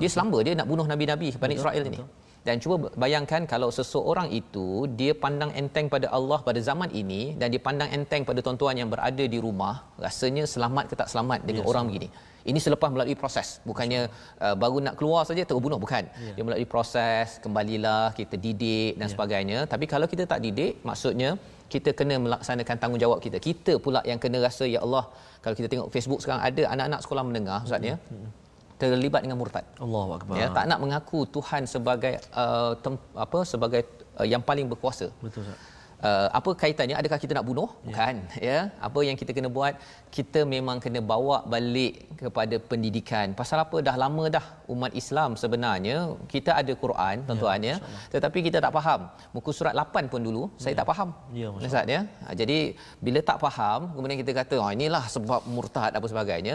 Dia 0.00 0.08
selamba 0.14 0.40
dia 0.46 0.54
nak 0.60 0.68
bunuh 0.72 0.88
nabi-nabi 0.92 1.30
Bani 1.44 1.56
Israel 1.60 1.84
ini 1.92 2.00
dan 2.46 2.56
cuba 2.62 2.88
bayangkan 3.02 3.42
kalau 3.52 3.68
seseorang 3.78 4.28
itu 4.40 4.88
dia 5.00 5.12
pandang 5.24 5.50
enteng 5.60 5.86
pada 5.94 6.08
Allah 6.18 6.38
pada 6.46 6.60
zaman 6.68 6.88
ini 7.00 7.22
dan 7.40 7.52
dia 7.52 7.60
pandang 7.68 7.90
enteng 7.96 8.24
pada 8.28 8.40
tuan-tuan 8.46 8.76
yang 8.80 8.88
berada 8.94 9.24
di 9.34 9.38
rumah 9.46 9.74
rasanya 10.04 10.44
selamat 10.54 10.84
ke 10.90 10.94
tak 11.00 11.08
selamat 11.12 11.44
dengan 11.48 11.64
yes, 11.64 11.70
orang 11.70 11.84
begini 11.88 12.08
ini 12.50 12.58
selepas 12.66 12.88
melalui 12.94 13.16
proses. 13.22 13.48
Bukannya 13.68 14.00
uh, 14.44 14.56
baru 14.62 14.78
nak 14.86 14.94
keluar 14.98 15.22
saja 15.28 15.42
terbunuh 15.50 15.78
bukan. 15.84 16.04
Yeah. 16.08 16.34
dia 16.36 16.42
melalui 16.46 16.68
proses 16.74 17.36
kembalilah 17.44 18.12
kita 18.18 18.36
didik 18.44 18.92
dan 19.00 19.06
yeah. 19.06 19.12
sebagainya. 19.14 19.58
Tapi 19.72 19.84
kalau 19.92 20.06
kita 20.12 20.24
tak 20.32 20.40
didik 20.46 20.80
maksudnya 20.88 21.30
kita 21.72 21.90
kena 21.98 22.14
melaksanakan 22.24 22.76
tanggungjawab 22.82 23.18
kita. 23.26 23.38
Kita 23.48 23.72
pula 23.84 24.00
yang 24.10 24.18
kena 24.22 24.38
rasa 24.46 24.64
ya 24.74 24.80
Allah 24.86 25.04
kalau 25.44 25.54
kita 25.58 25.68
tengok 25.72 25.88
Facebook 25.94 26.20
sekarang 26.22 26.42
ada 26.48 26.62
anak-anak 26.74 27.00
sekolah 27.04 27.24
menengah 27.28 27.60
ustaz 27.66 27.90
ya. 27.92 27.96
Mm-hmm. 27.96 28.38
terlibat 28.80 29.20
dengan 29.24 29.36
murtad. 29.36 29.64
Allahu 29.84 30.10
akbar. 30.16 30.34
Ya 30.40 30.46
tak 30.56 30.64
nak 30.70 30.78
mengaku 30.80 31.18
Tuhan 31.36 31.68
sebagai 31.68 32.16
uh, 32.42 32.72
tem, 32.82 32.94
apa 33.24 33.38
sebagai 33.44 33.82
uh, 34.16 34.24
yang 34.32 34.40
paling 34.40 34.66
berkuasa. 34.72 35.12
Betul 35.20 35.44
ustaz 35.44 35.79
uh, 36.08 36.28
apa 36.38 36.50
kaitannya? 36.62 36.96
Adakah 37.00 37.18
kita 37.24 37.32
nak 37.38 37.46
bunuh? 37.50 37.68
Ya. 37.70 37.84
bukan 37.86 38.14
ya? 38.48 38.58
Apa 38.88 39.00
yang 39.08 39.16
kita 39.20 39.30
kena 39.36 39.50
buat? 39.58 39.74
Kita 40.16 40.40
memang 40.54 40.78
kena 40.84 41.00
bawa 41.12 41.36
balik 41.54 41.94
kepada 42.22 42.56
pendidikan. 42.70 43.26
Pasal 43.40 43.58
apa? 43.64 43.76
Dah 43.88 43.96
lama 44.04 44.24
dah 44.36 44.46
umat 44.74 44.92
Islam 45.02 45.36
sebenarnya. 45.42 45.96
Kita 46.34 46.50
ada 46.60 46.72
Quran 46.84 47.16
ya, 47.22 47.26
tuan-tuan 47.26 47.60
ya, 47.70 47.76
ya 47.80 48.18
tetapi 48.20 48.38
kita 48.46 48.58
tak 48.64 48.72
faham. 48.76 49.00
Muka 49.36 49.50
surat 49.58 49.74
8 49.82 50.12
pun 50.12 50.20
dulu 50.28 50.42
saya 50.62 50.72
ya. 50.74 50.78
tak 50.80 50.86
faham. 50.90 51.08
Ya 51.40 51.48
Ustaz 51.68 51.94
ya? 51.94 52.00
Ha, 52.24 52.34
jadi 52.40 52.58
bila 53.06 53.20
tak 53.30 53.38
faham 53.44 53.80
kemudian 53.94 54.18
kita 54.22 54.32
kata 54.40 54.54
oh 54.62 54.70
inilah 54.76 55.04
sebab 55.14 55.40
murtad 55.54 55.92
apa 55.98 56.06
sebagainya 56.12 56.54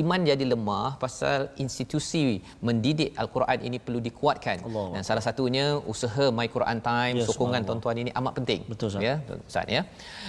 iman 0.00 0.20
jadi 0.30 0.44
lemah 0.52 0.88
pasal 1.04 1.40
institusi 1.64 2.24
mendidik 2.68 3.10
al-Quran 3.22 3.58
ini 3.68 3.78
perlu 3.86 4.00
dikuatkan. 4.08 4.56
Allah. 4.66 4.86
dan 4.94 5.02
salah 5.08 5.24
satunya 5.28 5.64
usaha 5.92 6.24
My 6.38 6.48
Quran 6.56 6.78
Time 6.90 7.14
ya, 7.22 7.26
sokongan 7.28 7.62
tuan-tuan 7.68 7.96
ini 8.02 8.10
amat 8.20 8.32
penting. 8.38 8.60
Betul 8.72 8.85
Ustaz. 8.90 9.06
Ya 9.08 9.14
Ustaz 9.48 9.66
ya. 9.76 9.82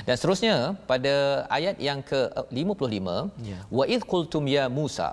Dan 0.08 0.14
seterusnya 0.18 0.56
pada 0.92 1.14
ayat 1.58 1.76
yang 1.88 2.02
ke 2.10 2.22
55 2.50 3.48
ya. 3.52 3.60
wa 3.78 3.86
id 3.96 4.04
qultum 4.12 4.44
ya 4.56 4.66
Musa. 4.80 5.10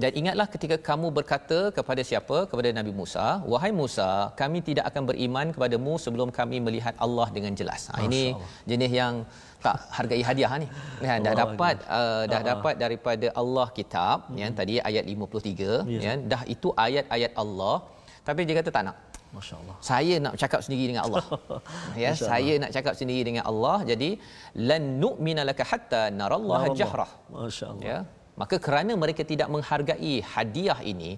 Dan 0.00 0.10
ingatlah 0.20 0.46
ketika 0.52 0.76
kamu 0.88 1.06
berkata 1.16 1.58
kepada 1.76 2.02
siapa? 2.10 2.36
Kepada 2.50 2.68
Nabi 2.78 2.92
Musa 3.00 3.24
wahai 3.52 3.72
Musa 3.80 4.08
kami 4.40 4.58
tidak 4.68 4.84
akan 4.90 5.02
beriman 5.10 5.46
kepadamu 5.54 5.94
sebelum 6.04 6.28
kami 6.38 6.58
melihat 6.66 6.94
Allah 7.06 7.28
dengan 7.36 7.52
jelas. 7.60 7.82
Ha, 7.92 8.00
ini 8.08 8.22
jenis 8.70 8.92
yang 9.00 9.14
tak 9.64 9.76
hargai 9.96 10.22
hadiah 10.28 10.52
ni. 10.62 10.68
Kan 11.08 11.20
dah 11.26 11.34
dapat 11.42 11.76
uh, 11.98 12.24
dah 12.24 12.40
uh-huh. 12.40 12.50
dapat 12.52 12.74
daripada 12.84 13.26
Allah 13.42 13.66
kitab 13.78 14.16
hmm. 14.32 14.38
yang 14.40 14.52
tadi 14.60 14.76
ayat 14.90 15.04
53 15.04 15.92
yes. 15.92 16.02
ya 16.06 16.12
dah 16.32 16.42
itu 16.54 16.70
ayat-ayat 16.86 17.32
Allah. 17.44 17.76
Tapi 18.28 18.40
dia 18.48 18.56
kata 18.60 18.72
tak 18.76 18.84
nak 18.88 18.96
Masya-Allah. 19.36 19.76
Saya 19.90 20.14
nak 20.24 20.34
cakap 20.42 20.60
sendiri 20.64 20.84
dengan 20.90 21.02
Allah. 21.06 21.24
ya, 22.04 22.10
saya 22.30 22.54
nak 22.62 22.70
cakap 22.76 22.94
sendiri 23.00 23.22
dengan 23.28 23.44
Allah. 23.50 23.76
Jadi 23.90 24.10
lan 24.70 24.82
nu'mina 25.02 25.42
laka 25.50 25.64
hatta 25.70 26.02
narallaha 26.18 26.66
jahrah. 26.80 27.10
Masya-Allah. 27.36 27.84
Ya. 27.90 27.98
Maka 28.40 28.56
kerana 28.66 28.92
mereka 29.02 29.22
tidak 29.32 29.48
menghargai 29.54 30.14
hadiah 30.34 30.78
ini, 30.92 31.10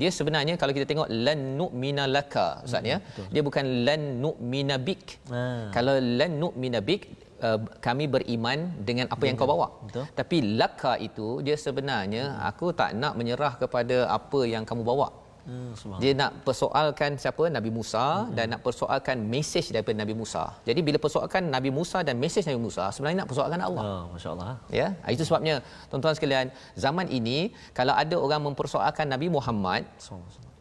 dia 0.00 0.10
sebenarnya 0.18 0.54
kalau 0.60 0.72
kita 0.76 0.86
tengok 0.90 1.08
lan 1.26 1.40
nu'mina 1.60 2.04
laka 2.16 2.46
ustaz 2.66 2.90
ya. 2.92 2.98
Hmm, 3.16 3.28
dia 3.34 3.42
bukan 3.48 3.64
lan 3.86 4.00
nu'mina 4.24 4.76
bik. 4.88 5.04
Ha. 5.34 5.42
Kalau 5.76 5.94
lan 6.20 6.32
nu'mina 6.42 6.80
bik 6.88 7.02
uh, 7.46 7.58
kami 7.86 8.04
beriman 8.14 8.58
dengan 8.88 9.06
apa 9.14 9.24
yang 9.28 9.36
kau 9.40 9.48
bawa. 9.52 9.68
Betul. 9.86 10.04
Tapi 10.20 10.36
laka 10.60 10.94
itu 11.08 11.28
dia 11.46 11.56
sebenarnya 11.66 12.24
aku 12.50 12.68
tak 12.80 12.92
nak 13.02 13.14
menyerah 13.20 13.52
kepada 13.62 13.98
apa 14.18 14.40
yang 14.54 14.66
kamu 14.70 14.84
bawa 14.90 15.08
Hmm. 15.44 16.00
Dia 16.02 16.12
nak 16.16 16.30
persoalkan 16.46 17.20
siapa 17.20 17.44
Nabi 17.56 17.68
Musa 17.68 18.24
hmm. 18.24 18.32
dan 18.36 18.46
nak 18.56 18.60
persoalkan 18.66 19.16
mesej 19.32 19.66
daripada 19.74 19.96
Nabi 20.02 20.14
Musa. 20.16 20.44
Jadi 20.68 20.80
bila 20.86 20.96
persoalkan 21.04 21.52
Nabi 21.56 21.70
Musa 21.78 22.00
dan 22.00 22.16
mesej 22.16 22.44
Nabi 22.48 22.60
Musa 22.66 22.88
sebenarnya 22.94 23.18
nak 23.22 23.28
persoalkan 23.32 23.60
Allah. 23.60 23.84
Oh, 23.84 24.04
masya-Allah. 24.16 24.56
Ya, 24.72 24.96
itu 25.14 25.22
sebabnya 25.28 25.60
tuan-tuan 25.92 26.16
sekalian, 26.16 26.48
zaman 26.84 27.06
ini 27.18 27.52
kalau 27.76 27.92
ada 27.92 28.16
orang 28.16 28.40
mempersoalkan 28.48 29.06
Nabi 29.14 29.28
Muhammad 29.28 29.84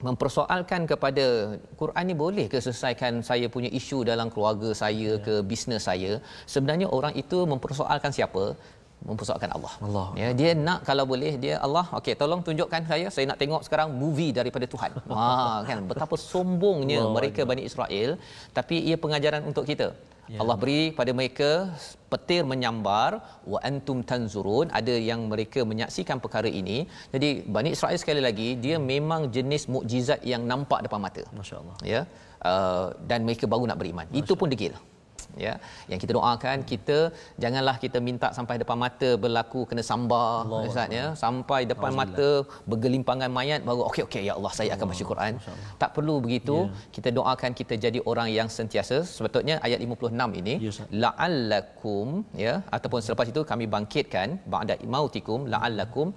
mempersoalkan 0.04 0.84
kepada 0.92 1.26
Quran 1.80 2.04
ni 2.12 2.16
boleh 2.24 2.46
ke 2.52 2.60
selesaikan 2.60 3.24
saya 3.30 3.48
punya 3.48 3.72
isu 3.80 4.04
dalam 4.12 4.28
keluarga 4.34 4.70
saya 4.84 5.12
ya. 5.16 5.24
ke 5.26 5.34
bisnes 5.52 5.88
saya 5.90 6.20
sebenarnya 6.54 6.88
orang 6.98 7.16
itu 7.24 7.40
mempersoalkan 7.48 8.12
siapa 8.18 8.44
mempersoalkan 9.10 9.52
Allah. 9.56 9.74
Allah. 9.88 10.08
Ya, 10.22 10.30
dia 10.40 10.52
nak 10.68 10.80
kalau 10.90 11.06
boleh 11.12 11.34
dia 11.44 11.56
Allah, 11.66 11.86
okey 12.00 12.16
tolong 12.22 12.42
tunjukkan 12.48 12.82
saya 12.92 13.08
saya 13.16 13.26
nak 13.32 13.40
tengok 13.42 13.62
sekarang 13.68 13.90
movie 14.04 14.32
daripada 14.40 14.66
Tuhan. 14.74 14.92
Wah, 15.12 15.60
kan 15.70 15.80
betapa 15.92 16.16
sombongnya 16.32 17.00
Allah 17.04 17.14
mereka 17.18 17.42
Allah. 17.42 17.52
Bani 17.52 17.64
Israel, 17.70 18.10
tapi 18.58 18.78
ia 18.90 18.98
pengajaran 19.06 19.44
untuk 19.52 19.66
kita. 19.72 19.90
Ya. 20.32 20.40
Allah 20.42 20.56
beri 20.62 20.82
pada 20.98 21.12
mereka 21.20 21.50
petir 22.12 22.42
menyambar 22.52 23.10
wa 23.52 23.60
antum 23.70 24.00
tanzurun 24.10 24.68
ada 24.80 24.96
yang 25.10 25.22
mereka 25.32 25.60
menyaksikan 25.72 26.18
perkara 26.24 26.50
ini 26.62 26.78
jadi 27.14 27.30
Bani 27.56 27.76
Israel 27.76 28.00
sekali 28.04 28.22
lagi 28.28 28.50
dia 28.66 28.78
memang 28.94 29.28
jenis 29.36 29.66
mukjizat 29.76 30.24
yang 30.32 30.44
nampak 30.52 30.80
depan 30.86 31.02
mata 31.06 31.24
masya-Allah 31.40 31.76
ya 31.94 32.02
uh, 32.52 32.88
dan 33.10 33.28
mereka 33.28 33.52
baru 33.54 33.68
nak 33.72 33.80
beriman 33.84 34.08
itu 34.22 34.36
pun 34.40 34.48
degil 34.54 34.76
ya 35.46 35.54
yang 35.92 36.00
kita 36.04 36.12
doakan 36.18 36.58
kita 36.72 36.98
janganlah 37.44 37.76
kita 37.84 37.98
minta 38.08 38.28
sampai 38.38 38.56
depan 38.62 38.78
mata 38.84 39.10
berlaku 39.24 39.62
kena 39.70 39.84
sambar 39.90 40.46
ustaz 40.68 40.98
ya. 41.00 41.06
Sampai 41.24 41.62
depan 41.72 41.92
mata 42.02 42.30
bergelimpangan 42.72 43.30
mayat 43.38 43.62
baru 43.70 43.82
okey 43.90 44.04
okey 44.08 44.24
ya 44.30 44.34
Allah 44.38 44.54
saya 44.60 44.72
akan 44.76 44.88
baca 44.92 45.04
Quran. 45.12 45.34
Tak 45.82 45.90
perlu 45.98 46.16
begitu. 46.26 46.58
Ya. 46.70 46.92
kita 46.96 47.10
doakan 47.18 47.52
kita 47.60 47.74
jadi 47.86 48.00
orang 48.12 48.30
yang 48.38 48.48
sentiasa. 48.58 48.98
Sebetulnya 49.18 49.56
ayat 49.68 49.80
56 49.86 50.40
ini 50.42 50.56
ya, 50.68 50.72
la'allakum 51.04 52.08
ya 52.46 52.54
ataupun 52.76 53.00
selepas 53.06 53.28
itu 53.34 53.42
kami 53.52 53.66
bangkitkan 53.76 54.28
ba'da 54.54 54.76
mautikum 54.96 55.50
la'allakum 55.54 56.08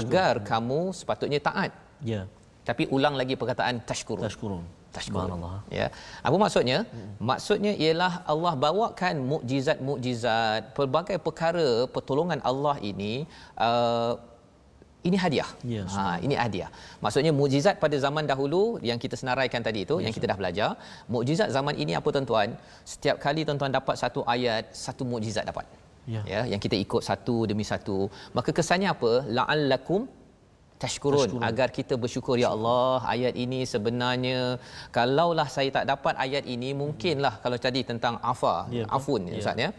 agar 0.00 0.32
kamu 0.50 0.80
sepatutnya 1.00 1.40
taat. 1.48 1.72
Ya. 2.12 2.22
Tapi 2.68 2.84
ulang 2.96 3.14
lagi 3.20 3.34
perkataan 3.40 3.76
tashkurun. 3.88 4.24
Tashkurun 4.28 4.79
Subhanallah. 4.98 5.56
Ya. 5.78 5.86
Apa 6.26 6.36
maksudnya? 6.42 6.78
Hmm. 6.94 7.12
Maksudnya 7.30 7.72
ialah 7.84 8.12
Allah 8.32 8.54
bawakan 8.64 9.14
mukjizat-mukjizat, 9.32 10.74
pelbagai 10.78 11.18
perkara 11.26 11.86
pertolongan 11.94 12.42
Allah 12.50 12.76
ini 12.90 13.12
uh, 13.66 14.14
ini 15.08 15.16
hadiah. 15.24 15.50
Yes. 15.74 15.92
Ha, 15.96 16.20
ini 16.24 16.34
hadiah. 16.42 16.70
Maksudnya 17.04 17.32
mukjizat 17.40 17.76
pada 17.84 17.96
zaman 18.04 18.24
dahulu 18.32 18.62
yang 18.88 18.98
kita 19.04 19.16
senaraikan 19.20 19.62
tadi 19.68 19.80
itu 19.86 19.96
yes. 19.96 20.04
yang 20.04 20.14
kita 20.16 20.26
dah 20.32 20.38
belajar, 20.40 20.70
mukjizat 21.14 21.48
zaman 21.56 21.74
ini 21.82 21.92
apa 22.00 22.08
tuan-tuan? 22.14 22.48
Setiap 22.92 23.16
kali 23.24 23.46
tuan-tuan 23.48 23.72
dapat 23.78 23.96
satu 24.02 24.20
ayat, 24.34 24.64
satu 24.86 25.04
mukjizat 25.12 25.46
dapat. 25.50 25.66
Ya. 26.14 26.22
ya, 26.32 26.40
yang 26.52 26.60
kita 26.64 26.76
ikut 26.84 27.02
satu 27.06 27.46
demi 27.50 27.64
satu. 27.72 28.10
Maka 28.36 28.50
kesannya 28.58 28.88
apa? 28.92 29.12
La'allakum 29.36 30.08
tashkurun 30.82 31.18
Tashkurun. 31.20 31.46
agar 31.48 31.68
kita 31.78 31.94
bersyukur 32.02 32.36
ya 32.42 32.48
Allah 32.54 32.96
ayat 33.14 33.34
ini 33.44 33.60
sebenarnya 33.72 34.38
kalaulah 34.96 35.48
saya 35.56 35.70
tak 35.76 35.84
dapat 35.92 36.14
ayat 36.24 36.44
ini 36.54 36.70
mungkinlah 36.82 37.34
kalau 37.44 37.58
tadi 37.66 37.80
tentang 37.90 38.14
afa 38.32 38.54
ya, 38.76 38.84
afun 38.98 39.28
ya, 39.30 39.40
ustaz 39.40 39.64
ya. 39.64 39.70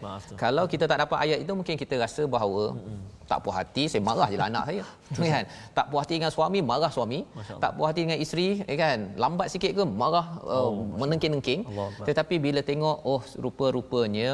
kalau 0.43 0.65
kita 0.73 0.85
tak 0.91 0.99
dapat 1.03 1.17
ayat 1.25 1.37
itu 1.43 1.53
mungkin 1.59 1.75
kita 1.83 1.97
rasa 2.03 2.23
bahawa 2.35 2.63
hmm. 2.77 3.01
tak 3.31 3.39
puas 3.43 3.55
hati 3.59 3.83
saya 3.91 4.01
marah 4.09 4.27
je 4.33 4.37
lah 4.41 4.47
anak 4.51 4.65
saya. 4.69 4.85
Kan? 5.33 5.45
Tak 5.77 5.85
puas 5.89 6.01
hati 6.03 6.15
dengan 6.19 6.33
suami 6.37 6.59
marah 6.71 6.91
suami. 6.97 7.19
Tak 7.63 7.71
puas 7.75 7.87
hati 7.91 8.01
dengan 8.05 8.19
isteri 8.25 8.47
eh 8.71 8.77
kan? 8.83 8.99
Lambat 9.23 9.47
sikit 9.53 9.71
ke 9.77 9.83
marah 10.01 10.25
uh, 10.55 10.69
oh, 10.69 10.71
menengking-nengking 11.01 11.61
tetapi 12.07 12.35
bila 12.45 12.61
tengok 12.69 12.97
oh 13.11 13.21
rupa-rupanya 13.45 14.31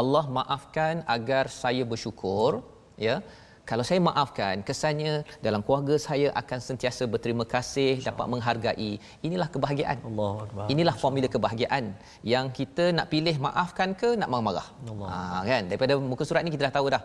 Allah 0.00 0.24
maafkan 0.38 0.94
agar 1.16 1.44
saya 1.62 1.82
bersyukur 1.92 2.50
ya 3.06 3.16
kalau 3.70 3.84
saya 3.88 4.00
maafkan 4.08 4.62
kesannya 4.68 5.12
dalam 5.46 5.60
keluarga 5.66 5.94
saya 6.06 6.28
akan 6.40 6.58
sentiasa 6.68 7.02
berterima 7.12 7.44
kasih 7.54 7.92
dapat 8.08 8.26
menghargai. 8.32 8.90
Inilah 9.26 9.48
kebahagiaan. 9.54 9.98
Allah 10.08 10.66
inilah 10.72 10.94
formula 11.02 11.28
kebahagiaan. 11.34 11.84
Yang 12.32 12.46
kita 12.58 12.84
nak 12.96 13.06
pilih 13.12 13.36
maafkan 13.46 13.90
ke 14.00 14.10
nak 14.20 14.30
marah-marah? 14.32 14.66
Ha, 15.12 15.42
kan? 15.50 15.62
Daripada 15.70 15.94
muka 16.12 16.22
surat 16.28 16.46
ni 16.46 16.52
kita 16.54 16.64
dah 16.68 16.74
tahu 16.78 16.86
dah. 16.94 17.02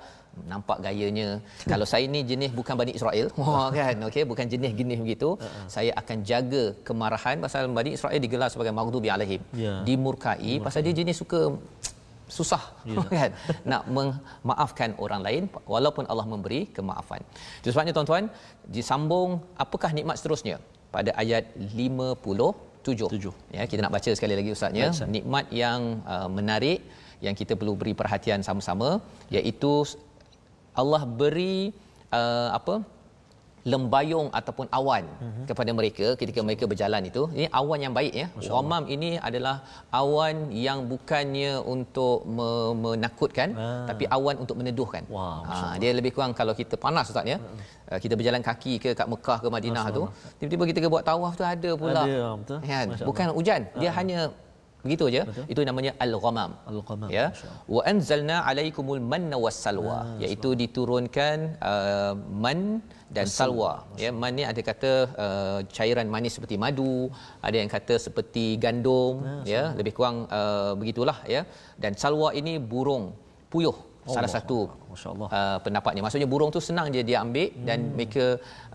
Nampak 0.51 0.78
gayanya. 0.86 1.30
Kalau 1.72 1.86
saya 1.93 2.05
ni 2.14 2.22
jenis 2.32 2.53
bukan 2.59 2.78
Bani 2.82 2.93
Israel. 2.99 3.28
Wah 3.41 3.68
kan? 3.80 3.95
Okey 4.09 4.24
bukan 4.32 4.45
jenis 4.53 4.72
jenis 4.82 4.99
begitu 5.03 5.30
uh-uh. 5.36 5.66
saya 5.76 5.91
akan 6.01 6.18
jaga 6.32 6.64
kemarahan 6.88 7.41
pasal 7.45 7.74
Bani 7.80 7.97
Israel 7.97 8.22
digelar 8.26 8.49
sebagai 8.53 8.76
maghdubi 8.80 9.09
alaihim. 9.16 9.41
Yeah. 9.64 9.82
dimurkai. 9.88 10.62
pasal 10.66 10.86
dia 10.86 10.93
jenis 11.01 11.18
suka 11.26 11.41
susah 12.38 12.63
yeah. 12.88 13.05
kan 13.19 13.32
nak 13.71 13.84
memaafkan 13.97 14.89
orang 15.03 15.21
lain 15.27 15.43
walaupun 15.73 16.05
Allah 16.11 16.25
memberi 16.34 16.61
kemaafan. 16.77 17.21
Itu 17.61 17.69
sebabnya 17.73 17.93
tuan-tuan 17.97 18.25
disambung 18.75 19.32
apakah 19.63 19.91
nikmat 19.97 20.17
seterusnya 20.19 20.57
pada 20.95 21.11
ayat 21.23 21.45
57. 21.57 23.15
Tujuh. 23.15 23.34
Ya 23.55 23.63
kita 23.71 23.79
nak 23.86 23.93
baca 23.95 24.11
sekali 24.17 24.34
lagi 24.39 24.49
ustaznya 24.55 24.89
nikmat 25.15 25.45
yang 25.63 25.82
uh, 26.13 26.29
menarik 26.38 26.79
yang 27.25 27.36
kita 27.41 27.53
perlu 27.59 27.73
beri 27.82 27.93
perhatian 27.99 28.41
sama-sama 28.47 28.89
iaitu 29.38 29.73
Allah 30.82 31.03
beri 31.21 31.55
uh, 32.19 32.49
apa 32.59 32.75
lembayung 33.72 34.28
ataupun 34.39 34.66
awan 34.78 35.03
uh-huh. 35.05 35.45
kepada 35.49 35.72
mereka 35.80 36.07
ketika 36.22 36.39
mereka 36.47 36.64
berjalan 36.72 37.01
itu. 37.09 37.24
Ini 37.38 37.47
awan 37.62 37.80
yang 37.86 37.93
baik 37.99 38.14
ya. 38.22 38.28
Ghamam 38.49 38.84
ini 38.95 39.12
adalah 39.28 39.55
awan 40.01 40.49
yang 40.66 40.80
bukannya 40.91 41.62
untuk 41.76 42.26
me- 42.38 42.74
menakutkan 42.84 43.49
ah. 43.53 43.86
tapi 43.89 44.09
awan 44.18 44.36
untuk 44.43 44.57
meneduhkan. 44.62 45.05
Wow, 45.16 45.45
ha, 45.49 45.78
dia 45.82 45.91
lebih 45.99 46.14
kurang 46.16 46.34
kalau 46.34 46.55
kita 46.62 46.78
panas 46.86 47.14
ustaz 47.14 47.28
ya. 47.34 47.38
Uh-huh. 47.38 47.99
kita 48.03 48.14
berjalan 48.20 48.41
kaki 48.49 48.74
ke 48.84 48.89
kat 48.99 49.07
Mekah 49.14 49.38
ke 49.43 49.47
Madinah 49.55 49.86
tu 49.97 50.03
tiba-tiba 50.39 50.64
kita 50.70 50.88
buat 50.93 51.03
tawaf 51.09 51.34
tu 51.39 51.43
ada 51.55 51.72
pula. 51.82 52.03
Ada 52.05 52.22
betul. 52.39 52.59
Ya, 52.72 52.80
bukan 53.09 53.28
hujan. 53.38 53.62
Dia 53.82 53.89
uh-huh. 53.89 53.97
hanya 53.99 54.20
begitu 54.86 55.03
aja 55.12 55.22
itu 55.53 55.62
namanya 55.70 55.91
al-ghamam. 56.05 56.51
Al-ghamam 56.72 57.09
ya. 57.18 57.26
wa 57.76 57.82
anzalna 57.91 58.38
alaikumul 58.49 59.03
manna 59.12 59.38
was-salwa 59.45 59.97
ah, 59.97 60.05
iaitu 60.24 60.49
diturunkan 60.62 61.38
uh, 61.72 62.14
man 62.43 62.82
dan 63.16 63.28
salwa. 63.38 63.72
Ya 64.01 64.09
man 64.22 64.32
ni 64.39 64.43
ada 64.51 64.62
kata 64.70 64.91
uh, 65.26 65.59
cairan 65.76 66.07
manis 66.14 66.34
seperti 66.38 66.55
madu 66.64 67.12
ada 67.47 67.55
yang 67.62 67.70
kata 67.76 67.95
seperti 68.05 68.45
gandum 68.64 69.16
ah, 69.32 69.43
ya 69.53 69.64
lebih 69.80 69.93
kurang 69.97 70.18
uh, 70.39 70.74
begitulah 70.82 71.18
ya. 71.36 71.43
Dan 71.84 71.93
salwa 72.01 72.32
ini 72.41 72.55
burung 72.72 73.05
puyuh 73.51 73.76
oh, 73.76 74.16
salah 74.16 74.32
satu 74.36 74.59
uh, 74.95 75.59
pendapatnya. 75.66 76.01
Maksudnya 76.05 76.30
burung 76.34 76.51
tu 76.55 76.64
senang 76.70 76.88
je 76.95 77.03
dia 77.09 77.20
ambil 77.26 77.47
hmm. 77.51 77.66
dan 77.68 77.80
mereka 77.97 78.26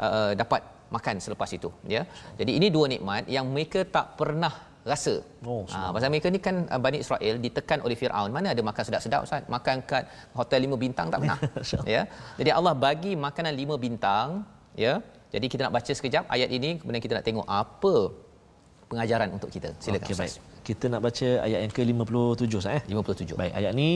uh, 0.07 0.33
dapat 0.43 0.63
makan 0.95 1.17
selepas 1.25 1.51
itu 1.59 1.71
ya. 1.95 2.05
Jadi 2.39 2.53
ini 2.59 2.69
dua 2.77 2.87
nikmat 2.93 3.25
yang 3.37 3.49
mereka 3.55 3.83
tak 3.97 4.21
pernah 4.21 4.53
rasa. 4.91 5.15
Oh, 5.43 5.63
ha, 5.75 5.91
pasal 5.95 6.09
mereka 6.15 6.31
ni 6.35 6.41
kan 6.47 6.57
uh, 6.73 6.81
Bani 6.85 6.99
Israel 7.05 7.37
ditekan 7.45 7.79
oleh 7.87 7.97
Firaun. 8.01 8.31
Mana 8.37 8.55
ada 8.55 8.63
makan 8.69 8.83
sedap-sedap 8.89 9.21
Ustaz? 9.27 9.43
Makan 9.57 9.77
kat 9.91 10.05
hotel 10.39 10.61
lima 10.67 10.77
bintang 10.85 11.11
tak 11.13 11.19
pernah. 11.23 11.39
ya. 11.95 12.03
Jadi 12.39 12.51
Allah 12.59 12.75
bagi 12.87 13.13
makanan 13.27 13.53
lima 13.63 13.75
bintang, 13.87 14.47
ya. 14.85 14.95
Jadi 15.35 15.47
kita 15.53 15.61
nak 15.67 15.75
baca 15.79 15.93
sekejap 15.99 16.25
ayat 16.37 16.51
ini 16.59 16.71
kemudian 16.79 17.03
kita 17.07 17.15
nak 17.19 17.27
tengok 17.29 17.47
apa 17.63 17.95
pengajaran 18.91 19.29
untuk 19.37 19.51
kita. 19.55 19.71
Silakan 19.83 20.07
okay, 20.07 20.17
baik. 20.23 20.35
Kita 20.67 20.85
nak 20.91 21.01
baca 21.07 21.29
ayat 21.47 21.59
yang 21.65 21.73
ke-57 21.75 22.59
Ustaz 22.59 22.79
eh. 22.79 22.83
57. 22.91 23.39
Baik, 23.41 23.53
ayat 23.59 23.73
ni 23.81 23.89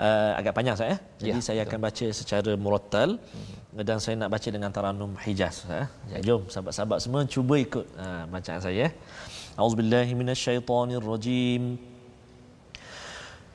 uh, 0.00 0.32
agak 0.40 0.52
panjang 0.56 0.76
Ustaz 0.76 0.94
eh. 0.94 0.98
Jadi 1.24 1.40
ya, 1.40 1.46
saya 1.48 1.60
betul. 1.60 1.70
akan 1.72 1.80
baca 1.86 2.06
secara 2.20 2.52
murattal 2.64 3.08
hmm. 3.16 3.84
dan 3.88 3.96
saya 4.04 4.14
nak 4.20 4.30
baca 4.34 4.48
dengan 4.56 4.70
taranum 4.76 5.12
Hijaz 5.24 5.56
eh. 5.80 5.86
Ya. 6.12 6.18
Jom 6.26 6.44
sahabat-sahabat 6.52 6.98
semua 7.04 7.20
cuba 7.34 7.54
ikut 7.66 7.84
uh, 7.96 8.24
bacaan 8.32 8.60
saya 8.60 8.88
eh. 8.88 8.92
أعوذ 9.56 9.72
بالله 9.74 10.14
من 10.20 10.28
الشيطان 10.28 10.90
الرجيم. 11.00 11.80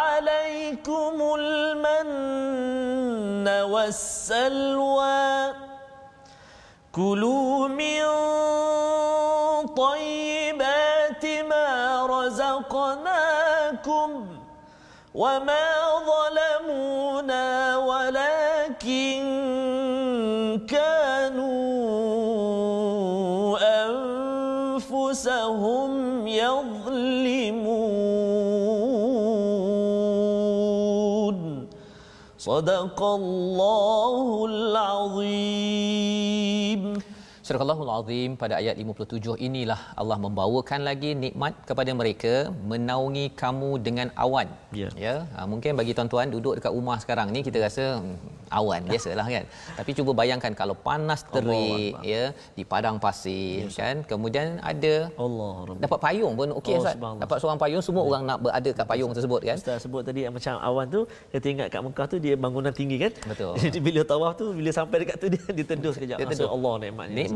عليكم 0.00 1.14
المن 1.40 3.48
والسلوى. 3.72 5.24
كلوا 6.92 7.68
من 7.68 8.04
طيبات 9.72 11.24
ما 11.50 11.68
رزقناكم 12.06 14.10
وما 15.14 15.63
Sadaqallahul 32.44 34.76
azim. 34.76 36.44
Surah 36.44 36.53
Allahul 37.44 37.92
Azim 37.92 38.30
pada 38.40 38.54
ayat 38.60 38.74
57 38.80 39.36
inilah 39.46 39.76
Allah 40.00 40.16
membawakan 40.16 40.80
lagi 40.88 41.10
nikmat 41.24 41.52
kepada 41.68 41.92
mereka 42.00 42.34
menaungi 42.70 43.26
kamu 43.42 43.70
dengan 43.86 44.08
awan. 44.24 44.48
Ya. 44.80 44.88
ya? 45.04 45.14
Ha, 45.36 45.44
mungkin 45.44 45.76
bagi 45.76 45.92
tuan-tuan 45.96 46.32
duduk 46.32 46.56
dekat 46.56 46.72
rumah 46.72 46.96
sekarang 47.02 47.28
ni 47.36 47.44
kita 47.48 47.60
rasa 47.66 48.00
hmm, 48.00 48.48
awan 48.48 48.80
biasalah 48.88 49.26
kan. 49.28 49.44
Tapi 49.76 49.90
cuba 49.98 50.10
bayangkan 50.20 50.56
kalau 50.60 50.72
panas 50.72 51.20
terik 51.34 51.92
Allah 52.00 52.08
ya 52.12 52.24
di 52.56 52.64
padang 52.72 52.96
pasir 52.96 53.68
yes, 53.68 53.76
kan. 53.76 54.00
Kemudian 54.08 54.56
ada 54.72 54.94
Allah 55.20 55.76
dapat 55.84 55.98
payung 56.00 56.32
pun 56.40 56.48
okey 56.64 56.80
Ustaz. 56.80 56.96
Dapat 56.96 57.36
seorang 57.44 57.60
payung 57.60 57.84
semua 57.84 58.04
orang 58.08 58.24
nak 58.24 58.40
berada 58.40 58.70
kat 58.72 58.86
payung 58.88 59.12
tersebut 59.12 59.40
kan. 59.44 59.56
Ustaz 59.60 59.84
sebut 59.84 60.00
tadi 60.00 60.24
yang 60.24 60.32
macam 60.32 60.56
awan 60.64 60.88
tu 60.88 61.04
kita 61.28 61.46
ingat 61.52 61.68
kat 61.68 61.80
Mekah 61.84 62.06
tu 62.08 62.16
dia 62.24 62.34
bangunan 62.40 62.72
tinggi 62.72 62.96
kan 63.04 63.12
Betul. 63.28 63.52
jadi 63.68 63.78
bila 63.84 64.00
tawaf 64.00 64.32
tu 64.40 64.56
bila 64.56 64.72
sampai 64.72 65.04
dekat 65.04 65.16
tu 65.20 65.26
dia 65.28 65.44
ditedus 65.52 65.92
sekejap 66.00 66.16
Dia 66.24 66.26
teduh. 66.32 66.48
Allah 66.48 66.74
nikmatnya 66.88 67.16
nikmatnya 67.20 67.33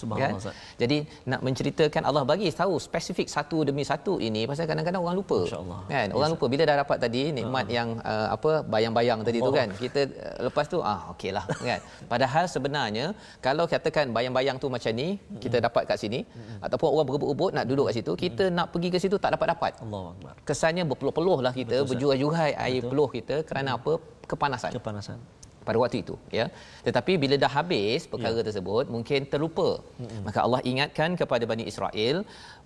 subhanallah. 0.00 0.52
Kan? 0.52 0.54
Jadi 0.82 0.98
nak 1.30 1.40
menceritakan 1.46 2.02
Allah 2.08 2.22
bagi 2.30 2.48
tahu 2.60 2.74
spesifik 2.86 3.26
satu 3.34 3.58
demi 3.68 3.82
satu 3.90 4.12
ini 4.28 4.42
pasal 4.50 4.64
kadang-kadang 4.70 5.02
orang 5.04 5.16
lupa. 5.20 5.38
Masya-Allah. 5.44 5.80
kan? 5.92 6.08
Orang 6.16 6.30
lupa. 6.34 6.46
Bila 6.52 6.62
dah 6.70 6.76
dapat 6.82 6.98
tadi 7.04 7.22
nikmat 7.38 7.66
yang 7.76 7.88
uh, 8.12 8.28
apa 8.36 8.50
bayang-bayang 8.74 9.20
tadi 9.28 9.38
tu 9.42 9.50
Allah. 9.50 9.58
kan? 9.60 9.68
Kita 9.82 10.00
uh, 10.06 10.38
lepas 10.48 10.66
tu 10.72 10.78
ah 10.92 11.00
okeylah 11.14 11.44
kan? 11.70 11.80
Padahal 12.12 12.44
sebenarnya 12.54 13.06
kalau 13.46 13.66
katakan 13.74 14.06
bayang-bayang 14.16 14.56
tu 14.62 14.68
macam 14.76 14.92
ni 15.00 15.08
kita 15.44 15.56
dapat 15.66 15.82
kat 15.90 15.98
sini 16.04 16.20
ataupun 16.66 16.88
orang 16.94 17.06
berebut-rebut 17.10 17.50
nak 17.58 17.64
duduk 17.70 17.84
kat 17.90 17.94
situ 17.98 18.12
kita 18.24 18.44
nak 18.58 18.66
pergi 18.72 18.88
ke 18.94 18.98
situ 19.02 19.16
tak 19.24 19.34
dapat-dapat. 19.34 19.72
Allahu 19.84 20.06
akbar. 20.14 20.34
Kesannya 20.48 20.84
berpeluh-peluh 20.90 21.38
lah 21.46 21.52
kita 21.60 21.76
berjuai-juai 21.90 22.50
air 22.66 22.82
peluh 22.90 23.10
kita 23.18 23.42
kerana 23.50 23.80
apa? 23.80 23.92
Kepanasan. 24.30 24.70
Kepanasan 24.78 25.39
pada 25.70 25.80
waktu 25.82 25.98
itu 26.04 26.14
ya 26.38 26.46
tetapi 26.88 27.12
bila 27.24 27.36
dah 27.44 27.52
habis 27.58 28.10
perkara 28.12 28.36
Ya. 28.40 28.44
tersebut 28.48 28.84
mungkin 28.94 29.20
terlupa 29.32 29.68
mm-hmm. 29.80 30.20
maka 30.26 30.38
Allah 30.46 30.60
ingatkan 30.70 31.10
kepada 31.20 31.44
Bani 31.50 31.64
Israel 31.72 32.16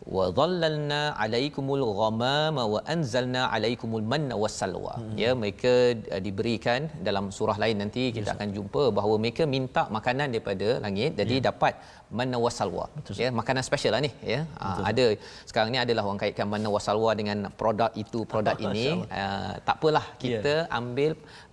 wa 0.05 0.25
dhallalna 0.39 1.17
alaikumul 1.25 1.85
ghamama 1.99 2.63
wa 2.73 2.81
anzalna 2.95 3.43
alaikumul 3.57 4.05
manna 4.13 4.37
wassalwa 4.43 5.01
mm-hmm. 5.01 5.17
ya 5.23 5.31
mereka 5.41 5.73
uh, 6.15 6.21
diberikan 6.27 6.93
dalam 7.09 7.33
surah 7.37 7.57
lain 7.63 7.79
nanti 7.83 8.13
kita 8.17 8.31
Ya. 8.33 8.35
akan 8.37 8.51
jumpa 8.57 8.83
bahawa 8.97 9.17
mereka 9.23 9.45
minta 9.55 9.83
makanan 9.97 10.29
daripada 10.33 10.69
langit 10.85 11.13
jadi 11.21 11.37
Ya. 11.41 11.45
dapat 11.49 11.75
manna 12.19 12.39
wassalwa 12.45 12.85
ya 13.25 13.29
makanan 13.41 13.63
special 13.69 13.93
lah 13.97 14.03
ni 14.07 14.11
ya. 14.33 14.41
Uh, 14.61 14.81
ada 14.91 15.07
sekarang 15.49 15.71
ni 15.75 15.79
adalah 15.85 16.03
orang 16.09 16.21
kaitkan 16.23 16.47
manna 16.53 16.69
wassalwa 16.75 17.11
dengan 17.21 17.39
produk 17.61 17.91
itu 18.03 18.21
produk 18.33 18.57
ini. 18.67 18.87
Uh, 19.21 19.53
tak 19.67 19.77
apalah 19.81 20.05
kita 20.23 20.55
ambil 20.81 21.13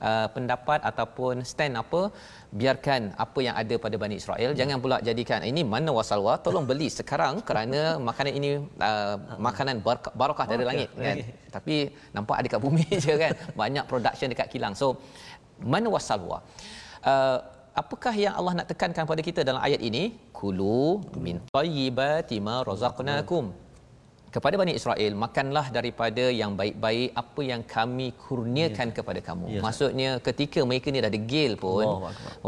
uh, 0.09 0.27
pendapat 0.35 0.79
ataupun 0.91 1.43
stand 1.51 1.75
apa 1.83 2.01
biarkan 2.51 3.15
apa 3.15 3.39
yang 3.39 3.55
ada 3.61 3.75
pada 3.83 3.95
Bani 3.95 4.15
Israel. 4.21 4.51
Jangan 4.59 4.77
pula 4.83 4.97
jadikan 4.99 5.39
ini 5.51 5.63
mana 5.63 5.89
wasalwa 5.95 6.35
tolong 6.45 6.67
beli 6.67 6.91
sekarang 6.91 7.39
kerana 7.47 7.95
makanan 8.09 8.33
ini 8.39 8.49
uh, 8.89 9.15
makanan 9.47 9.79
barakah, 9.79 10.11
barakah 10.21 10.45
dari 10.51 10.65
langit 10.67 10.89
kan. 10.91 11.17
tapi 11.55 11.75
nampak 12.11 12.35
ada 12.43 12.47
kat 12.51 12.61
bumi 12.65 12.85
je 13.03 13.13
kan. 13.23 13.33
Banyak 13.55 13.85
production 13.91 14.27
dekat 14.33 14.51
kilang. 14.51 14.75
So 14.75 14.99
mana 15.73 15.87
wasalwa 15.95 16.43
uh, 17.07 17.37
apakah 17.71 18.13
yang 18.19 18.35
Allah 18.35 18.53
nak 18.59 18.67
tekankan 18.71 19.07
pada 19.07 19.21
kita 19.23 19.47
dalam 19.47 19.63
ayat 19.63 19.79
ini? 19.79 20.03
Kulu 20.35 21.15
min 21.25 21.39
tayyibati 21.55 22.43
ma 22.43 22.67
razaqnakum 22.67 23.70
kepada 24.35 24.55
Bani 24.61 24.73
Israel 24.79 25.13
makanlah 25.23 25.65
daripada 25.77 26.25
yang 26.41 26.51
baik-baik 26.59 27.09
apa 27.21 27.41
yang 27.51 27.61
kami 27.75 28.07
kurniakan 28.23 28.87
ya. 28.91 28.95
kepada 28.97 29.19
kamu. 29.27 29.45
Ya. 29.55 29.61
Maksudnya 29.65 30.09
ketika 30.27 30.59
mereka 30.69 30.87
ni 30.93 31.03
dah 31.05 31.11
degil 31.17 31.53
pun 31.63 31.87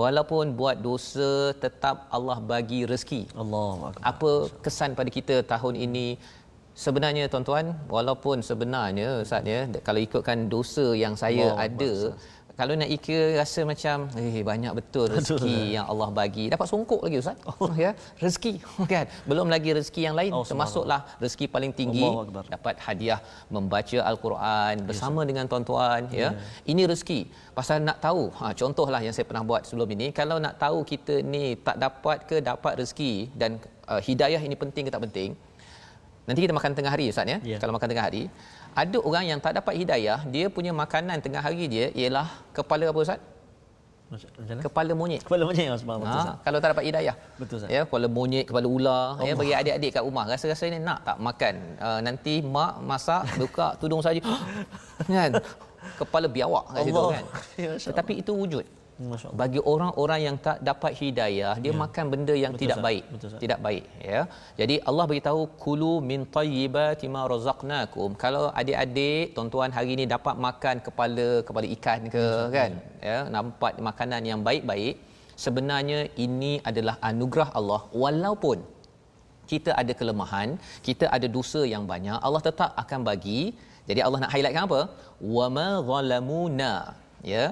walaupun 0.03 0.55
buat 0.59 0.79
dosa 0.87 1.31
tetap 1.65 2.07
Allah 2.17 2.37
bagi 2.53 2.79
rezeki. 2.91 3.21
Akbar 3.91 4.07
Apa 4.11 4.31
kesan 4.65 4.95
pada 4.99 5.11
kita 5.17 5.35
tahun 5.53 5.75
ini 5.87 6.07
sebenarnya 6.83 7.25
tuan-tuan 7.33 7.65
walaupun 7.95 8.37
sebenarnya 8.49 9.09
Ustaz 9.25 9.45
ya 9.53 9.59
kalau 9.87 9.99
ikutkan 10.07 10.49
dosa 10.55 10.85
yang 11.03 11.13
saya 11.23 11.47
ada 11.65 11.91
kalau 12.59 12.73
nak 12.79 12.89
ikir 12.95 13.21
rasa 13.41 13.61
macam 13.69 13.97
eh 14.21 14.45
banyak 14.49 14.73
betul 14.79 15.05
rezeki 15.09 15.55
yang 15.75 15.85
Allah 15.91 16.09
bagi. 16.19 16.45
Dapat 16.53 16.67
songkok 16.71 17.01
lagi 17.05 17.17
ustaz. 17.23 17.37
Oh. 17.63 17.71
ya 17.83 17.91
rezeki 18.23 18.53
kan? 18.93 19.05
Belum 19.29 19.47
lagi 19.53 19.69
rezeki 19.77 20.01
yang 20.07 20.15
lain 20.19 20.31
Oh, 20.37 20.43
termasuklah 20.49 20.99
rezeki 21.23 21.45
paling 21.55 21.71
tinggi 21.79 22.05
dapat 22.55 22.75
hadiah 22.85 23.19
membaca 23.55 23.99
al-Quran 24.11 24.85
bersama 24.89 25.21
yes. 25.21 25.27
dengan 25.29 25.45
tuan-tuan 25.51 26.01
ya. 26.21 26.29
Ini 26.71 26.83
rezeki. 26.91 27.19
Pasal 27.57 27.77
nak 27.87 27.97
tahu 28.05 28.23
ha 28.39 28.53
contohlah 28.61 29.01
yang 29.05 29.15
saya 29.17 29.25
pernah 29.29 29.43
buat 29.49 29.65
sebelum 29.69 29.89
ini. 29.95 30.07
Kalau 30.19 30.37
nak 30.45 30.55
tahu 30.65 30.85
kita 30.93 31.15
ni 31.33 31.43
tak 31.67 31.79
dapat 31.85 32.17
ke 32.29 32.37
dapat 32.51 32.73
rezeki 32.81 33.13
dan 33.41 33.57
uh, 33.91 34.01
hidayah 34.07 34.41
ini 34.49 34.57
penting 34.63 34.85
ke 34.85 34.93
tak 34.93 35.03
penting 35.07 35.31
Nanti 36.23 36.39
kita 36.39 36.55
makan 36.55 36.71
tengah 36.71 36.91
hari 36.95 37.11
Ustaz 37.11 37.27
ya. 37.27 37.37
Ya. 37.43 37.57
Kalau 37.59 37.75
makan 37.75 37.87
tengah 37.91 38.05
hari, 38.07 38.31
ada 38.73 38.97
orang 39.01 39.25
yang 39.29 39.39
tak 39.39 39.53
dapat 39.57 39.73
hidayah, 39.77 40.25
dia 40.27 40.49
punya 40.49 40.73
makanan 40.73 41.21
tengah 41.21 41.41
hari 41.45 41.69
dia 41.69 41.93
ialah 41.93 42.27
kepala 42.53 42.89
apa 42.89 42.99
Ustaz? 42.99 43.21
macam 44.13 44.29
Kepala 44.61 44.91
monyet. 44.93 45.21
kepala 45.25 45.41
subhanallah 45.49 46.05
betul 46.05 46.21
Ha, 46.29 46.33
kalau 46.45 46.57
tak 46.61 46.69
dapat 46.77 46.83
hidayah. 46.85 47.15
Betul, 47.41 47.55
Ustaz. 47.57 47.69
Ya, 47.73 47.81
kepala 47.81 48.05
monyet, 48.05 48.45
kepala 48.45 48.67
ular, 48.69 49.17
ya 49.25 49.33
bagi 49.33 49.53
adik-adik 49.57 49.89
kat 49.97 50.03
rumah 50.05 50.25
rasa-rasa 50.29 50.69
ni 50.69 50.77
nak 50.77 51.01
tak 51.01 51.17
makan. 51.17 51.53
Uh, 51.81 51.99
nanti 52.05 52.45
mak 52.45 52.77
masak 52.85 53.25
buka 53.41 53.73
tudung 53.81 54.05
saja. 54.05 54.21
kan? 55.09 55.31
Kepala 55.97 56.29
biawak 56.29 56.77
kat 56.77 56.81
situ 56.85 57.01
kan. 57.09 57.25
Ya, 57.63 57.71
Tetapi 57.77 58.13
itu 58.21 58.31
wujud. 58.37 58.65
Bagi 59.41 59.59
orang-orang 59.73 60.19
yang 60.27 60.37
tak 60.47 60.57
dapat 60.69 60.91
hidayah, 60.99 61.53
dia 61.63 61.71
Ya. 61.73 61.79
makan 61.83 62.05
benda 62.13 62.33
yang 62.43 62.53
Betul, 62.53 62.63
tidak 62.63 62.77
Ustaz. 62.77 62.87
baik. 62.87 63.03
Betul, 63.13 63.29
tidak 63.43 63.59
baik, 63.67 63.83
ya. 64.11 64.21
Jadi 64.59 64.75
Allah 64.89 65.05
beritahu 65.11 65.41
kulu 65.63 65.93
min 66.09 66.21
tayyibati 66.37 67.07
ma 67.15 67.21
razaqnakum. 67.33 68.09
Kalau 68.23 68.43
adik-adik, 68.61 69.23
tuan-tuan 69.35 69.71
hari 69.77 69.91
ini 69.97 70.05
dapat 70.15 70.35
makan 70.47 70.75
kepala 70.87 71.27
kepala 71.47 71.67
ikan 71.77 72.01
ke 72.15 72.25
kan, 72.57 72.71
ya, 73.09 73.17
nampak 73.35 73.73
makanan 73.89 74.21
yang 74.31 74.41
baik-baik, 74.49 74.93
sebenarnya 75.45 75.99
ini 76.25 76.53
adalah 76.69 76.95
anugerah 77.09 77.49
Allah 77.59 77.81
walaupun 78.03 78.59
kita 79.51 79.71
ada 79.81 79.93
kelemahan, 79.99 80.49
kita 80.87 81.05
ada 81.15 81.27
dosa 81.37 81.61
yang 81.73 81.83
banyak, 81.93 82.17
Allah 82.27 82.41
tetap 82.49 82.71
akan 82.83 82.99
bagi. 83.09 83.41
Jadi 83.89 83.99
Allah 84.05 84.19
nak 84.23 84.31
highlightkan 84.33 84.63
apa? 84.69 84.81
Wa 85.35 85.45
ma 85.55 85.69
zalamuna. 85.89 86.73
Ya. 87.33 87.45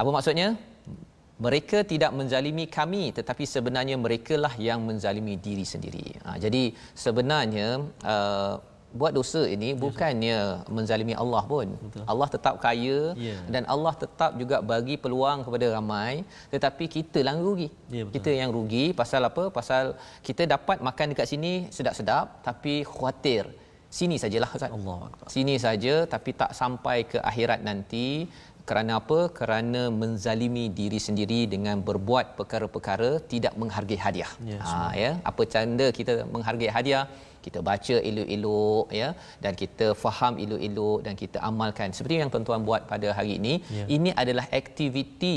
Apa 0.00 0.10
maksudnya? 0.16 0.48
Mereka 1.36 1.78
tidak 1.92 2.10
menzalimi 2.18 2.64
kami 2.76 3.12
tetapi 3.18 3.44
sebenarnya 3.54 3.96
merekalah 4.04 4.54
yang 4.68 4.80
menzalimi 4.88 5.34
diri 5.46 5.64
sendiri. 5.72 6.06
Ha, 6.24 6.40
jadi 6.44 6.62
sebenarnya 6.96 7.66
uh, 8.12 8.54
buat 9.00 9.12
dosa 9.18 9.42
ini 9.54 9.68
bukannya 9.84 10.64
menzalimi 10.76 11.12
Allah 11.22 11.42
pun. 11.52 11.68
Betul. 11.84 12.04
Allah 12.12 12.28
tetap 12.34 12.54
kaya 12.64 12.98
Ya. 13.28 13.36
dan 13.52 13.62
Allah 13.74 13.92
tetap 14.02 14.30
juga 14.40 14.56
bagi 14.72 14.96
peluang 15.04 15.44
kepada 15.44 15.66
ramai 15.76 16.24
tetapi 16.54 16.84
kita 16.96 17.20
yang 17.28 17.44
rugi. 17.46 17.68
Ya, 17.92 18.08
betul. 18.08 18.12
kita 18.16 18.30
yang 18.40 18.50
rugi 18.56 18.84
pasal 19.00 19.20
apa? 19.30 19.44
Pasal 19.58 19.84
kita 20.28 20.48
dapat 20.54 20.80
makan 20.88 21.12
dekat 21.12 21.28
sini 21.28 21.52
sedap-sedap 21.76 22.40
tapi 22.48 22.74
khawatir 22.88 23.44
sini 23.98 24.16
sajalah 24.22 24.50
Ustaz. 24.56 24.72
Akbar 24.72 25.12
Sini 25.36 25.54
saja 25.66 25.94
tapi 26.14 26.30
tak 26.40 26.50
sampai 26.60 26.96
ke 27.12 27.18
akhirat 27.30 27.60
nanti 27.68 28.06
kerana 28.68 28.92
apa? 29.00 29.18
Kerana 29.38 29.82
menzalimi 30.00 30.64
diri 30.80 30.98
sendiri 31.06 31.40
dengan 31.54 31.78
berbuat 31.88 32.34
perkara-perkara 32.38 33.10
tidak 33.32 33.54
menghargai 33.60 33.98
hadiah. 34.06 34.32
Ya, 34.50 34.58
ha 34.66 34.90
ya, 35.02 35.10
apa 35.30 35.42
tanda 35.54 35.86
kita 35.98 36.26
menghargai 36.34 36.70
hadiah? 36.76 37.04
Kita 37.46 37.58
baca 37.68 37.96
elok-elok 38.10 38.86
ya 39.00 39.08
dan 39.44 39.52
kita 39.62 39.86
faham 40.04 40.34
elok-elok 40.44 40.98
dan 41.06 41.14
kita 41.22 41.38
amalkan 41.48 41.88
seperti 41.96 42.16
yang 42.22 42.30
tuan-tuan 42.34 42.62
buat 42.68 42.82
pada 42.92 43.08
hari 43.18 43.32
ini. 43.38 43.54
Ya. 43.78 43.84
Ini 43.96 44.10
adalah 44.22 44.46
aktiviti 44.60 45.36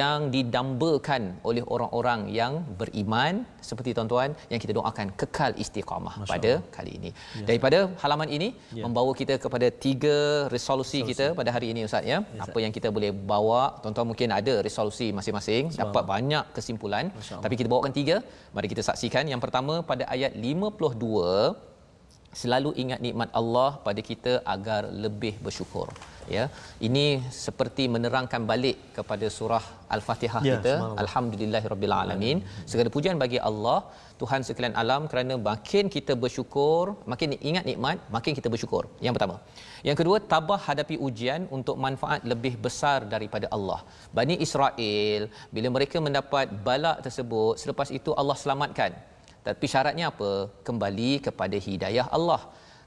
yang 0.00 0.28
didambakan 0.34 1.22
oleh 1.48 1.62
orang-orang 1.74 2.20
yang 2.40 2.52
beriman 2.80 3.34
seperti 3.68 3.90
tuan-tuan 3.96 4.30
yang 4.52 4.60
kita 4.64 4.72
doakan 4.78 5.08
kekal 5.20 5.52
istiqamah 5.64 6.14
Masya 6.20 6.30
pada 6.32 6.52
kali 6.76 6.92
ini. 6.98 7.10
Ya. 7.40 7.46
Daripada 7.50 7.78
halaman 8.04 8.28
ini 8.38 8.48
Ya. 8.78 8.82
membawa 8.84 9.12
kita 9.20 9.34
kepada 9.44 9.66
tiga 9.84 10.16
resolusi 10.54 10.98
kita 11.10 11.26
pada 11.38 11.50
hari 11.56 11.66
ini 11.72 11.80
Ustaz 11.88 12.04
ya. 12.12 12.18
Ustaz. 12.24 12.44
Apa 12.44 12.58
yang 12.64 12.72
kita 12.76 12.88
boleh 12.96 13.10
bawa, 13.32 13.62
tuan-tuan 13.82 14.06
mungkin 14.10 14.28
ada 14.38 14.54
resolusi 14.66 15.06
masing-masing, 15.18 15.64
dapat 15.82 16.04
banyak 16.12 16.44
kesimpulan, 16.56 17.04
Allah. 17.14 17.40
tapi 17.44 17.54
kita 17.60 17.68
bawakan 17.72 17.92
tiga. 17.98 18.16
Mari 18.56 18.68
kita 18.72 18.82
saksikan. 18.88 19.24
Yang 19.32 19.40
pertama 19.44 19.74
pada 19.90 20.04
ayat 20.14 20.32
52 20.46 21.37
selalu 22.40 22.70
ingat 22.82 23.00
nikmat 23.06 23.30
Allah 23.40 23.70
pada 23.86 24.00
kita 24.10 24.32
agar 24.54 24.82
lebih 25.04 25.34
bersyukur 25.44 25.86
ya. 26.36 26.44
Ini 26.86 27.04
seperti 27.44 27.84
menerangkan 27.94 28.42
balik 28.50 28.76
kepada 28.96 29.26
surah 29.36 29.64
al-fatihah 29.96 30.42
Ya, 30.48 30.56
kita. 30.56 30.74
alhamdulillahirabbil 31.04 31.94
alamin 32.00 32.38
segala 32.72 32.88
pujian 32.96 33.16
bagi 33.24 33.40
Allah 33.50 33.78
Tuhan 34.20 34.42
sekalian 34.48 34.74
alam 34.82 35.02
kerana 35.10 35.34
makin 35.50 35.84
kita 35.96 36.12
bersyukur 36.22 36.84
makin 37.12 37.36
ingat 37.50 37.64
nikmat 37.70 37.98
makin 38.16 38.32
kita 38.38 38.48
bersyukur. 38.54 38.84
Yang 39.06 39.14
pertama. 39.16 39.36
Yang 39.88 39.96
kedua 40.00 40.16
tabah 40.32 40.60
hadapi 40.68 40.96
ujian 41.08 41.42
untuk 41.58 41.76
manfaat 41.86 42.22
lebih 42.32 42.54
besar 42.66 42.98
daripada 43.14 43.48
Allah. 43.56 43.80
Bani 44.18 44.36
Israel 44.46 45.22
bila 45.54 45.68
mereka 45.78 45.98
mendapat 46.08 46.48
balak 46.68 46.98
tersebut 47.06 47.54
selepas 47.62 47.88
itu 48.00 48.12
Allah 48.20 48.36
selamatkan 48.44 48.92
tapi 49.48 49.66
syaratnya 49.72 50.06
apa 50.12 50.30
kembali 50.68 51.10
kepada 51.28 51.58
hidayah 51.68 52.08
Allah 52.18 52.42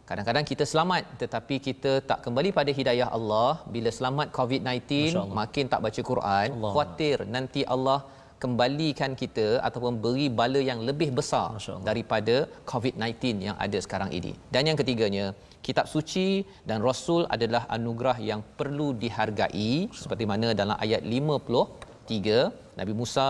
Kadang-kadang 0.09 0.45
kita 0.49 0.64
selamat 0.70 1.03
tetapi 1.22 1.55
kita 1.68 1.91
tak 2.09 2.20
kembali 2.26 2.49
pada 2.57 2.72
hidayah 2.78 3.07
Allah 3.18 3.51
bila 3.74 3.89
selamat 3.97 4.28
COVID-19 4.38 4.82
Masya 4.91 5.22
Allah. 5.22 5.38
makin 5.39 5.66
tak 5.74 5.82
baca 5.86 6.01
Quran 6.09 6.47
Allah. 6.55 6.72
khuatir 6.74 7.18
nanti 7.36 7.62
Allah 7.76 7.99
kembalikan 8.43 9.12
kita 9.22 9.47
ataupun 9.68 9.93
beri 10.03 10.28
bala 10.39 10.62
yang 10.70 10.80
lebih 10.89 11.09
besar 11.20 11.47
daripada 11.89 12.36
COVID-19 12.72 13.45
yang 13.47 13.57
ada 13.66 13.80
sekarang 13.86 14.12
ini. 14.20 14.34
Dan 14.53 14.70
yang 14.70 14.78
ketiganya, 14.82 15.26
kitab 15.68 15.86
suci 15.93 16.30
dan 16.70 16.80
rasul 16.89 17.24
adalah 17.36 17.64
anugerah 17.78 18.18
yang 18.30 18.41
perlu 18.59 18.88
dihargai 19.03 19.74
seperti 20.01 20.28
mana 20.32 20.49
dalam 20.62 20.78
ayat 20.86 21.03
53 21.18 22.80
Nabi 22.80 22.93
Musa 23.01 23.30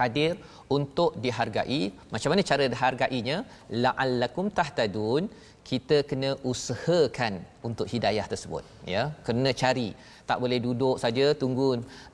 hadir 0.00 0.32
untuk 0.76 1.10
dihargai. 1.24 1.82
Macam 2.14 2.28
mana 2.32 2.42
cara 2.50 2.64
dihargainya? 2.74 3.36
La'allakum 3.84 4.48
tahtadun. 4.58 5.24
Kita 5.70 5.96
kena 6.10 6.30
usahakan 6.50 7.34
untuk 7.66 7.86
hidayah 7.92 8.24
tersebut. 8.32 8.64
Ya, 8.92 9.02
kena 9.26 9.50
cari. 9.60 9.90
Tak 10.30 10.38
boleh 10.42 10.58
duduk 10.66 10.96
saja 11.02 11.26
tunggu 11.42 11.68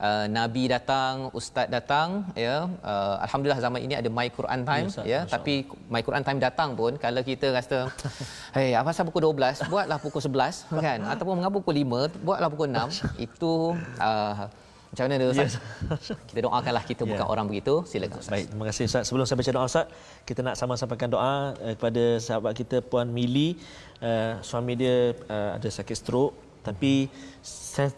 uh, 0.07 0.25
nabi 0.37 0.63
datang, 0.73 1.31
ustaz 1.39 1.67
datang. 1.75 2.27
Ya, 2.45 2.55
uh, 2.91 3.15
alhamdulillah 3.25 3.61
zaman 3.65 3.81
ini 3.85 3.95
ada 4.01 4.09
My 4.17 4.27
Quran 4.37 4.61
Time. 4.69 4.85
Ya, 4.85 4.93
Ustaz. 4.93 5.11
Ya, 5.13 5.19
tapi 5.33 5.53
My 5.93 6.01
Quran 6.07 6.23
Time 6.27 6.39
datang 6.47 6.69
pun 6.79 6.99
kalau 7.05 7.21
kita 7.29 7.49
rasa, 7.57 7.77
hey, 8.57 8.69
apa 8.79 8.91
pasal 8.91 9.07
pukul 9.09 9.23
12, 9.31 9.71
buatlah 9.73 9.97
pukul 10.05 10.21
11 10.27 10.83
kan? 10.87 10.99
Ataupun 11.13 11.33
mengapa 11.39 11.55
pukul 11.61 11.77
5, 11.81 12.25
buatlah 12.27 12.49
pukul 12.53 12.69
6. 12.73 13.25
Itu 13.27 13.53
uh, 14.01 14.45
macam 14.87 15.03
mana 15.05 15.15
tu 15.19 15.27
Ustaz? 15.35 15.53
Kita 16.31 16.39
doakanlah 16.47 16.83
kita 16.87 17.03
bukan 17.03 17.25
Ya. 17.27 17.31
orang 17.33 17.45
begitu. 17.51 17.73
Silakan 17.91 18.17
Ustaz. 18.23 18.33
Baik, 18.33 18.45
terima 18.51 18.65
kasih 18.69 18.83
Ustaz. 18.89 19.03
Sebelum 19.07 19.25
saya 19.27 19.37
baca 19.41 19.51
doa 19.55 19.65
Ustaz, 19.67 19.85
kita 20.27 20.39
nak 20.47 20.55
sama 20.59 20.73
sampaikan 20.79 21.09
doa 21.11 21.53
uh, 21.59 21.73
kepada 21.75 22.03
sahabat 22.23 22.51
kita 22.55 22.79
Puan 22.79 23.07
Mili. 23.11 23.59
Uh, 23.99 24.39
suami 24.49 24.73
dia 24.79 25.11
uh, 25.27 25.59
ada 25.59 25.67
sakit 25.67 25.97
stroke 25.97 26.33
tapi 26.67 27.07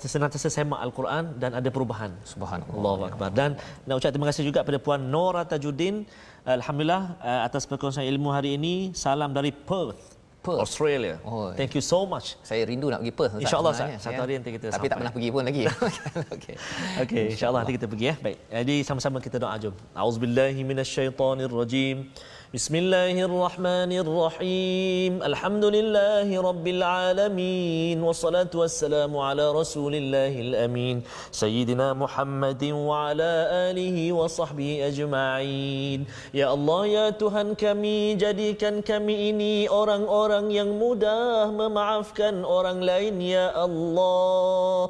senantiasa 0.06 0.50
semak 0.54 0.78
Al-Quran 0.86 1.24
dan 1.42 1.58
ada 1.58 1.70
perubahan. 1.74 2.14
Subhanallah. 2.22 2.78
Allahu 2.78 3.04
Akbar. 3.10 3.30
Dan 3.34 3.58
nak 3.90 3.98
ucap 3.98 4.14
terima 4.14 4.30
kasih 4.30 4.46
juga 4.46 4.62
kepada 4.62 4.78
Puan 4.78 5.02
Nora 5.10 5.42
Tajuddin. 5.42 6.06
Alhamdulillah 6.46 7.18
uh, 7.22 7.42
atas 7.48 7.66
perkongsian 7.66 8.06
ilmu 8.06 8.30
hari 8.30 8.58
ini. 8.58 8.94
Salam 8.94 9.34
dari 9.34 9.50
Perth, 9.50 10.19
Perth. 10.50 10.62
Australia. 10.66 11.16
Oh. 11.22 11.54
Thank 11.54 11.78
you 11.78 11.84
so 11.86 12.10
much. 12.10 12.34
Saya 12.42 12.66
rindu 12.66 12.90
nak 12.90 13.06
pergi 13.06 13.14
Perth. 13.14 13.34
InsyaAllah, 13.38 13.72
Ustaz. 13.78 14.02
Satu 14.02 14.22
hari 14.26 14.34
nanti 14.42 14.52
kita 14.58 14.74
Tapi 14.74 14.90
tak 14.90 14.98
sampai. 14.98 14.98
pernah 14.98 15.14
pergi 15.14 15.30
pun 15.30 15.44
lagi. 15.46 15.64
Okey. 16.36 16.56
Okey, 17.06 17.24
insya-Allah 17.38 17.60
nanti 17.62 17.74
kita 17.78 17.86
pergi 17.86 18.06
ya. 18.10 18.16
Baik. 18.18 18.38
Jadi 18.50 18.76
sama-sama 18.82 19.18
kita 19.22 19.38
doa 19.38 19.54
jom. 19.62 19.76
Auzubillahi 19.94 20.62
minasyaitonirrajim. 20.66 22.10
Bismillahirrahmanirrahim. 22.50 25.22
Alhamdulillahi 25.22 26.34
rabbil 26.34 26.82
alamin 26.82 28.02
wassalatu 28.02 28.66
wassalamu 28.66 29.22
ala 29.22 29.54
rasulillahil 29.54 30.58
amin 30.58 31.06
sayyidina 31.30 31.94
Muhammadin 31.94 32.74
wa 32.74 33.14
ala 33.14 33.70
alihi 33.70 34.10
wa 34.10 34.26
sahbihi 34.26 34.82
ajma'in. 34.82 36.10
Ya 36.34 36.50
Allah 36.50 36.82
ya 36.90 37.14
Tuhan 37.14 37.54
kami 37.54 38.18
jadikan 38.18 38.82
kami 38.82 39.30
ini 39.30 39.70
orang-orang 39.70 40.50
yang 40.50 40.74
mudah 40.74 41.54
memaafkan 41.54 42.42
orang 42.42 42.82
lain 42.82 43.22
ya 43.22 43.54
Allah. 43.54 44.90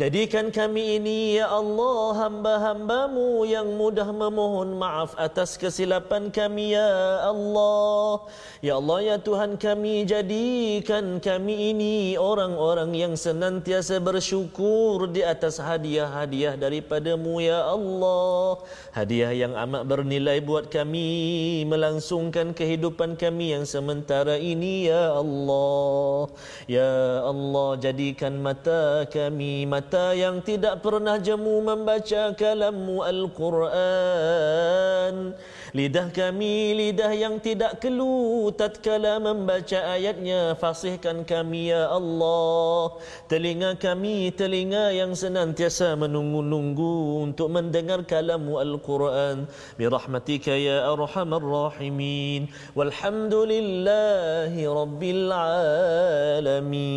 Jadikan 0.00 0.48
kami 0.48 0.96
ini 0.96 1.36
ya 1.36 1.52
Allah 1.52 2.24
hamba-hambamu 2.24 3.44
yang 3.44 3.68
mudah 3.76 4.08
memohon 4.08 4.72
maaf 4.80 5.12
atas 5.20 5.60
kesilapan 5.60 6.32
kami 6.32 6.72
ya 6.72 7.20
Allah. 7.28 8.24
Ya 8.64 8.80
Allah 8.80 8.98
ya 9.04 9.16
Tuhan 9.20 9.60
kami 9.60 10.08
jadikan 10.08 11.20
kami 11.20 11.76
ini 11.76 12.16
orang-orang 12.16 12.96
yang 12.96 13.12
senantiasa 13.12 14.00
bersyukur 14.00 15.04
di 15.04 15.20
atas 15.20 15.60
hadiah-hadiah 15.60 16.56
daripadamu 16.56 17.44
ya 17.44 17.68
Allah. 17.68 18.56
Hadiah 18.96 19.36
yang 19.36 19.52
amat 19.52 19.84
bernilai 19.84 20.40
buat 20.40 20.72
kami 20.72 21.60
melangsungkan 21.68 22.56
kehidupan 22.56 23.20
kami 23.20 23.52
yang 23.52 23.68
sementara 23.68 24.40
ini 24.40 24.88
ya 24.88 25.12
Allah. 25.12 26.32
Ya 26.64 27.20
Allah 27.20 27.76
jadikan 27.76 28.40
mata 28.40 29.04
kami 29.04 29.68
mata 29.68 29.89
yang 30.14 30.42
tidak 30.44 30.82
pernah 30.84 31.18
jemu 31.18 31.62
membaca 31.64 32.30
kalammu 32.36 33.02
Al-Quran. 33.02 34.34
Lidah 35.70 36.10
kami 36.10 36.74
lidah 36.74 37.14
yang 37.14 37.38
tidak 37.38 37.78
keluh 37.78 38.50
tatkala 38.50 39.22
membaca 39.22 39.78
ayatnya 39.94 40.58
fasihkan 40.58 41.22
kami 41.22 41.70
ya 41.70 41.86
Allah. 41.86 42.98
Telinga 43.30 43.78
kami 43.78 44.34
telinga 44.34 44.90
yang 44.90 45.14
senantiasa 45.14 45.94
menunggu-nunggu 45.94 47.22
untuk 47.22 47.54
mendengar 47.54 48.02
kalammu 48.02 48.58
Al-Quran. 48.58 49.46
Birahmatika 49.78 50.58
ya 50.58 50.90
arhamar 50.90 51.38
rahimin. 51.38 52.50
Walhamdulillahi 52.74 54.66
rabbil 54.66 55.30
alamin. 56.50 56.90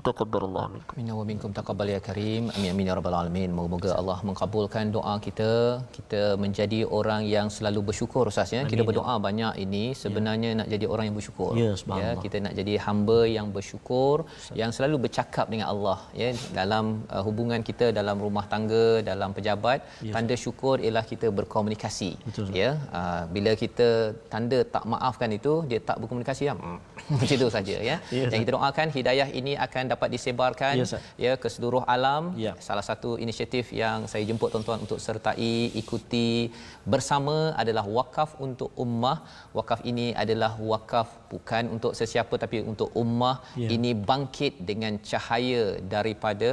Taqabbalallah 0.00 0.80
minkum. 0.80 0.89
Minna 0.98 1.14
wa 1.18 1.24
minkum 1.28 1.50
taqabbal 1.56 1.88
ya 1.92 1.98
karim. 2.06 2.42
Amin 2.54 2.70
amin 2.72 2.88
ya 2.90 2.94
rabbal 2.98 3.14
alamin. 3.18 3.50
Moga-moga 3.56 3.90
Allah 4.00 4.18
mengabulkan 4.28 4.84
doa 4.96 5.14
kita. 5.26 5.50
Kita 5.96 6.20
menjadi 6.44 6.80
orang 6.98 7.22
yang 7.34 7.46
selalu 7.56 7.80
bersyukur 7.88 8.24
Ustaz 8.30 8.50
ya. 8.56 8.62
Kita 8.72 8.82
berdoa 8.88 9.14
banyak 9.26 9.54
ini 9.64 9.84
sebenarnya 10.02 10.50
nak 10.60 10.68
jadi 10.74 10.86
orang 10.92 11.04
yang 11.08 11.16
bersyukur. 11.18 11.52
Ya, 11.62 11.70
subhanallah. 11.80 12.22
kita 12.24 12.36
nak 12.44 12.54
jadi 12.60 12.74
hamba 12.86 13.18
yang 13.36 13.46
bersyukur, 13.56 14.16
yang 14.62 14.72
selalu 14.76 14.96
bercakap 15.04 15.46
dengan 15.52 15.66
Allah 15.72 15.98
ya 16.22 16.30
dalam 16.58 16.84
uh, 17.14 17.22
hubungan 17.26 17.62
kita 17.68 17.88
dalam 17.98 18.18
rumah 18.26 18.44
tangga, 18.54 18.86
dalam 19.10 19.30
pejabat. 19.38 19.78
Tanda 20.16 20.34
syukur 20.44 20.76
ialah 20.84 21.04
kita 21.12 21.30
berkomunikasi. 21.38 22.10
Betul, 22.26 22.44
Ustaz. 22.50 22.60
Ya, 22.62 22.70
uh, 22.98 23.22
bila 23.34 23.54
kita 23.62 23.88
tanda 24.34 24.58
tak 24.74 24.84
maafkan 24.92 25.30
itu 25.38 25.54
dia 25.70 25.78
tak 25.90 25.96
berkomunikasi 26.02 26.42
ya. 26.50 26.54
Hmm. 26.58 26.78
Macam 27.20 27.34
itu 27.38 27.48
saja 27.58 27.76
ya. 27.90 27.96
Ya, 28.18 28.26
Yang 28.26 28.26
Ustaz. 28.26 28.42
kita 28.42 28.52
doakan 28.58 28.86
hidayah 28.98 29.28
ini 29.40 29.52
akan 29.66 29.84
dapat 29.94 30.08
disebarkan 30.16 30.69
Ya, 30.78 30.84
Ustaz. 30.86 31.02
ya 31.24 31.32
ke 31.42 31.48
seluruh 31.50 31.82
alam. 31.86 32.34
Ya. 32.36 32.52
Salah 32.60 32.84
satu 32.84 33.16
inisiatif 33.16 33.72
yang 33.72 34.06
saya 34.10 34.22
jemput 34.28 34.50
tuan-tuan 34.52 34.78
untuk 34.84 34.98
sertai, 35.02 35.72
ikuti 35.74 36.50
bersama 36.92 37.36
adalah 37.62 37.84
wakaf 37.98 38.30
untuk 38.46 38.70
ummah. 38.84 39.18
Wakaf 39.58 39.80
ini 39.90 40.06
adalah 40.22 40.52
wakaf 40.72 41.08
bukan 41.32 41.64
untuk 41.76 41.92
sesiapa 42.00 42.34
tapi 42.42 42.60
untuk 42.72 42.90
ummah. 43.02 43.36
Ya. 43.62 43.68
Ini 43.76 43.92
bangkit 44.10 44.64
dengan 44.70 44.96
cahaya 45.10 45.64
daripada 45.94 46.50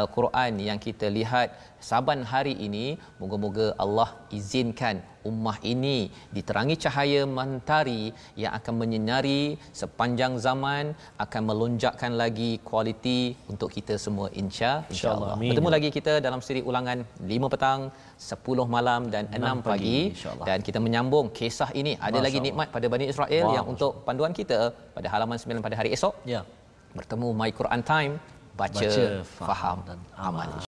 al-Quran 0.00 0.60
yang 0.68 0.78
kita 0.86 1.08
lihat 1.18 1.54
saban 1.90 2.22
hari 2.32 2.54
ini. 2.68 2.86
Moga-moga 3.20 3.66
Allah 3.84 4.08
izinkan 4.38 4.98
ummah 5.28 5.56
ini 5.72 5.96
diterangi 6.36 6.76
cahaya 6.84 7.22
mentari 7.38 8.02
yang 8.42 8.52
akan 8.58 8.74
menyinari 8.82 9.42
sepanjang 9.80 10.34
zaman 10.46 10.94
akan 11.24 11.42
melonjakkan 11.50 12.12
lagi 12.22 12.50
kualiti 12.68 13.20
untuk 13.52 13.70
kita 13.76 13.94
semua 14.04 14.28
insya 14.42 14.48
InsyaAllah. 14.48 14.92
insyaallah. 14.92 15.30
Amin. 15.36 15.50
Bertemu 15.50 15.70
lagi 15.76 15.88
kita 15.98 16.14
dalam 16.26 16.40
siri 16.46 16.62
ulangan 16.70 16.98
5 17.34 17.52
petang, 17.54 17.80
10 18.18 18.66
malam 18.66 19.00
dan 19.14 19.24
6 19.30 19.38
6 19.38 19.62
pagi, 19.62 19.98
pagi, 20.10 20.46
dan 20.48 20.58
kita 20.66 20.78
menyambung 20.82 21.26
kisah 21.30 21.70
ini. 21.80 21.94
Ada 21.96 22.18
Masya 22.18 22.26
lagi 22.26 22.38
nikmat 22.42 22.68
pada 22.74 22.86
Bani 22.90 23.06
Israel 23.06 23.44
Wah, 23.46 23.54
yang 23.56 23.66
untuk 23.72 24.02
panduan 24.02 24.34
kita 24.34 24.74
pada 24.96 25.06
halaman 25.14 25.38
9 25.38 25.62
pada 25.66 25.76
hari 25.78 25.94
esok 25.96 26.14
Ya. 26.26 26.42
bertemu 26.98 27.28
My 27.40 27.50
Quran 27.54 27.80
Time 27.86 28.12
baca, 28.58 28.88
Baca, 28.90 29.06
faham 29.38 29.48
faham 29.48 29.78
dan 29.86 29.98
amal. 30.18 30.50
amal. 30.50 30.67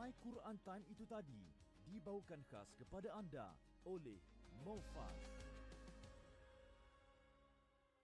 My 0.00 0.08
Quran 0.24 0.56
Time 0.64 0.80
itu 0.88 1.04
tadi 1.04 1.44
dibawakan 1.84 2.40
khas 2.48 2.72
kepada 2.80 3.12
anda 3.20 3.52
oleh 3.84 4.16
Mofas. 4.64 5.20